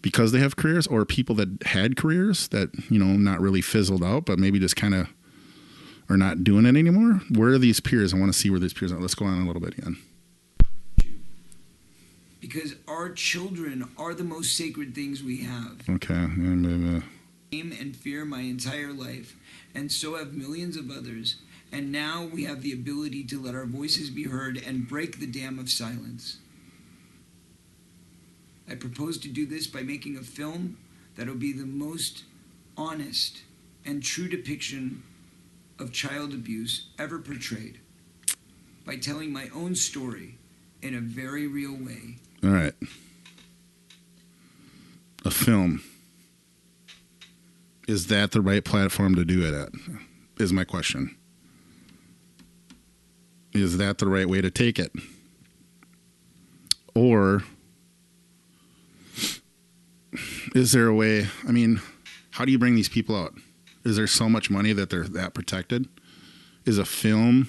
because 0.03 0.33
they 0.33 0.39
have 0.41 0.57
careers, 0.57 0.87
or 0.87 1.05
people 1.05 1.35
that 1.37 1.63
had 1.65 1.97
careers 1.97 2.49
that 2.49 2.71
you 2.91 2.99
know 2.99 3.17
not 3.17 3.41
really 3.41 3.61
fizzled 3.61 4.03
out, 4.03 4.25
but 4.25 4.39
maybe 4.39 4.59
just 4.59 4.77
kind 4.77 4.95
of 4.95 5.09
are 6.09 6.17
not 6.17 6.43
doing 6.43 6.67
it 6.67 6.77
anymore. 6.77 7.21
Where 7.31 7.51
are 7.51 7.59
these 7.59 7.81
peers? 7.81 8.13
I 8.13 8.19
want 8.19 8.33
to 8.33 8.39
see 8.39 8.51
where 8.51 8.61
these 8.61 8.73
peers 8.73 8.93
are. 8.93 8.99
Let's 9.01 9.15
go 9.15 9.25
on 9.25 9.43
a 9.43 9.47
little 9.47 9.63
bit 9.63 9.79
again. 9.79 9.97
Because 12.41 12.75
our 12.89 13.11
children 13.11 13.89
are 13.97 14.15
the 14.15 14.25
most 14.25 14.57
sacred 14.57 14.95
things 14.95 15.23
we 15.23 15.45
have. 15.45 15.83
Okay. 15.89 16.15
Uh, 16.15 17.01
Shame 17.53 17.73
and 17.79 17.95
fear 17.95 18.25
my 18.25 18.41
entire 18.41 18.93
life, 18.93 19.37
and 19.75 19.91
so 19.93 20.17
have 20.17 20.33
millions 20.33 20.77
of 20.77 20.91
others. 20.91 21.37
And 21.73 21.93
now 21.93 22.29
we 22.33 22.45
have 22.45 22.63
the 22.63 22.73
ability 22.73 23.25
to 23.25 23.41
let 23.41 23.55
our 23.55 23.67
voices 23.67 24.11
be 24.11 24.25
heard 24.25 24.57
and 24.57 24.89
break 24.89 25.21
the 25.21 25.27
dam 25.27 25.59
of 25.59 25.71
silence. 25.71 26.39
I 28.71 28.77
propose 28.77 29.19
to 29.19 29.29
do 29.29 29.47
this 29.47 29.67
by 29.67 29.83
making 29.83 30.17
a 30.17 30.23
film 30.23 30.79
that'll 31.17 31.35
be 31.35 31.53
the 31.53 31.67
most 31.67 32.23
honest 32.77 33.43
and 33.85 34.03
true 34.03 34.29
depiction 34.29 35.03
of 35.79 35.93
child 35.93 36.33
abuse 36.33 36.87
ever 36.99 37.19
portrayed. 37.19 37.81
By 38.87 38.97
telling 38.97 39.33
my 39.33 39.49
own 39.55 39.75
story 39.75 40.39
in 40.83 40.95
a 40.95 41.01
very 41.01 41.47
real 41.47 41.75
way. 41.75 42.19
All 42.45 42.51
right. 42.51 42.75
A 45.25 45.31
film. 45.31 45.83
Is 47.89 48.07
that 48.07 48.31
the 48.31 48.41
right 48.41 48.65
platform 48.65 49.17
to 49.17 49.25
do 49.25 49.45
it 49.45 49.53
at? 49.53 49.71
Is 50.39 50.53
my 50.53 50.65
question. 50.65 51.17
Is 53.53 53.79
that 53.79 53.99
the 53.99 54.07
right 54.07 54.29
way 54.29 54.41
to 54.41 54.51
take 54.51 54.79
it? 54.79 54.93
Or 56.95 57.43
is 60.55 60.73
there 60.73 60.87
a 60.87 60.95
way? 60.95 61.27
I 61.47 61.53
mean, 61.53 61.81
how 62.33 62.45
do 62.45 62.53
you 62.53 62.59
bring 62.59 62.75
these 62.75 62.89
people 62.89 63.17
out? 63.17 63.35
Is 63.85 63.97
there 63.97 64.07
so 64.07 64.29
much 64.29 64.51
money 64.51 64.73
that 64.73 64.91
they're 64.91 65.05
that 65.09 65.35
protected? 65.35 65.89
Is 66.67 66.79
a 66.79 66.85
film 66.85 67.49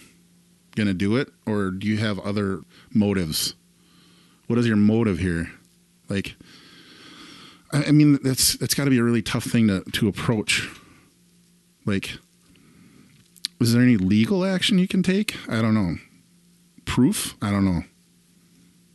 going 0.76 0.88
to 0.88 0.94
do 0.94 1.18
it? 1.18 1.30
Or 1.46 1.72
do 1.72 1.88
you 1.88 1.98
have 1.98 2.20
other 2.20 2.62
motives? 2.94 3.56
What 4.48 4.58
is 4.58 4.68
your 4.68 4.78
motive 4.78 5.20
here? 5.20 5.52
Like, 6.10 6.36
I, 7.72 7.86
I 7.86 7.92
mean, 7.92 8.20
that's 8.24 8.56
that's 8.58 8.74
got 8.74 8.86
to 8.86 8.90
be 8.90 8.98
a 8.98 9.04
really 9.04 9.22
tough 9.22 9.44
thing 9.44 9.68
to 9.68 9.82
to 9.82 10.08
approach. 10.08 10.70
Like, 11.86 12.18
is 13.60 13.74
there 13.74 13.82
any 13.82 13.98
legal 13.98 14.46
action 14.46 14.78
you 14.80 14.88
can 14.88 15.04
take? 15.04 15.36
I 15.50 15.62
don't 15.62 15.74
know. 15.74 15.96
Proof? 16.86 17.36
I 17.42 17.52
don't 17.52 17.66
know. 17.66 17.84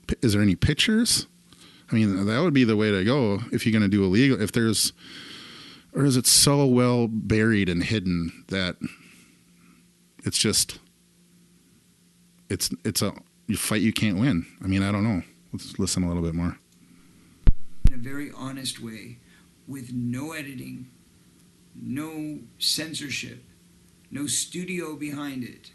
P- 0.07 0.17
Is 0.23 0.33
there 0.33 0.43
any 0.43 0.55
pictures? 0.55 1.27
I 1.91 1.95
mean, 1.95 2.27
that 2.27 2.43
would 2.43 2.55
be 2.55 2.65
the 2.65 2.77
way 2.77 2.91
to 2.91 3.05
go 3.05 3.41
if 3.53 3.65
you're 3.65 3.73
going 3.73 3.83
to 3.83 3.89
do 3.89 4.05
illegal. 4.05 4.41
If 4.41 4.53
there's, 4.53 4.93
or 5.93 6.05
is 6.05 6.17
it 6.17 6.27
so 6.27 6.67
well 6.67 7.07
buried 7.09 7.69
and 7.69 7.83
hidden 7.85 8.45
that 8.49 8.77
it's 10.25 10.39
just, 10.39 10.79
it's 12.51 12.71
it's 12.85 13.03
a 13.03 13.13
fight 13.57 13.83
you 13.83 13.93
can't 13.93 14.19
win. 14.19 14.47
I 14.63 14.67
mean, 14.67 14.83
I 14.83 14.91
don't 14.91 15.05
know. 15.05 15.23
Let's 15.53 15.79
listen 15.79 16.03
a 16.03 16.09
little 16.09 16.23
bit 16.23 16.35
more. 16.35 16.59
in 17.89 17.95
a 17.95 17.97
very 17.97 18.31
honest 18.37 18.83
way 18.83 19.19
with 19.69 19.93
no 19.93 20.33
editing, 20.33 20.91
no 21.75 22.41
censorship, 22.59 23.45
no 24.11 24.27
studio 24.27 24.97
behind 24.97 25.45
it. 25.45 25.71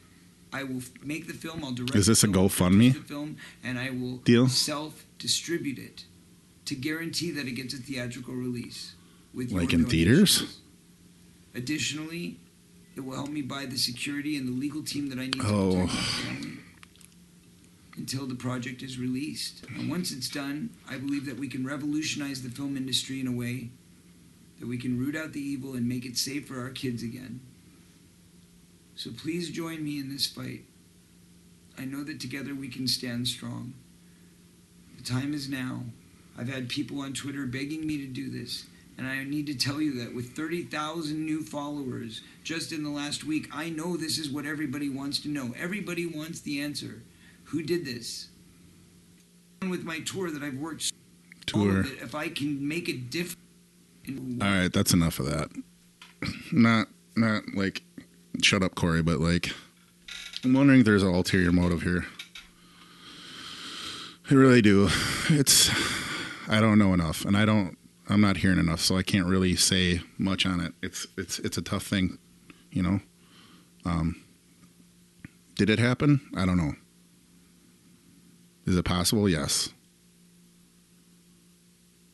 I 0.53 0.63
will 0.63 0.81
make 1.03 1.27
the 1.27 1.33
film. 1.33 1.63
I'll 1.63 1.71
direct. 1.71 1.95
Is 1.95 2.07
this 2.07 2.21
the 2.21 2.29
a 2.29 2.31
film, 2.33 2.49
GoFundMe 2.49 3.05
film, 3.05 3.37
and 3.63 3.79
I 3.79 3.89
will 3.91 4.17
deal? 4.17 4.47
self-distribute 4.49 5.79
it 5.79 6.05
to 6.65 6.75
guarantee 6.75 7.31
that 7.31 7.47
it 7.47 7.51
gets 7.51 7.73
a 7.73 7.77
theatrical 7.77 8.33
release. 8.33 8.93
With 9.33 9.51
Like 9.51 9.71
in 9.73 9.85
theaters? 9.85 10.59
Additionally, 11.55 12.37
it 12.95 13.01
will 13.01 13.15
help 13.15 13.29
me 13.29 13.41
buy 13.41 13.65
the 13.65 13.77
security 13.77 14.35
and 14.35 14.47
the 14.47 14.51
legal 14.51 14.83
team 14.83 15.09
that 15.09 15.17
I 15.19 15.23
need 15.23 15.33
to 15.39 15.47
Oh. 15.47 15.71
protect 15.71 15.93
my 15.93 16.01
family 16.01 16.57
until 17.97 18.25
the 18.25 18.35
project 18.35 18.81
is 18.81 18.97
released. 18.97 19.63
And 19.77 19.89
once 19.89 20.11
it's 20.11 20.29
done, 20.29 20.71
I 20.89 20.97
believe 20.97 21.25
that 21.25 21.37
we 21.37 21.47
can 21.47 21.65
revolutionize 21.65 22.41
the 22.43 22.49
film 22.49 22.75
industry 22.77 23.19
in 23.21 23.27
a 23.27 23.31
way 23.31 23.69
that 24.59 24.67
we 24.67 24.77
can 24.77 24.97
root 24.99 25.15
out 25.15 25.31
the 25.33 25.41
evil 25.41 25.73
and 25.75 25.87
make 25.87 26.05
it 26.05 26.17
safe 26.17 26.47
for 26.47 26.59
our 26.59 26.69
kids 26.69 27.03
again. 27.03 27.39
So 28.95 29.11
please 29.11 29.49
join 29.49 29.83
me 29.83 29.99
in 29.99 30.09
this 30.09 30.27
fight. 30.27 30.65
I 31.77 31.85
know 31.85 32.03
that 32.03 32.19
together 32.19 32.53
we 32.53 32.67
can 32.67 32.87
stand 32.87 33.27
strong. 33.27 33.73
The 34.97 35.03
time 35.03 35.33
is 35.33 35.49
now. 35.49 35.83
I've 36.37 36.49
had 36.49 36.69
people 36.69 37.01
on 37.01 37.13
Twitter 37.13 37.45
begging 37.45 37.85
me 37.85 37.97
to 37.97 38.07
do 38.07 38.29
this. 38.29 38.65
And 38.97 39.07
I 39.07 39.23
need 39.23 39.47
to 39.47 39.55
tell 39.55 39.81
you 39.81 40.03
that 40.03 40.13
with 40.13 40.35
30,000 40.35 41.25
new 41.25 41.41
followers 41.41 42.21
just 42.43 42.71
in 42.71 42.83
the 42.83 42.89
last 42.89 43.23
week, 43.23 43.47
I 43.51 43.69
know 43.69 43.97
this 43.97 44.19
is 44.19 44.29
what 44.29 44.45
everybody 44.45 44.89
wants 44.89 45.19
to 45.21 45.29
know. 45.29 45.53
Everybody 45.57 46.05
wants 46.05 46.41
the 46.41 46.61
answer. 46.61 47.01
Who 47.45 47.63
did 47.63 47.85
this? 47.85 48.27
With 49.67 49.83
my 49.83 49.99
tour 50.01 50.29
that 50.29 50.43
I've 50.43 50.57
worked 50.57 50.91
Tour. 51.47 51.81
it, 51.81 51.87
if 52.01 52.15
I 52.15 52.29
can 52.29 52.67
make 52.67 52.89
a 52.89 52.93
difference. 52.93 53.37
All 54.07 54.47
right, 54.47 54.71
that's 54.71 54.93
enough 54.93 55.19
of 55.19 55.25
that. 55.27 55.49
Not 56.51 56.87
not 57.15 57.43
like 57.55 57.83
shut 58.41 58.63
up, 58.63 58.75
Corey, 58.75 59.01
but 59.01 59.19
like 59.19 59.51
I'm 60.43 60.53
wondering 60.53 60.79
if 60.79 60.85
there's 60.85 61.03
an 61.03 61.13
ulterior 61.13 61.51
motive 61.51 61.83
here. 61.83 62.05
I 64.29 64.33
really 64.33 64.61
do. 64.61 64.89
It's 65.29 65.69
I 66.47 66.59
don't 66.59 66.79
know 66.79 66.93
enough, 66.93 67.25
and 67.25 67.37
I 67.37 67.45
don't. 67.45 67.77
I'm 68.09 68.21
not 68.21 68.37
hearing 68.37 68.59
enough, 68.59 68.81
so 68.81 68.97
I 68.97 69.03
can't 69.03 69.27
really 69.27 69.55
say 69.55 70.01
much 70.17 70.45
on 70.45 70.59
it. 70.59 70.73
It's 70.81 71.07
it's 71.17 71.39
it's 71.39 71.57
a 71.57 71.61
tough 71.61 71.83
thing, 71.83 72.17
you 72.71 72.81
know. 72.81 72.99
Um, 73.85 74.21
did 75.55 75.69
it 75.69 75.79
happen? 75.79 76.21
I 76.35 76.45
don't 76.45 76.57
know. 76.57 76.73
Is 78.65 78.75
it 78.75 78.85
possible? 78.85 79.29
Yes. 79.29 79.69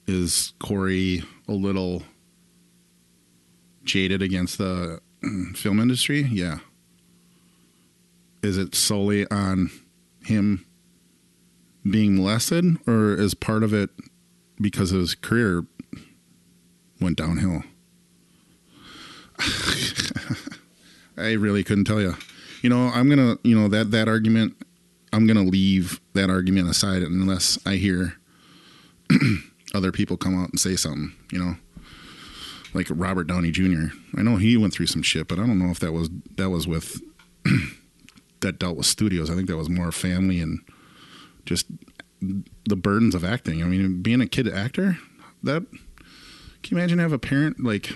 Is 0.05 0.53
Corey 0.59 1.23
a 1.47 1.53
little 1.53 2.03
jaded 3.83 4.21
against 4.21 4.57
the 4.57 5.01
film 5.55 5.79
industry? 5.79 6.21
Yeah. 6.21 6.59
Is 8.43 8.57
it 8.57 8.75
solely 8.75 9.29
on 9.31 9.71
him 10.23 10.65
being 11.89 12.17
molested, 12.17 12.77
or 12.87 13.13
is 13.13 13.33
part 13.33 13.63
of 13.63 13.73
it 13.73 13.89
because 14.59 14.91
his 14.91 15.15
career 15.15 15.65
went 16.99 17.17
downhill? 17.17 17.63
I 21.17 21.33
really 21.33 21.63
couldn't 21.63 21.85
tell 21.85 22.01
you. 22.01 22.15
You 22.61 22.69
know, 22.69 22.87
I'm 22.87 23.09
gonna, 23.09 23.37
you 23.43 23.59
know, 23.59 23.67
that 23.69 23.91
that 23.91 24.07
argument, 24.07 24.55
I'm 25.13 25.27
gonna 25.27 25.43
leave 25.43 25.99
that 26.13 26.29
argument 26.29 26.69
aside 26.69 27.01
unless 27.01 27.57
I 27.65 27.75
hear 27.75 28.17
other 29.73 29.91
people 29.91 30.17
come 30.17 30.41
out 30.41 30.49
and 30.49 30.59
say 30.59 30.75
something. 30.75 31.13
You 31.31 31.39
know, 31.39 31.55
like 32.77 32.87
Robert 32.91 33.25
Downey 33.25 33.49
Jr. 33.49 33.87
I 34.15 34.21
know 34.21 34.37
he 34.37 34.55
went 34.55 34.71
through 34.71 34.85
some 34.85 35.01
shit, 35.01 35.27
but 35.27 35.39
I 35.39 35.47
don't 35.47 35.57
know 35.57 35.71
if 35.71 35.79
that 35.79 35.91
was 35.93 36.09
that 36.35 36.51
was 36.51 36.67
with 36.67 37.01
that 38.41 38.59
dealt 38.59 38.77
with 38.77 38.85
studios. 38.85 39.31
I 39.31 39.35
think 39.35 39.47
that 39.47 39.57
was 39.57 39.67
more 39.67 39.91
family 39.91 40.39
and 40.39 40.59
just 41.45 41.65
the 42.21 42.75
burdens 42.75 43.15
of 43.15 43.23
acting. 43.25 43.63
I 43.63 43.65
mean, 43.65 44.03
being 44.03 44.21
a 44.21 44.27
kid 44.27 44.47
actor, 44.47 44.99
that 45.41 45.65
can 46.61 46.77
you 46.77 46.77
imagine 46.77 46.99
have 46.99 47.13
a 47.13 47.19
parent 47.19 47.63
like 47.63 47.91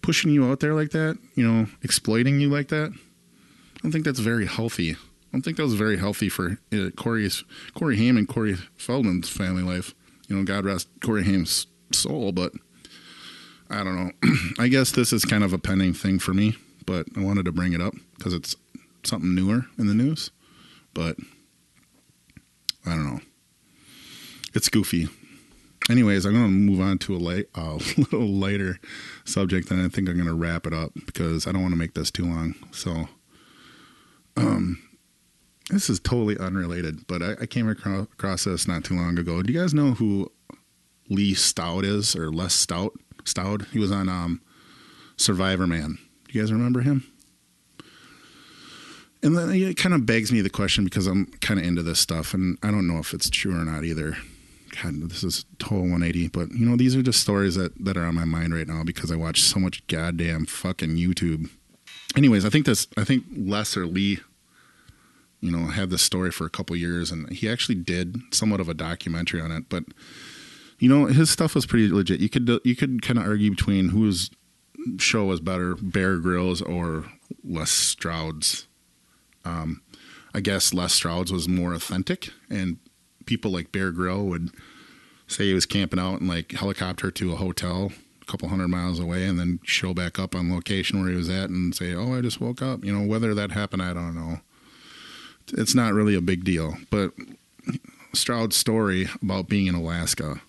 pushing 0.00 0.30
you 0.30 0.48
out 0.48 0.60
there 0.60 0.74
like 0.74 0.90
that? 0.90 1.18
You 1.34 1.50
know, 1.50 1.66
exploiting 1.82 2.38
you 2.38 2.48
like 2.48 2.68
that. 2.68 2.92
I 2.92 3.78
don't 3.82 3.90
think 3.90 4.04
that's 4.04 4.20
very 4.20 4.46
healthy. 4.46 4.92
I 4.92 4.96
don't 5.32 5.42
think 5.42 5.56
that 5.56 5.64
was 5.64 5.74
very 5.74 5.98
healthy 5.98 6.28
for 6.28 6.58
uh, 6.72 6.90
Corey's 6.96 7.42
Corey 7.74 7.96
Haim 7.96 8.16
and 8.16 8.28
Corey 8.28 8.54
Feldman's 8.76 9.28
family 9.28 9.62
life. 9.62 9.92
You 10.28 10.36
know, 10.36 10.44
God 10.44 10.64
rest 10.64 10.88
Corey 11.02 11.24
Haim's 11.24 11.66
soul, 11.92 12.30
but 12.30 12.52
I 13.70 13.84
don't 13.84 13.96
know. 13.96 14.12
I 14.58 14.68
guess 14.68 14.92
this 14.92 15.12
is 15.12 15.24
kind 15.24 15.44
of 15.44 15.52
a 15.52 15.58
pending 15.58 15.94
thing 15.94 16.18
for 16.18 16.32
me, 16.32 16.56
but 16.86 17.06
I 17.16 17.20
wanted 17.20 17.44
to 17.44 17.52
bring 17.52 17.72
it 17.72 17.80
up 17.80 17.94
because 18.16 18.32
it's 18.32 18.56
something 19.04 19.34
newer 19.34 19.66
in 19.78 19.86
the 19.86 19.94
news. 19.94 20.30
But 20.94 21.16
I 22.86 22.90
don't 22.90 23.14
know. 23.14 23.20
It's 24.54 24.68
goofy. 24.68 25.08
Anyways, 25.90 26.26
I'm 26.26 26.32
going 26.32 26.44
to 26.44 26.50
move 26.50 26.80
on 26.80 26.98
to 26.98 27.16
a 27.16 27.18
light, 27.18 27.46
a 27.54 27.74
little 27.96 28.26
lighter 28.26 28.78
subject, 29.24 29.70
and 29.70 29.80
I 29.80 29.88
think 29.88 30.08
I'm 30.08 30.16
going 30.16 30.26
to 30.26 30.34
wrap 30.34 30.66
it 30.66 30.74
up 30.74 30.92
because 31.06 31.46
I 31.46 31.52
don't 31.52 31.62
want 31.62 31.72
to 31.72 31.78
make 31.78 31.94
this 31.94 32.10
too 32.10 32.26
long. 32.26 32.54
So, 32.72 33.08
um, 34.36 34.82
this 35.70 35.88
is 35.90 36.00
totally 36.00 36.38
unrelated, 36.38 37.06
but 37.06 37.22
I, 37.22 37.32
I 37.40 37.46
came 37.46 37.68
across, 37.68 38.04
across 38.04 38.44
this 38.44 38.68
not 38.68 38.84
too 38.84 38.96
long 38.96 39.18
ago. 39.18 39.42
Do 39.42 39.52
you 39.52 39.58
guys 39.58 39.74
know 39.74 39.92
who 39.92 40.30
Lee 41.08 41.34
Stout 41.34 41.84
is, 41.84 42.14
or 42.14 42.30
Les 42.30 42.52
Stout? 42.52 42.92
Stout. 43.28 43.62
He 43.72 43.78
was 43.78 43.92
on 43.92 44.08
um, 44.08 44.40
Survivor 45.16 45.66
Man. 45.66 45.98
Do 46.26 46.32
you 46.32 46.42
guys 46.42 46.52
remember 46.52 46.80
him? 46.80 47.04
And 49.22 49.36
then 49.36 49.50
it 49.50 49.76
kind 49.76 49.94
of 49.94 50.06
begs 50.06 50.30
me 50.30 50.40
the 50.40 50.50
question 50.50 50.84
because 50.84 51.06
I'm 51.06 51.26
kind 51.40 51.58
of 51.58 51.66
into 51.66 51.82
this 51.82 51.98
stuff, 51.98 52.34
and 52.34 52.56
I 52.62 52.70
don't 52.70 52.86
know 52.86 52.98
if 52.98 53.12
it's 53.12 53.28
true 53.28 53.52
or 53.52 53.64
not 53.64 53.84
either. 53.84 54.16
God, 54.82 55.10
this 55.10 55.24
is 55.24 55.44
total 55.58 55.80
180. 55.80 56.28
But 56.28 56.52
you 56.52 56.66
know, 56.66 56.76
these 56.76 56.94
are 56.94 57.02
just 57.02 57.20
stories 57.20 57.56
that 57.56 57.72
that 57.84 57.96
are 57.96 58.04
on 58.04 58.14
my 58.14 58.24
mind 58.24 58.54
right 58.54 58.68
now 58.68 58.84
because 58.84 59.10
I 59.10 59.16
watch 59.16 59.40
so 59.40 59.58
much 59.58 59.84
goddamn 59.88 60.46
fucking 60.46 60.90
YouTube. 60.90 61.50
Anyways, 62.16 62.44
I 62.44 62.50
think 62.50 62.66
this. 62.66 62.86
I 62.96 63.04
think 63.04 63.24
Les 63.36 63.76
or 63.76 63.86
Lee, 63.86 64.20
you 65.40 65.50
know, 65.50 65.66
had 65.66 65.90
this 65.90 66.02
story 66.02 66.30
for 66.30 66.46
a 66.46 66.50
couple 66.50 66.76
years, 66.76 67.10
and 67.10 67.28
he 67.30 67.48
actually 67.48 67.76
did 67.76 68.18
somewhat 68.30 68.60
of 68.60 68.68
a 68.68 68.74
documentary 68.74 69.40
on 69.40 69.50
it. 69.50 69.68
But 69.68 69.84
you 70.78 70.88
know, 70.88 71.06
his 71.06 71.30
stuff 71.30 71.54
was 71.54 71.66
pretty 71.66 71.88
legit. 71.88 72.20
You 72.20 72.28
could 72.28 72.60
you 72.64 72.76
could 72.76 73.02
kind 73.02 73.18
of 73.18 73.26
argue 73.26 73.50
between 73.50 73.88
whose 73.88 74.30
show 74.98 75.24
was 75.24 75.40
better, 75.40 75.74
Bear 75.74 76.18
Grylls 76.18 76.62
or 76.62 77.06
Les 77.44 77.70
Stroud's. 77.70 78.66
Um, 79.44 79.82
I 80.34 80.40
guess 80.40 80.72
Les 80.74 80.92
Stroud's 80.92 81.32
was 81.32 81.48
more 81.48 81.74
authentic, 81.74 82.30
and 82.48 82.78
people 83.26 83.50
like 83.50 83.72
Bear 83.72 83.90
Grill 83.90 84.24
would 84.26 84.50
say 85.26 85.44
he 85.44 85.54
was 85.54 85.66
camping 85.66 85.98
out 85.98 86.20
in 86.20 86.28
like 86.28 86.52
helicopter 86.52 87.10
to 87.10 87.32
a 87.32 87.36
hotel 87.36 87.92
a 88.22 88.24
couple 88.26 88.48
hundred 88.48 88.68
miles 88.68 89.00
away, 89.00 89.26
and 89.26 89.38
then 89.38 89.58
show 89.64 89.92
back 89.92 90.18
up 90.18 90.34
on 90.34 90.52
location 90.52 91.00
where 91.00 91.10
he 91.10 91.16
was 91.16 91.28
at 91.28 91.50
and 91.50 91.74
say, 91.74 91.94
"Oh, 91.94 92.16
I 92.16 92.20
just 92.20 92.40
woke 92.40 92.62
up." 92.62 92.84
You 92.84 92.96
know, 92.96 93.06
whether 93.06 93.34
that 93.34 93.50
happened, 93.50 93.82
I 93.82 93.92
don't 93.94 94.14
know. 94.14 94.40
It's 95.54 95.74
not 95.74 95.94
really 95.94 96.14
a 96.14 96.20
big 96.20 96.44
deal, 96.44 96.76
but 96.90 97.12
Stroud's 98.12 98.56
story 98.56 99.08
about 99.22 99.48
being 99.48 99.66
in 99.66 99.74
Alaska 99.74 100.42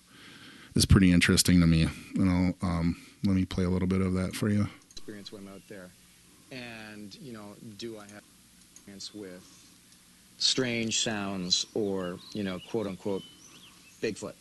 is 0.74 0.84
pretty 0.84 1.12
interesting 1.12 1.60
to 1.60 1.66
me. 1.66 1.88
You 2.14 2.24
know, 2.24 2.54
um, 2.62 2.96
let 3.24 3.34
me 3.34 3.44
play 3.44 3.64
a 3.64 3.68
little 3.70 3.88
bit 3.88 4.00
of 4.00 4.12
that 4.14 4.34
for 4.34 4.48
you. 4.48 4.68
experience 4.92 5.32
when 5.32 5.46
I'm 5.46 5.54
out 5.54 5.62
there. 5.68 5.90
And, 6.52 7.14
you 7.20 7.32
know, 7.32 7.54
do 7.78 7.98
I 7.98 8.02
have 8.02 8.22
experience 8.74 9.14
with 9.14 9.42
strange 10.38 11.00
sounds 11.00 11.66
or, 11.74 12.18
you 12.32 12.42
know, 12.42 12.58
quote 12.70 12.86
unquote, 12.86 13.22
Bigfoot? 14.02 14.34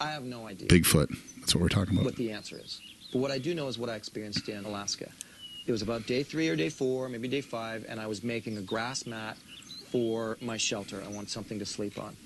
I 0.00 0.10
have 0.10 0.24
no 0.24 0.46
idea 0.46 0.68
Bigfoot. 0.68 1.14
That's 1.40 1.54
what 1.54 1.62
we're 1.62 1.68
talking 1.68 1.94
about. 1.94 2.04
what 2.04 2.16
the 2.16 2.32
answer 2.32 2.58
is. 2.62 2.80
But 3.12 3.20
what 3.20 3.30
I 3.30 3.38
do 3.38 3.54
know 3.54 3.68
is 3.68 3.78
what 3.78 3.88
I 3.88 3.94
experienced 3.94 4.48
in 4.48 4.64
Alaska. 4.64 5.08
It 5.66 5.72
was 5.72 5.82
about 5.82 6.06
day 6.06 6.22
three 6.22 6.48
or 6.48 6.56
day 6.56 6.68
four, 6.68 7.08
maybe 7.08 7.28
day 7.28 7.40
five, 7.40 7.84
and 7.88 8.00
I 8.00 8.06
was 8.06 8.22
making 8.22 8.56
a 8.58 8.62
grass 8.62 9.06
mat 9.06 9.36
for 9.90 10.36
my 10.40 10.56
shelter. 10.56 11.02
I 11.04 11.08
want 11.08 11.30
something 11.30 11.58
to 11.58 11.66
sleep 11.66 11.98
on. 11.98 12.16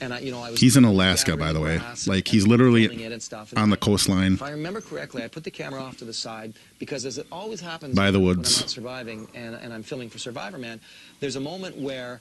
And 0.00 0.12
I, 0.12 0.18
you 0.20 0.30
know, 0.30 0.42
I 0.42 0.50
was. 0.50 0.60
He's 0.60 0.76
in 0.76 0.84
Alaska, 0.84 1.36
by 1.36 1.52
the 1.52 1.60
way. 1.60 1.80
Like, 2.06 2.28
he's 2.28 2.46
literally 2.46 3.04
and 3.04 3.22
stuff. 3.22 3.52
And 3.52 3.58
on 3.60 3.70
the 3.70 3.76
coastline. 3.76 4.34
if 4.34 4.42
I 4.42 4.50
remember 4.50 4.80
correctly, 4.80 5.24
I 5.24 5.28
put 5.28 5.44
the 5.44 5.50
camera 5.50 5.82
off 5.82 5.96
to 5.98 6.04
the 6.04 6.12
side 6.12 6.54
because, 6.78 7.04
as 7.06 7.18
it 7.18 7.26
always 7.32 7.60
happens 7.60 7.94
By 7.94 8.10
the 8.10 8.18
when 8.18 8.38
woods. 8.38 8.58
I'm 8.58 8.62
not 8.62 8.70
surviving 8.70 9.28
and, 9.34 9.54
and 9.54 9.72
I'm 9.72 9.82
filming 9.82 10.10
for 10.10 10.18
Survivor 10.18 10.58
Man, 10.58 10.80
there's 11.20 11.36
a 11.36 11.40
moment 11.40 11.76
where 11.76 12.20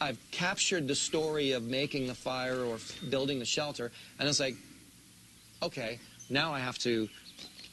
I've 0.00 0.18
captured 0.30 0.88
the 0.88 0.94
story 0.94 1.52
of 1.52 1.64
making 1.64 2.06
the 2.06 2.14
fire 2.14 2.60
or 2.60 2.74
f- 2.74 2.98
building 3.08 3.38
the 3.38 3.46
shelter, 3.46 3.92
and 4.18 4.28
it's 4.28 4.40
like, 4.40 4.56
okay, 5.62 5.98
now 6.28 6.52
I 6.52 6.58
have 6.58 6.78
to 6.80 7.08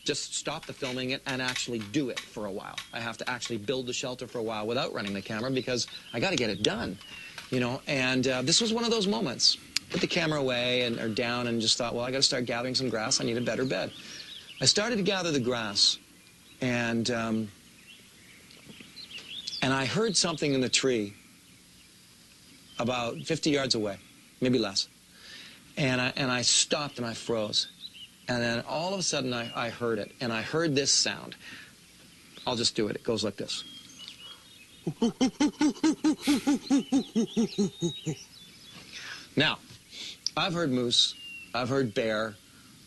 just 0.05 0.35
stop 0.35 0.65
the 0.65 0.73
filming 0.73 1.11
it 1.11 1.21
and 1.27 1.41
actually 1.41 1.79
do 1.79 2.09
it 2.09 2.19
for 2.19 2.45
a 2.45 2.51
while. 2.51 2.75
I 2.93 2.99
have 2.99 3.17
to 3.17 3.29
actually 3.29 3.57
build 3.57 3.87
the 3.87 3.93
shelter 3.93 4.27
for 4.27 4.39
a 4.39 4.43
while 4.43 4.67
without 4.67 4.93
running 4.93 5.13
the 5.13 5.21
camera 5.21 5.49
because 5.51 5.87
I 6.13 6.19
got 6.19 6.31
to 6.31 6.35
get 6.35 6.49
it 6.49 6.63
done, 6.63 6.97
you 7.53 7.59
know. 7.59 7.81
And 7.87 8.27
uh, 8.27 8.41
this 8.41 8.59
was 8.59 8.73
one 8.73 8.83
of 8.83 8.89
those 8.89 9.05
moments. 9.05 9.57
Put 9.91 10.01
the 10.01 10.07
camera 10.07 10.39
away 10.39 10.81
and 10.81 10.99
or 10.99 11.07
down 11.07 11.45
and 11.47 11.61
just 11.61 11.77
thought, 11.77 11.93
well, 11.93 12.03
I 12.03 12.09
got 12.09 12.17
to 12.17 12.23
start 12.23 12.45
gathering 12.45 12.73
some 12.73 12.89
grass. 12.89 13.21
I 13.21 13.25
need 13.25 13.37
a 13.37 13.41
better 13.41 13.63
bed. 13.63 13.91
I 14.59 14.65
started 14.65 14.95
to 14.95 15.03
gather 15.03 15.31
the 15.31 15.39
grass, 15.39 15.99
and 16.61 17.11
um, 17.11 17.51
and 19.61 19.71
I 19.71 19.85
heard 19.85 20.17
something 20.17 20.53
in 20.53 20.61
the 20.61 20.69
tree 20.69 21.13
about 22.79 23.17
50 23.19 23.51
yards 23.51 23.75
away, 23.75 23.97
maybe 24.41 24.57
less. 24.57 24.87
And 25.77 26.01
I 26.01 26.11
and 26.15 26.31
I 26.31 26.41
stopped 26.41 26.97
and 26.97 27.05
I 27.05 27.13
froze. 27.13 27.67
And 28.27 28.41
then 28.41 28.63
all 28.67 28.93
of 28.93 28.99
a 28.99 29.03
sudden 29.03 29.33
I, 29.33 29.51
I 29.53 29.69
heard 29.69 29.99
it, 29.99 30.11
and 30.21 30.33
I 30.33 30.41
heard 30.41 30.73
this 30.73 30.91
sound. 30.91 31.35
I'll 32.47 32.55
just 32.55 32.75
do 32.75 32.87
it. 32.87 32.95
It 32.95 33.03
goes 33.03 33.23
like 33.23 33.35
this. 33.35 33.63
Now, 39.35 39.57
I've 40.37 40.53
heard 40.53 40.71
moose, 40.71 41.15
I've 41.55 41.69
heard 41.69 41.93
bear, 41.93 42.35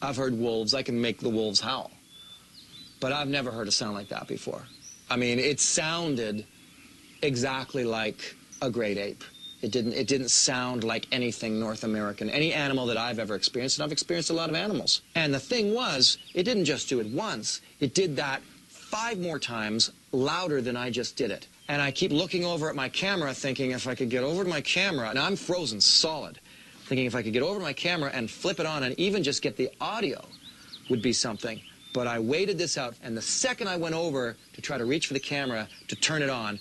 I've 0.00 0.16
heard 0.16 0.38
wolves. 0.38 0.74
I 0.74 0.82
can 0.82 1.00
make 1.00 1.20
the 1.20 1.28
wolves 1.28 1.60
howl. 1.60 1.90
But 3.00 3.12
I've 3.12 3.28
never 3.28 3.50
heard 3.50 3.68
a 3.68 3.72
sound 3.72 3.94
like 3.94 4.08
that 4.08 4.28
before. 4.28 4.62
I 5.10 5.16
mean, 5.16 5.38
it 5.38 5.60
sounded 5.60 6.46
exactly 7.22 7.84
like 7.84 8.36
a 8.62 8.70
great 8.70 8.98
ape. 8.98 9.24
It 9.62 9.72
didn't 9.72 9.94
it 9.94 10.06
didn't 10.06 10.28
sound 10.28 10.84
like 10.84 11.06
anything 11.10 11.58
North 11.58 11.82
American, 11.82 12.30
any 12.30 12.52
animal 12.52 12.86
that 12.86 12.96
I've 12.96 13.18
ever 13.18 13.34
experienced, 13.34 13.78
and 13.78 13.84
I've 13.84 13.92
experienced 13.92 14.30
a 14.30 14.34
lot 14.34 14.50
of 14.50 14.54
animals. 14.54 15.00
And 15.14 15.32
the 15.32 15.40
thing 15.40 15.74
was, 15.74 16.18
it 16.34 16.44
didn't 16.44 16.66
just 16.66 16.88
do 16.88 17.00
it 17.00 17.06
once, 17.06 17.60
it 17.80 17.94
did 17.94 18.16
that 18.16 18.42
five 18.68 19.18
more 19.18 19.38
times 19.38 19.90
louder 20.12 20.60
than 20.60 20.76
I 20.76 20.90
just 20.90 21.16
did 21.16 21.30
it. 21.30 21.48
And 21.68 21.82
I 21.82 21.90
keep 21.90 22.12
looking 22.12 22.44
over 22.44 22.68
at 22.68 22.76
my 22.76 22.88
camera 22.88 23.34
thinking 23.34 23.72
if 23.72 23.88
I 23.88 23.94
could 23.94 24.10
get 24.10 24.22
over 24.22 24.44
to 24.44 24.48
my 24.48 24.60
camera, 24.60 25.10
and 25.10 25.18
I'm 25.18 25.36
frozen 25.36 25.80
solid, 25.80 26.38
thinking 26.84 27.06
if 27.06 27.14
I 27.14 27.22
could 27.22 27.32
get 27.32 27.42
over 27.42 27.58
to 27.58 27.62
my 27.62 27.72
camera 27.72 28.10
and 28.14 28.30
flip 28.30 28.60
it 28.60 28.66
on 28.66 28.84
and 28.84 28.98
even 28.98 29.22
just 29.22 29.42
get 29.42 29.56
the 29.56 29.70
audio 29.80 30.24
would 30.88 31.02
be 31.02 31.12
something. 31.12 31.60
But 31.92 32.06
I 32.06 32.18
waited 32.18 32.58
this 32.58 32.78
out, 32.78 32.94
and 33.02 33.16
the 33.16 33.22
second 33.22 33.68
I 33.68 33.76
went 33.76 33.94
over 33.94 34.36
to 34.52 34.60
try 34.60 34.78
to 34.78 34.84
reach 34.84 35.06
for 35.06 35.14
the 35.14 35.20
camera 35.20 35.66
to 35.88 35.96
turn 35.96 36.22
it 36.22 36.30
on, 36.30 36.60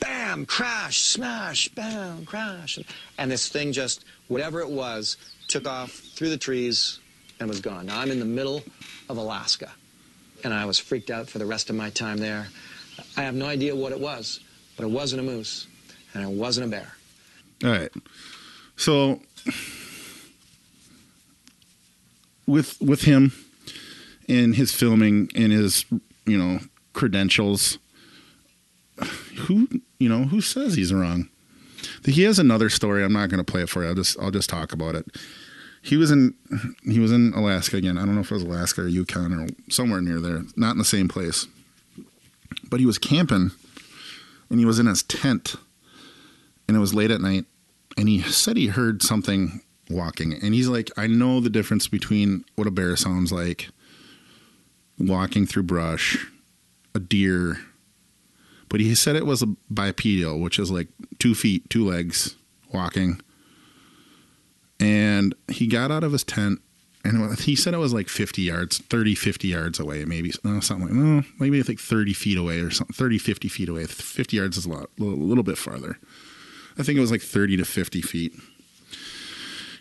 bam, 0.00 0.46
crash, 0.46 0.98
smash, 0.98 1.68
bam, 1.70 2.24
crash. 2.24 2.78
And 3.18 3.30
this 3.30 3.48
thing 3.48 3.72
just, 3.72 4.04
whatever 4.28 4.60
it 4.60 4.68
was, 4.68 5.16
took 5.48 5.66
off 5.66 5.90
through 5.90 6.28
the 6.28 6.36
trees 6.36 7.00
and 7.40 7.48
was 7.48 7.60
gone. 7.60 7.86
Now 7.86 8.00
I'm 8.00 8.10
in 8.10 8.18
the 8.18 8.26
middle 8.26 8.62
of 9.08 9.16
Alaska, 9.16 9.72
and 10.44 10.52
I 10.52 10.66
was 10.66 10.78
freaked 10.78 11.10
out 11.10 11.28
for 11.28 11.38
the 11.38 11.46
rest 11.46 11.70
of 11.70 11.76
my 11.76 11.90
time 11.90 12.18
there. 12.18 12.48
I 13.16 13.22
have 13.22 13.34
no 13.34 13.46
idea 13.46 13.74
what 13.74 13.92
it 13.92 14.00
was, 14.00 14.40
but 14.76 14.84
it 14.84 14.90
wasn't 14.90 15.20
a 15.20 15.24
moose, 15.24 15.66
and 16.14 16.22
it 16.22 16.30
wasn't 16.30 16.66
a 16.66 16.70
bear. 16.70 16.92
All 17.64 17.70
right. 17.70 17.92
So 18.76 19.20
with 22.46 22.80
with 22.80 23.02
him 23.02 23.32
and 24.28 24.54
his 24.54 24.72
filming 24.72 25.30
and 25.34 25.52
his 25.52 25.84
you 26.26 26.36
know 26.36 26.60
credentials, 26.92 27.78
who 29.46 29.68
you 29.98 30.08
know 30.08 30.24
who 30.24 30.40
says 30.40 30.74
he's 30.74 30.92
wrong? 30.92 31.28
He 32.04 32.22
has 32.22 32.38
another 32.38 32.70
story. 32.70 33.02
I'm 33.02 33.12
not 33.12 33.30
going 33.30 33.44
to 33.44 33.50
play 33.50 33.62
it 33.62 33.68
for 33.68 33.82
you. 33.82 33.88
I'll 33.88 33.94
just 33.94 34.18
I'll 34.20 34.30
just 34.30 34.48
talk 34.48 34.72
about 34.72 34.94
it. 34.94 35.06
He 35.82 35.96
was 35.96 36.10
in 36.10 36.34
he 36.84 36.98
was 36.98 37.12
in 37.12 37.32
Alaska 37.34 37.76
again. 37.76 37.96
I 37.96 38.04
don't 38.04 38.14
know 38.14 38.20
if 38.20 38.30
it 38.30 38.34
was 38.34 38.42
Alaska 38.42 38.82
or 38.82 38.88
Yukon 38.88 39.32
or 39.32 39.48
somewhere 39.70 40.00
near 40.00 40.20
there. 40.20 40.42
Not 40.56 40.72
in 40.72 40.78
the 40.78 40.84
same 40.84 41.08
place. 41.08 41.46
But 42.68 42.80
he 42.80 42.86
was 42.86 42.98
camping 42.98 43.50
and 44.50 44.58
he 44.58 44.64
was 44.64 44.78
in 44.78 44.86
his 44.86 45.02
tent 45.02 45.56
and 46.68 46.76
it 46.76 46.80
was 46.80 46.94
late 46.94 47.10
at 47.10 47.20
night 47.20 47.46
and 47.96 48.08
he 48.08 48.20
said 48.22 48.56
he 48.56 48.68
heard 48.68 49.02
something 49.02 49.60
walking 49.88 50.32
and 50.32 50.52
he's 50.52 50.68
like 50.68 50.90
i 50.96 51.06
know 51.06 51.40
the 51.40 51.50
difference 51.50 51.86
between 51.86 52.44
what 52.56 52.66
a 52.66 52.72
bear 52.72 52.96
sounds 52.96 53.30
like 53.30 53.68
walking 54.98 55.46
through 55.46 55.62
brush 55.62 56.26
a 56.94 56.98
deer 56.98 57.58
but 58.68 58.80
he 58.80 58.94
said 58.94 59.14
it 59.14 59.26
was 59.26 59.42
a 59.42 59.54
bipedal 59.70 60.40
which 60.40 60.58
is 60.58 60.70
like 60.70 60.88
two 61.18 61.34
feet 61.34 61.68
two 61.70 61.84
legs 61.84 62.34
walking 62.72 63.20
and 64.80 65.34
he 65.48 65.66
got 65.66 65.92
out 65.92 66.02
of 66.02 66.12
his 66.12 66.24
tent 66.24 66.60
and 67.06 67.38
he 67.40 67.56
said 67.56 67.74
it 67.74 67.78
was 67.78 67.92
like 67.92 68.08
50 68.08 68.42
yards 68.42 68.78
30 68.78 69.14
50 69.14 69.48
yards 69.48 69.78
away 69.78 70.04
maybe 70.04 70.32
no, 70.44 70.60
something 70.60 71.16
like 71.16 71.26
maybe 71.38 71.62
like 71.62 71.78
30 71.78 72.12
feet 72.12 72.38
away 72.38 72.60
or 72.60 72.70
something 72.70 72.94
30 72.94 73.18
50 73.18 73.48
feet 73.48 73.68
away 73.68 73.84
50 73.86 74.36
yards 74.36 74.56
is 74.56 74.66
a 74.66 74.68
lot 74.68 74.90
a 74.98 75.02
little 75.02 75.44
bit 75.44 75.58
farther 75.58 75.98
I 76.78 76.82
think 76.82 76.98
it 76.98 77.00
was 77.00 77.10
like 77.10 77.22
30 77.22 77.56
to 77.58 77.64
50 77.64 78.02
feet. 78.02 78.34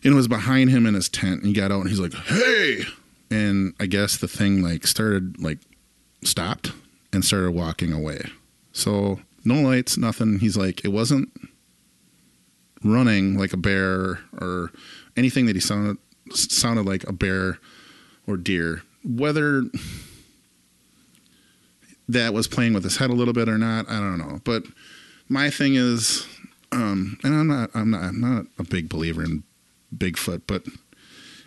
And 0.04 0.14
it 0.14 0.16
was 0.16 0.28
behind 0.28 0.70
him 0.70 0.86
in 0.86 0.94
his 0.94 1.10
tent. 1.10 1.40
And 1.40 1.48
he 1.48 1.54
got 1.54 1.72
out 1.72 1.82
and 1.82 1.90
he's 1.90 2.00
like, 2.00 2.14
hey. 2.14 2.84
And 3.30 3.74
I 3.80 3.88
guess 3.88 4.18
the 4.18 4.28
thing 4.28 4.62
like 4.62 4.88
started, 4.88 5.42
like, 5.42 5.60
stopped 6.24 6.72
and 7.12 7.26
started 7.26 7.52
walking 7.52 7.92
away. 7.92 8.22
So 8.72 9.20
no 9.44 9.56
lights, 9.56 9.98
nothing. 9.98 10.40
He's 10.40 10.56
like, 10.56 10.86
it 10.86 10.90
wasn't 10.90 11.30
running 12.84 13.38
like 13.38 13.52
a 13.52 13.58
bear 13.58 14.20
or 14.40 14.72
anything 15.18 15.48
that 15.48 15.56
he 15.56 15.60
sounded 15.60 15.98
sounded 16.32 16.86
like 16.86 17.08
a 17.08 17.14
bear 17.14 17.60
or 18.28 18.38
deer. 18.38 18.84
Whether 19.04 19.64
that 22.08 22.34
was 22.34 22.48
playing 22.48 22.74
with 22.74 22.84
his 22.84 22.98
head 22.98 23.10
a 23.10 23.14
little 23.14 23.34
bit 23.34 23.50
or 23.50 23.58
not, 23.58 23.90
I 23.90 24.00
don't 24.00 24.18
know. 24.18 24.40
But 24.44 24.64
my 25.30 25.50
thing 25.50 25.76
is, 25.76 26.26
um, 26.72 27.18
and 27.24 27.34
I'm 27.34 27.48
not, 27.48 27.70
I'm 27.74 27.92
not, 27.92 28.04
I'm 28.04 28.22
not 28.22 28.46
a 28.58 28.64
big 28.64 28.90
believer 28.90 29.24
in 29.24 29.44
Bigfoot, 29.96 30.44
but 30.48 30.64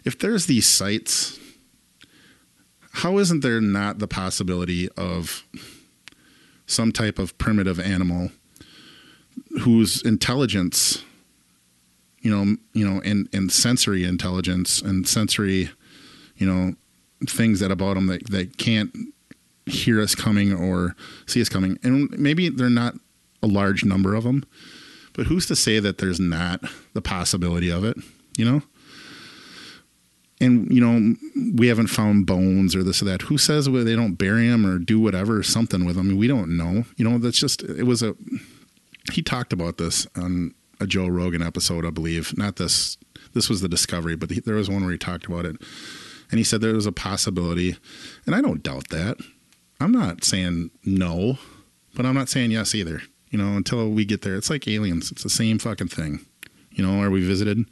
if 0.05 0.19
there's 0.19 0.47
these 0.47 0.67
sites, 0.67 1.39
how 2.93 3.19
isn't 3.19 3.41
there 3.41 3.61
not 3.61 3.99
the 3.99 4.09
possibility 4.09 4.89
of 4.97 5.45
some 6.67 6.93
type 6.93 7.19
of 7.19 7.37
primitive 7.39 7.79
animal 7.79 8.31
whose 9.63 10.03
intelligence, 10.03 11.03
you 12.29 12.37
know, 12.37 12.57
you 12.75 12.87
know, 12.87 13.01
and 13.07 13.27
and 13.33 13.51
sensory 13.51 14.05
intelligence 14.05 14.83
and 14.83 15.09
sensory, 15.09 15.71
you 16.37 16.47
know, 16.47 16.75
things 17.27 17.59
that 17.61 17.71
about 17.71 17.95
them 17.95 18.07
that 18.09 18.29
that 18.31 18.59
can't 18.59 18.95
hear 19.65 19.99
us 19.99 20.15
coming 20.15 20.53
or 20.53 20.95
see 21.25 21.41
us 21.41 21.49
coming, 21.49 21.79
and 21.83 22.11
maybe 22.11 22.51
they're 22.51 22.69
not 22.69 22.97
a 23.43 23.47
large 23.47 23.83
number 23.83 24.15
of 24.15 24.25
them, 24.25 24.45
but 25.15 25.27
who's 25.27 25.47
to 25.47 25.57
say 25.57 25.79
that 25.79 25.97
there's 25.99 26.21
not 26.21 26.61
the 26.93 27.01
possibility 27.01 27.71
of 27.71 27.83
it? 27.83 27.97
You 28.37 28.45
know, 28.45 28.63
and 30.39 30.71
you 30.71 30.83
know 30.83 31.15
we 31.57 31.69
haven't 31.69 31.87
found 31.87 32.27
bones 32.27 32.77
or 32.77 32.83
this 32.83 33.01
or 33.01 33.07
that. 33.07 33.23
Who 33.23 33.39
says 33.39 33.65
they 33.73 33.97
don't 33.97 34.17
bury 34.17 34.49
them 34.49 34.67
or 34.67 34.79
do 34.79 35.01
whatever 35.01 35.39
or 35.39 35.43
something 35.43 35.87
with 35.87 35.97
them? 35.97 36.09
I 36.09 36.11
mean, 36.11 36.19
we 36.19 36.29
don't 36.29 36.59
know. 36.59 36.85
You 36.99 37.09
know, 37.09 37.17
that's 37.17 37.41
just 37.41 37.63
it 37.63 37.85
was 37.85 38.03
a. 38.03 38.15
He 39.15 39.23
talked 39.23 39.55
about 39.55 39.79
this 39.79 40.07
on 40.15 40.53
a 40.81 40.87
Joe 40.87 41.09
Rogan 41.09 41.43
episode, 41.43 41.85
I 41.85 41.91
believe. 41.91 42.37
Not 42.37 42.57
this. 42.57 42.97
This 43.35 43.49
was 43.49 43.61
the 43.61 43.69
Discovery, 43.69 44.17
but 44.17 44.31
he, 44.31 44.41
there 44.41 44.55
was 44.55 44.71
one 44.71 44.83
where 44.83 44.93
he 44.93 44.99
talked 44.99 45.27
about 45.27 45.45
it, 45.45 45.57
and 46.31 46.39
he 46.39 46.45
said 46.45 46.61
there 46.61 46.73
was 46.73 46.87
a 46.87 46.93
possibility, 46.93 47.77
and 48.27 48.35
I 48.35 48.41
don't 48.41 48.63
doubt 48.63 48.89
that. 48.89 49.19
I'm 49.81 49.93
not 49.93 50.25
saying 50.25 50.71
no, 50.85 51.39
but 51.95 52.07
I'm 52.07 52.15
not 52.15 52.29
saying 52.29 52.51
yes 52.51 52.75
either. 52.75 53.03
You 53.31 53.39
know, 53.39 53.57
until 53.57 53.91
we 53.91 54.05
get 54.05 54.23
there, 54.23 54.37
it's 54.37 54.51
like 54.51 54.67
aliens. 54.67 55.13
It's 55.13 55.23
the 55.23 55.31
same 55.31 55.59
fucking 55.59 55.89
thing. 55.89 56.25
You 56.73 56.87
know, 56.87 57.03
are 57.03 57.11
we 57.11 57.25
visited? 57.25 57.67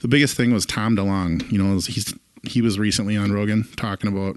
The 0.00 0.08
biggest 0.08 0.36
thing 0.36 0.52
was 0.52 0.64
Tom 0.64 0.96
DeLonge. 0.96 1.50
You 1.50 1.62
know, 1.62 1.74
he's 1.80 2.14
he 2.44 2.62
was 2.62 2.78
recently 2.78 3.16
on 3.16 3.32
Rogan 3.32 3.64
talking 3.76 4.10
about 4.10 4.36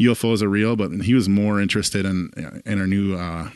UFOs 0.00 0.42
are 0.42 0.48
real, 0.48 0.74
but 0.74 0.90
he 1.02 1.14
was 1.14 1.28
more 1.28 1.60
interested 1.60 2.04
in 2.04 2.30
in 2.66 2.80
our 2.80 2.86
new 2.86 3.16
uh, 3.16 3.50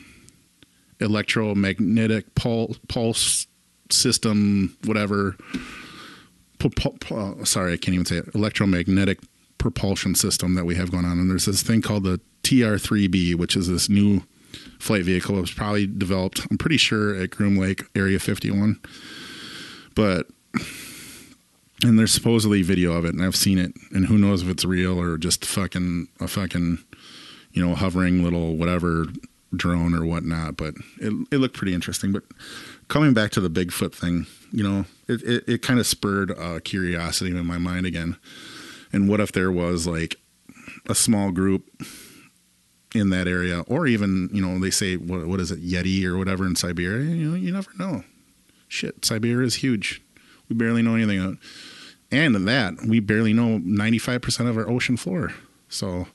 electromagnetic 0.99 2.35
pulse, 2.35 2.77
pulse 2.87 3.47
system, 3.91 4.77
whatever. 4.85 5.35
Uh, 6.63 7.43
sorry, 7.45 7.73
I 7.73 7.77
can't 7.77 7.93
even 7.93 8.05
say 8.05 8.17
it. 8.17 8.33
Electromagnetic 8.33 9.19
propulsion 9.57 10.15
system 10.15 10.55
that 10.55 10.65
we 10.65 10.75
have 10.75 10.91
going 10.91 11.05
on, 11.05 11.19
and 11.19 11.29
there's 11.29 11.45
this 11.45 11.61
thing 11.61 11.81
called 11.81 12.03
the 12.03 12.19
TR3B, 12.43 13.35
which 13.35 13.55
is 13.55 13.67
this 13.67 13.89
new 13.89 14.23
flight 14.79 15.03
vehicle. 15.03 15.37
It 15.37 15.41
was 15.41 15.53
probably 15.53 15.87
developed, 15.87 16.45
I'm 16.49 16.57
pretty 16.57 16.77
sure, 16.77 17.15
at 17.15 17.31
Groom 17.31 17.57
Lake 17.57 17.83
Area 17.95 18.19
51, 18.19 18.79
but 19.95 20.27
and 21.83 21.99
there's 21.99 22.13
supposedly 22.13 22.63
video 22.63 22.93
of 22.93 23.05
it, 23.05 23.13
and 23.13 23.23
I've 23.23 23.35
seen 23.35 23.59
it, 23.59 23.73
and 23.91 24.07
who 24.07 24.17
knows 24.17 24.41
if 24.41 24.49
it's 24.49 24.65
real 24.65 24.99
or 24.99 25.17
just 25.17 25.45
fucking 25.45 26.07
a 26.19 26.27
fucking, 26.27 26.79
you 27.51 27.65
know, 27.65 27.75
hovering 27.75 28.23
little 28.23 28.55
whatever 28.55 29.05
drone 29.55 29.93
or 29.93 30.05
whatnot. 30.05 30.57
But 30.57 30.75
it 30.99 31.13
it 31.31 31.37
looked 31.37 31.57
pretty 31.57 31.73
interesting. 31.73 32.11
But 32.11 32.23
coming 32.87 33.13
back 33.13 33.31
to 33.31 33.41
the 33.41 33.49
Bigfoot 33.49 33.93
thing, 33.93 34.27
you 34.51 34.63
know, 34.63 34.85
it 35.07 35.21
it, 35.23 35.43
it 35.47 35.61
kind 35.61 35.79
of 35.79 35.87
spurred 35.87 36.31
uh, 36.37 36.59
curiosity 36.63 37.31
in 37.31 37.45
my 37.45 37.57
mind 37.57 37.85
again. 37.85 38.17
And 38.91 39.09
what 39.09 39.19
if 39.19 39.31
there 39.31 39.51
was 39.51 39.85
like 39.87 40.15
a 40.89 40.95
small 40.95 41.31
group 41.31 41.63
in 42.95 43.09
that 43.09 43.27
area, 43.27 43.61
or 43.61 43.85
even 43.87 44.29
you 44.31 44.41
know 44.41 44.59
they 44.59 44.71
say 44.71 44.95
what 44.95 45.27
what 45.27 45.39
is 45.39 45.51
it 45.51 45.63
Yeti 45.63 46.03
or 46.05 46.17
whatever 46.17 46.45
in 46.45 46.55
Siberia? 46.55 47.03
You 47.03 47.31
know, 47.31 47.35
you 47.35 47.51
never 47.51 47.71
know. 47.77 48.03
Shit, 48.67 49.05
Siberia 49.05 49.45
is 49.45 49.55
huge. 49.55 50.01
We 50.49 50.55
barely 50.55 50.81
know 50.81 50.95
anything. 50.95 51.39
And 52.11 52.35
that, 52.47 52.85
we 52.87 52.99
barely 53.01 53.33
know 53.33 53.59
95% 53.59 54.47
of 54.47 54.57
our 54.57 54.69
ocean 54.69 54.95
floor. 54.95 55.33
So, 55.67 56.07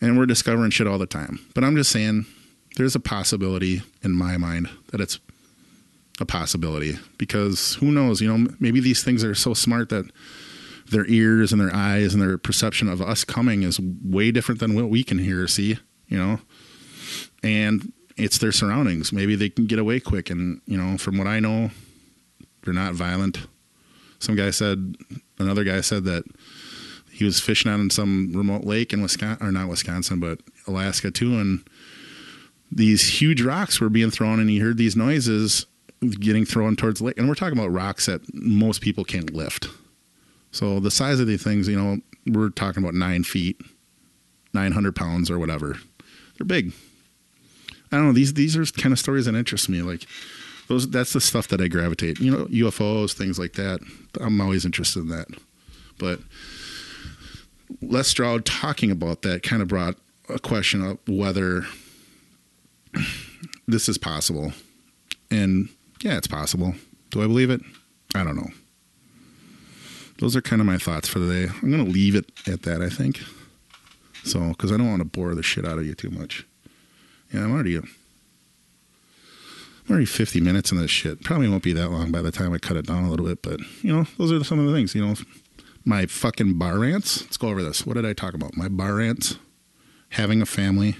and 0.00 0.18
we're 0.18 0.26
discovering 0.26 0.70
shit 0.70 0.86
all 0.86 0.98
the 0.98 1.06
time. 1.06 1.40
But 1.54 1.64
I'm 1.64 1.76
just 1.76 1.90
saying, 1.90 2.26
there's 2.76 2.94
a 2.94 3.00
possibility 3.00 3.82
in 4.02 4.12
my 4.12 4.36
mind 4.36 4.68
that 4.90 5.00
it's 5.00 5.18
a 6.20 6.26
possibility 6.26 6.98
because 7.18 7.74
who 7.74 7.90
knows, 7.90 8.20
you 8.20 8.36
know, 8.36 8.50
maybe 8.60 8.80
these 8.80 9.02
things 9.02 9.24
are 9.24 9.34
so 9.34 9.54
smart 9.54 9.88
that 9.88 10.10
their 10.90 11.06
ears 11.06 11.52
and 11.52 11.60
their 11.60 11.74
eyes 11.74 12.14
and 12.14 12.22
their 12.22 12.36
perception 12.36 12.88
of 12.88 13.00
us 13.00 13.24
coming 13.24 13.62
is 13.62 13.80
way 13.80 14.30
different 14.30 14.60
than 14.60 14.74
what 14.74 14.90
we 14.90 15.04
can 15.04 15.18
hear 15.18 15.44
or 15.44 15.48
see, 15.48 15.78
you 16.08 16.18
know, 16.18 16.40
and 17.42 17.92
it's 18.16 18.38
their 18.38 18.52
surroundings. 18.52 19.12
Maybe 19.12 19.34
they 19.34 19.48
can 19.48 19.66
get 19.66 19.78
away 19.78 20.00
quick. 20.00 20.30
And, 20.30 20.60
you 20.66 20.76
know, 20.76 20.98
from 20.98 21.16
what 21.16 21.26
I 21.26 21.40
know, 21.40 21.70
they're 22.62 22.74
not 22.74 22.94
violent. 22.94 23.38
Some 24.18 24.36
guy 24.36 24.50
said, 24.50 24.96
another 25.38 25.64
guy 25.64 25.80
said 25.80 26.04
that 26.04 26.24
he 27.20 27.24
was 27.26 27.38
fishing 27.38 27.70
out 27.70 27.80
in 27.80 27.90
some 27.90 28.32
remote 28.34 28.64
lake 28.64 28.94
in 28.94 29.02
Wisconsin, 29.02 29.46
or 29.46 29.52
not 29.52 29.68
Wisconsin, 29.68 30.20
but 30.20 30.40
Alaska 30.66 31.10
too, 31.10 31.38
and 31.38 31.62
these 32.72 33.20
huge 33.20 33.42
rocks 33.42 33.78
were 33.78 33.90
being 33.90 34.10
thrown, 34.10 34.40
and 34.40 34.48
he 34.48 34.58
heard 34.58 34.78
these 34.78 34.96
noises 34.96 35.66
getting 36.00 36.46
thrown 36.46 36.76
towards 36.76 37.00
the 37.00 37.04
lake. 37.04 37.18
And 37.18 37.28
we're 37.28 37.34
talking 37.34 37.58
about 37.58 37.72
rocks 37.72 38.06
that 38.06 38.22
most 38.32 38.80
people 38.80 39.04
can't 39.04 39.34
lift. 39.34 39.68
So 40.50 40.80
the 40.80 40.90
size 40.90 41.20
of 41.20 41.26
these 41.26 41.42
things, 41.42 41.68
you 41.68 41.76
know, 41.76 41.98
we're 42.26 42.48
talking 42.48 42.82
about 42.82 42.94
nine 42.94 43.22
feet, 43.22 43.60
nine 44.54 44.72
hundred 44.72 44.96
pounds 44.96 45.30
or 45.30 45.38
whatever. 45.38 45.76
They're 46.38 46.46
big. 46.46 46.72
I 47.92 47.96
don't 47.96 48.06
know. 48.06 48.12
These 48.14 48.32
these 48.32 48.56
are 48.56 48.64
kind 48.64 48.94
of 48.94 48.98
stories 48.98 49.26
that 49.26 49.34
interest 49.34 49.68
me. 49.68 49.82
Like 49.82 50.06
those 50.68 50.88
that's 50.88 51.12
the 51.12 51.20
stuff 51.20 51.48
that 51.48 51.60
I 51.60 51.68
gravitate. 51.68 52.18
You 52.18 52.30
know, 52.30 52.46
UFOs, 52.46 53.12
things 53.12 53.38
like 53.38 53.52
that. 53.54 53.80
I'm 54.18 54.40
always 54.40 54.64
interested 54.64 55.00
in 55.00 55.08
that. 55.08 55.26
But 55.98 56.20
Les 57.82 58.06
Stroud 58.06 58.44
talking 58.44 58.90
about 58.90 59.22
that 59.22 59.42
kind 59.42 59.62
of 59.62 59.68
brought 59.68 59.96
a 60.28 60.38
question 60.38 60.84
up 60.84 61.08
whether 61.08 61.64
this 63.66 63.88
is 63.88 63.98
possible. 63.98 64.52
And 65.30 65.68
yeah, 66.02 66.16
it's 66.16 66.26
possible. 66.26 66.74
Do 67.10 67.22
I 67.22 67.26
believe 67.26 67.50
it? 67.50 67.60
I 68.14 68.24
don't 68.24 68.36
know. 68.36 68.50
Those 70.18 70.36
are 70.36 70.42
kind 70.42 70.60
of 70.60 70.66
my 70.66 70.78
thoughts 70.78 71.08
for 71.08 71.18
the 71.18 71.32
day. 71.32 71.52
I'm 71.62 71.70
going 71.70 71.84
to 71.84 71.90
leave 71.90 72.14
it 72.14 72.30
at 72.46 72.62
that, 72.62 72.82
I 72.82 72.90
think. 72.90 73.20
So, 74.24 74.48
because 74.48 74.70
I 74.70 74.76
don't 74.76 74.88
want 74.88 75.00
to 75.00 75.06
bore 75.06 75.34
the 75.34 75.42
shit 75.42 75.64
out 75.64 75.78
of 75.78 75.86
you 75.86 75.94
too 75.94 76.10
much. 76.10 76.44
Yeah, 77.32 77.44
I'm 77.44 77.52
already 77.52 77.76
I'm 77.76 77.84
already 79.88 80.06
50 80.06 80.40
minutes 80.40 80.72
in 80.72 80.78
this 80.78 80.90
shit. 80.90 81.22
Probably 81.24 81.48
won't 81.48 81.62
be 81.62 81.72
that 81.72 81.90
long 81.90 82.12
by 82.12 82.20
the 82.22 82.30
time 82.30 82.52
I 82.52 82.58
cut 82.58 82.76
it 82.76 82.86
down 82.86 83.04
a 83.04 83.10
little 83.10 83.26
bit, 83.26 83.42
but 83.42 83.60
you 83.82 83.92
know, 83.92 84.06
those 84.18 84.30
are 84.30 84.44
some 84.44 84.58
of 84.58 84.66
the 84.66 84.72
things, 84.72 84.94
you 84.94 85.04
know. 85.04 85.14
My 85.84 86.06
fucking 86.06 86.58
bar 86.58 86.84
ants. 86.84 87.22
Let's 87.22 87.36
go 87.36 87.48
over 87.48 87.62
this. 87.62 87.86
What 87.86 87.94
did 87.94 88.06
I 88.06 88.12
talk 88.12 88.34
about? 88.34 88.56
My 88.56 88.68
bar 88.68 89.00
ants, 89.00 89.38
having 90.10 90.42
a 90.42 90.46
family, 90.46 90.96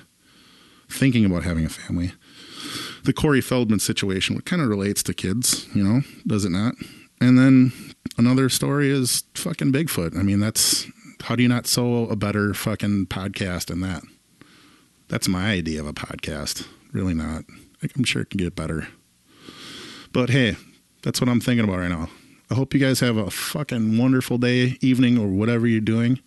thinking 0.88 1.24
about 1.24 1.42
having 1.42 1.64
a 1.64 1.70
family. 1.70 2.12
The 3.04 3.12
Corey 3.12 3.40
Feldman 3.40 3.80
situation, 3.80 4.34
what 4.34 4.44
kind 4.44 4.60
of 4.60 4.68
relates 4.68 5.02
to 5.04 5.14
kids, 5.14 5.66
you 5.74 5.82
know, 5.82 6.02
does 6.26 6.44
it 6.44 6.50
not? 6.50 6.74
And 7.20 7.38
then 7.38 7.72
another 8.18 8.48
story 8.48 8.90
is 8.90 9.24
fucking 9.34 9.72
Bigfoot. 9.72 10.16
I 10.16 10.22
mean, 10.22 10.40
that's 10.40 10.86
how 11.22 11.36
do 11.36 11.42
you 11.42 11.48
not 11.48 11.66
sew 11.66 12.06
a 12.08 12.16
better 12.16 12.54
fucking 12.54 13.06
podcast 13.06 13.66
than 13.66 13.80
that? 13.80 14.02
That's 15.08 15.28
my 15.28 15.50
idea 15.50 15.80
of 15.80 15.86
a 15.86 15.92
podcast. 15.92 16.66
Really 16.92 17.14
not. 17.14 17.44
I'm 17.96 18.04
sure 18.04 18.22
it 18.22 18.30
can 18.30 18.38
get 18.38 18.56
better. 18.56 18.88
But 20.12 20.30
hey, 20.30 20.56
that's 21.02 21.20
what 21.20 21.28
I'm 21.28 21.40
thinking 21.40 21.64
about 21.64 21.78
right 21.78 21.88
now. 21.88 22.08
I 22.50 22.54
hope 22.54 22.74
you 22.74 22.80
guys 22.80 22.98
have 22.98 23.16
a 23.16 23.30
fucking 23.30 23.96
wonderful 23.96 24.36
day, 24.36 24.76
evening, 24.80 25.18
or 25.18 25.28
whatever 25.28 25.68
you're 25.68 25.80
doing. 25.80 26.18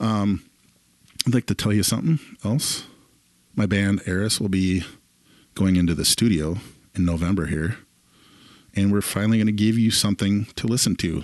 Um, 0.00 0.42
I'd 1.26 1.34
like 1.34 1.46
to 1.46 1.54
tell 1.54 1.72
you 1.72 1.84
something 1.84 2.18
else. 2.44 2.84
My 3.54 3.66
band 3.66 4.02
Eris 4.04 4.40
will 4.40 4.48
be 4.48 4.84
going 5.54 5.76
into 5.76 5.94
the 5.94 6.04
studio 6.04 6.56
in 6.96 7.04
November 7.04 7.46
here, 7.46 7.78
and 8.74 8.92
we're 8.92 9.00
finally 9.00 9.38
going 9.38 9.46
to 9.46 9.52
give 9.52 9.78
you 9.78 9.92
something 9.92 10.46
to 10.56 10.66
listen 10.66 10.96
to, 10.96 11.22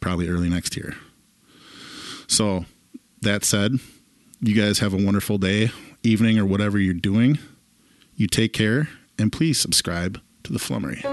probably 0.00 0.28
early 0.28 0.48
next 0.48 0.76
year. 0.76 0.96
So, 2.26 2.64
that 3.22 3.44
said, 3.44 3.78
you 4.40 4.60
guys 4.60 4.80
have 4.80 4.92
a 4.92 5.04
wonderful 5.04 5.38
day, 5.38 5.70
evening, 6.02 6.38
or 6.38 6.46
whatever 6.46 6.78
you're 6.78 6.94
doing. 6.94 7.38
You 8.16 8.26
take 8.26 8.52
care, 8.52 8.88
and 9.18 9.30
please 9.30 9.60
subscribe 9.60 10.20
to 10.44 10.52
the 10.52 10.58
Flummery. 10.58 11.04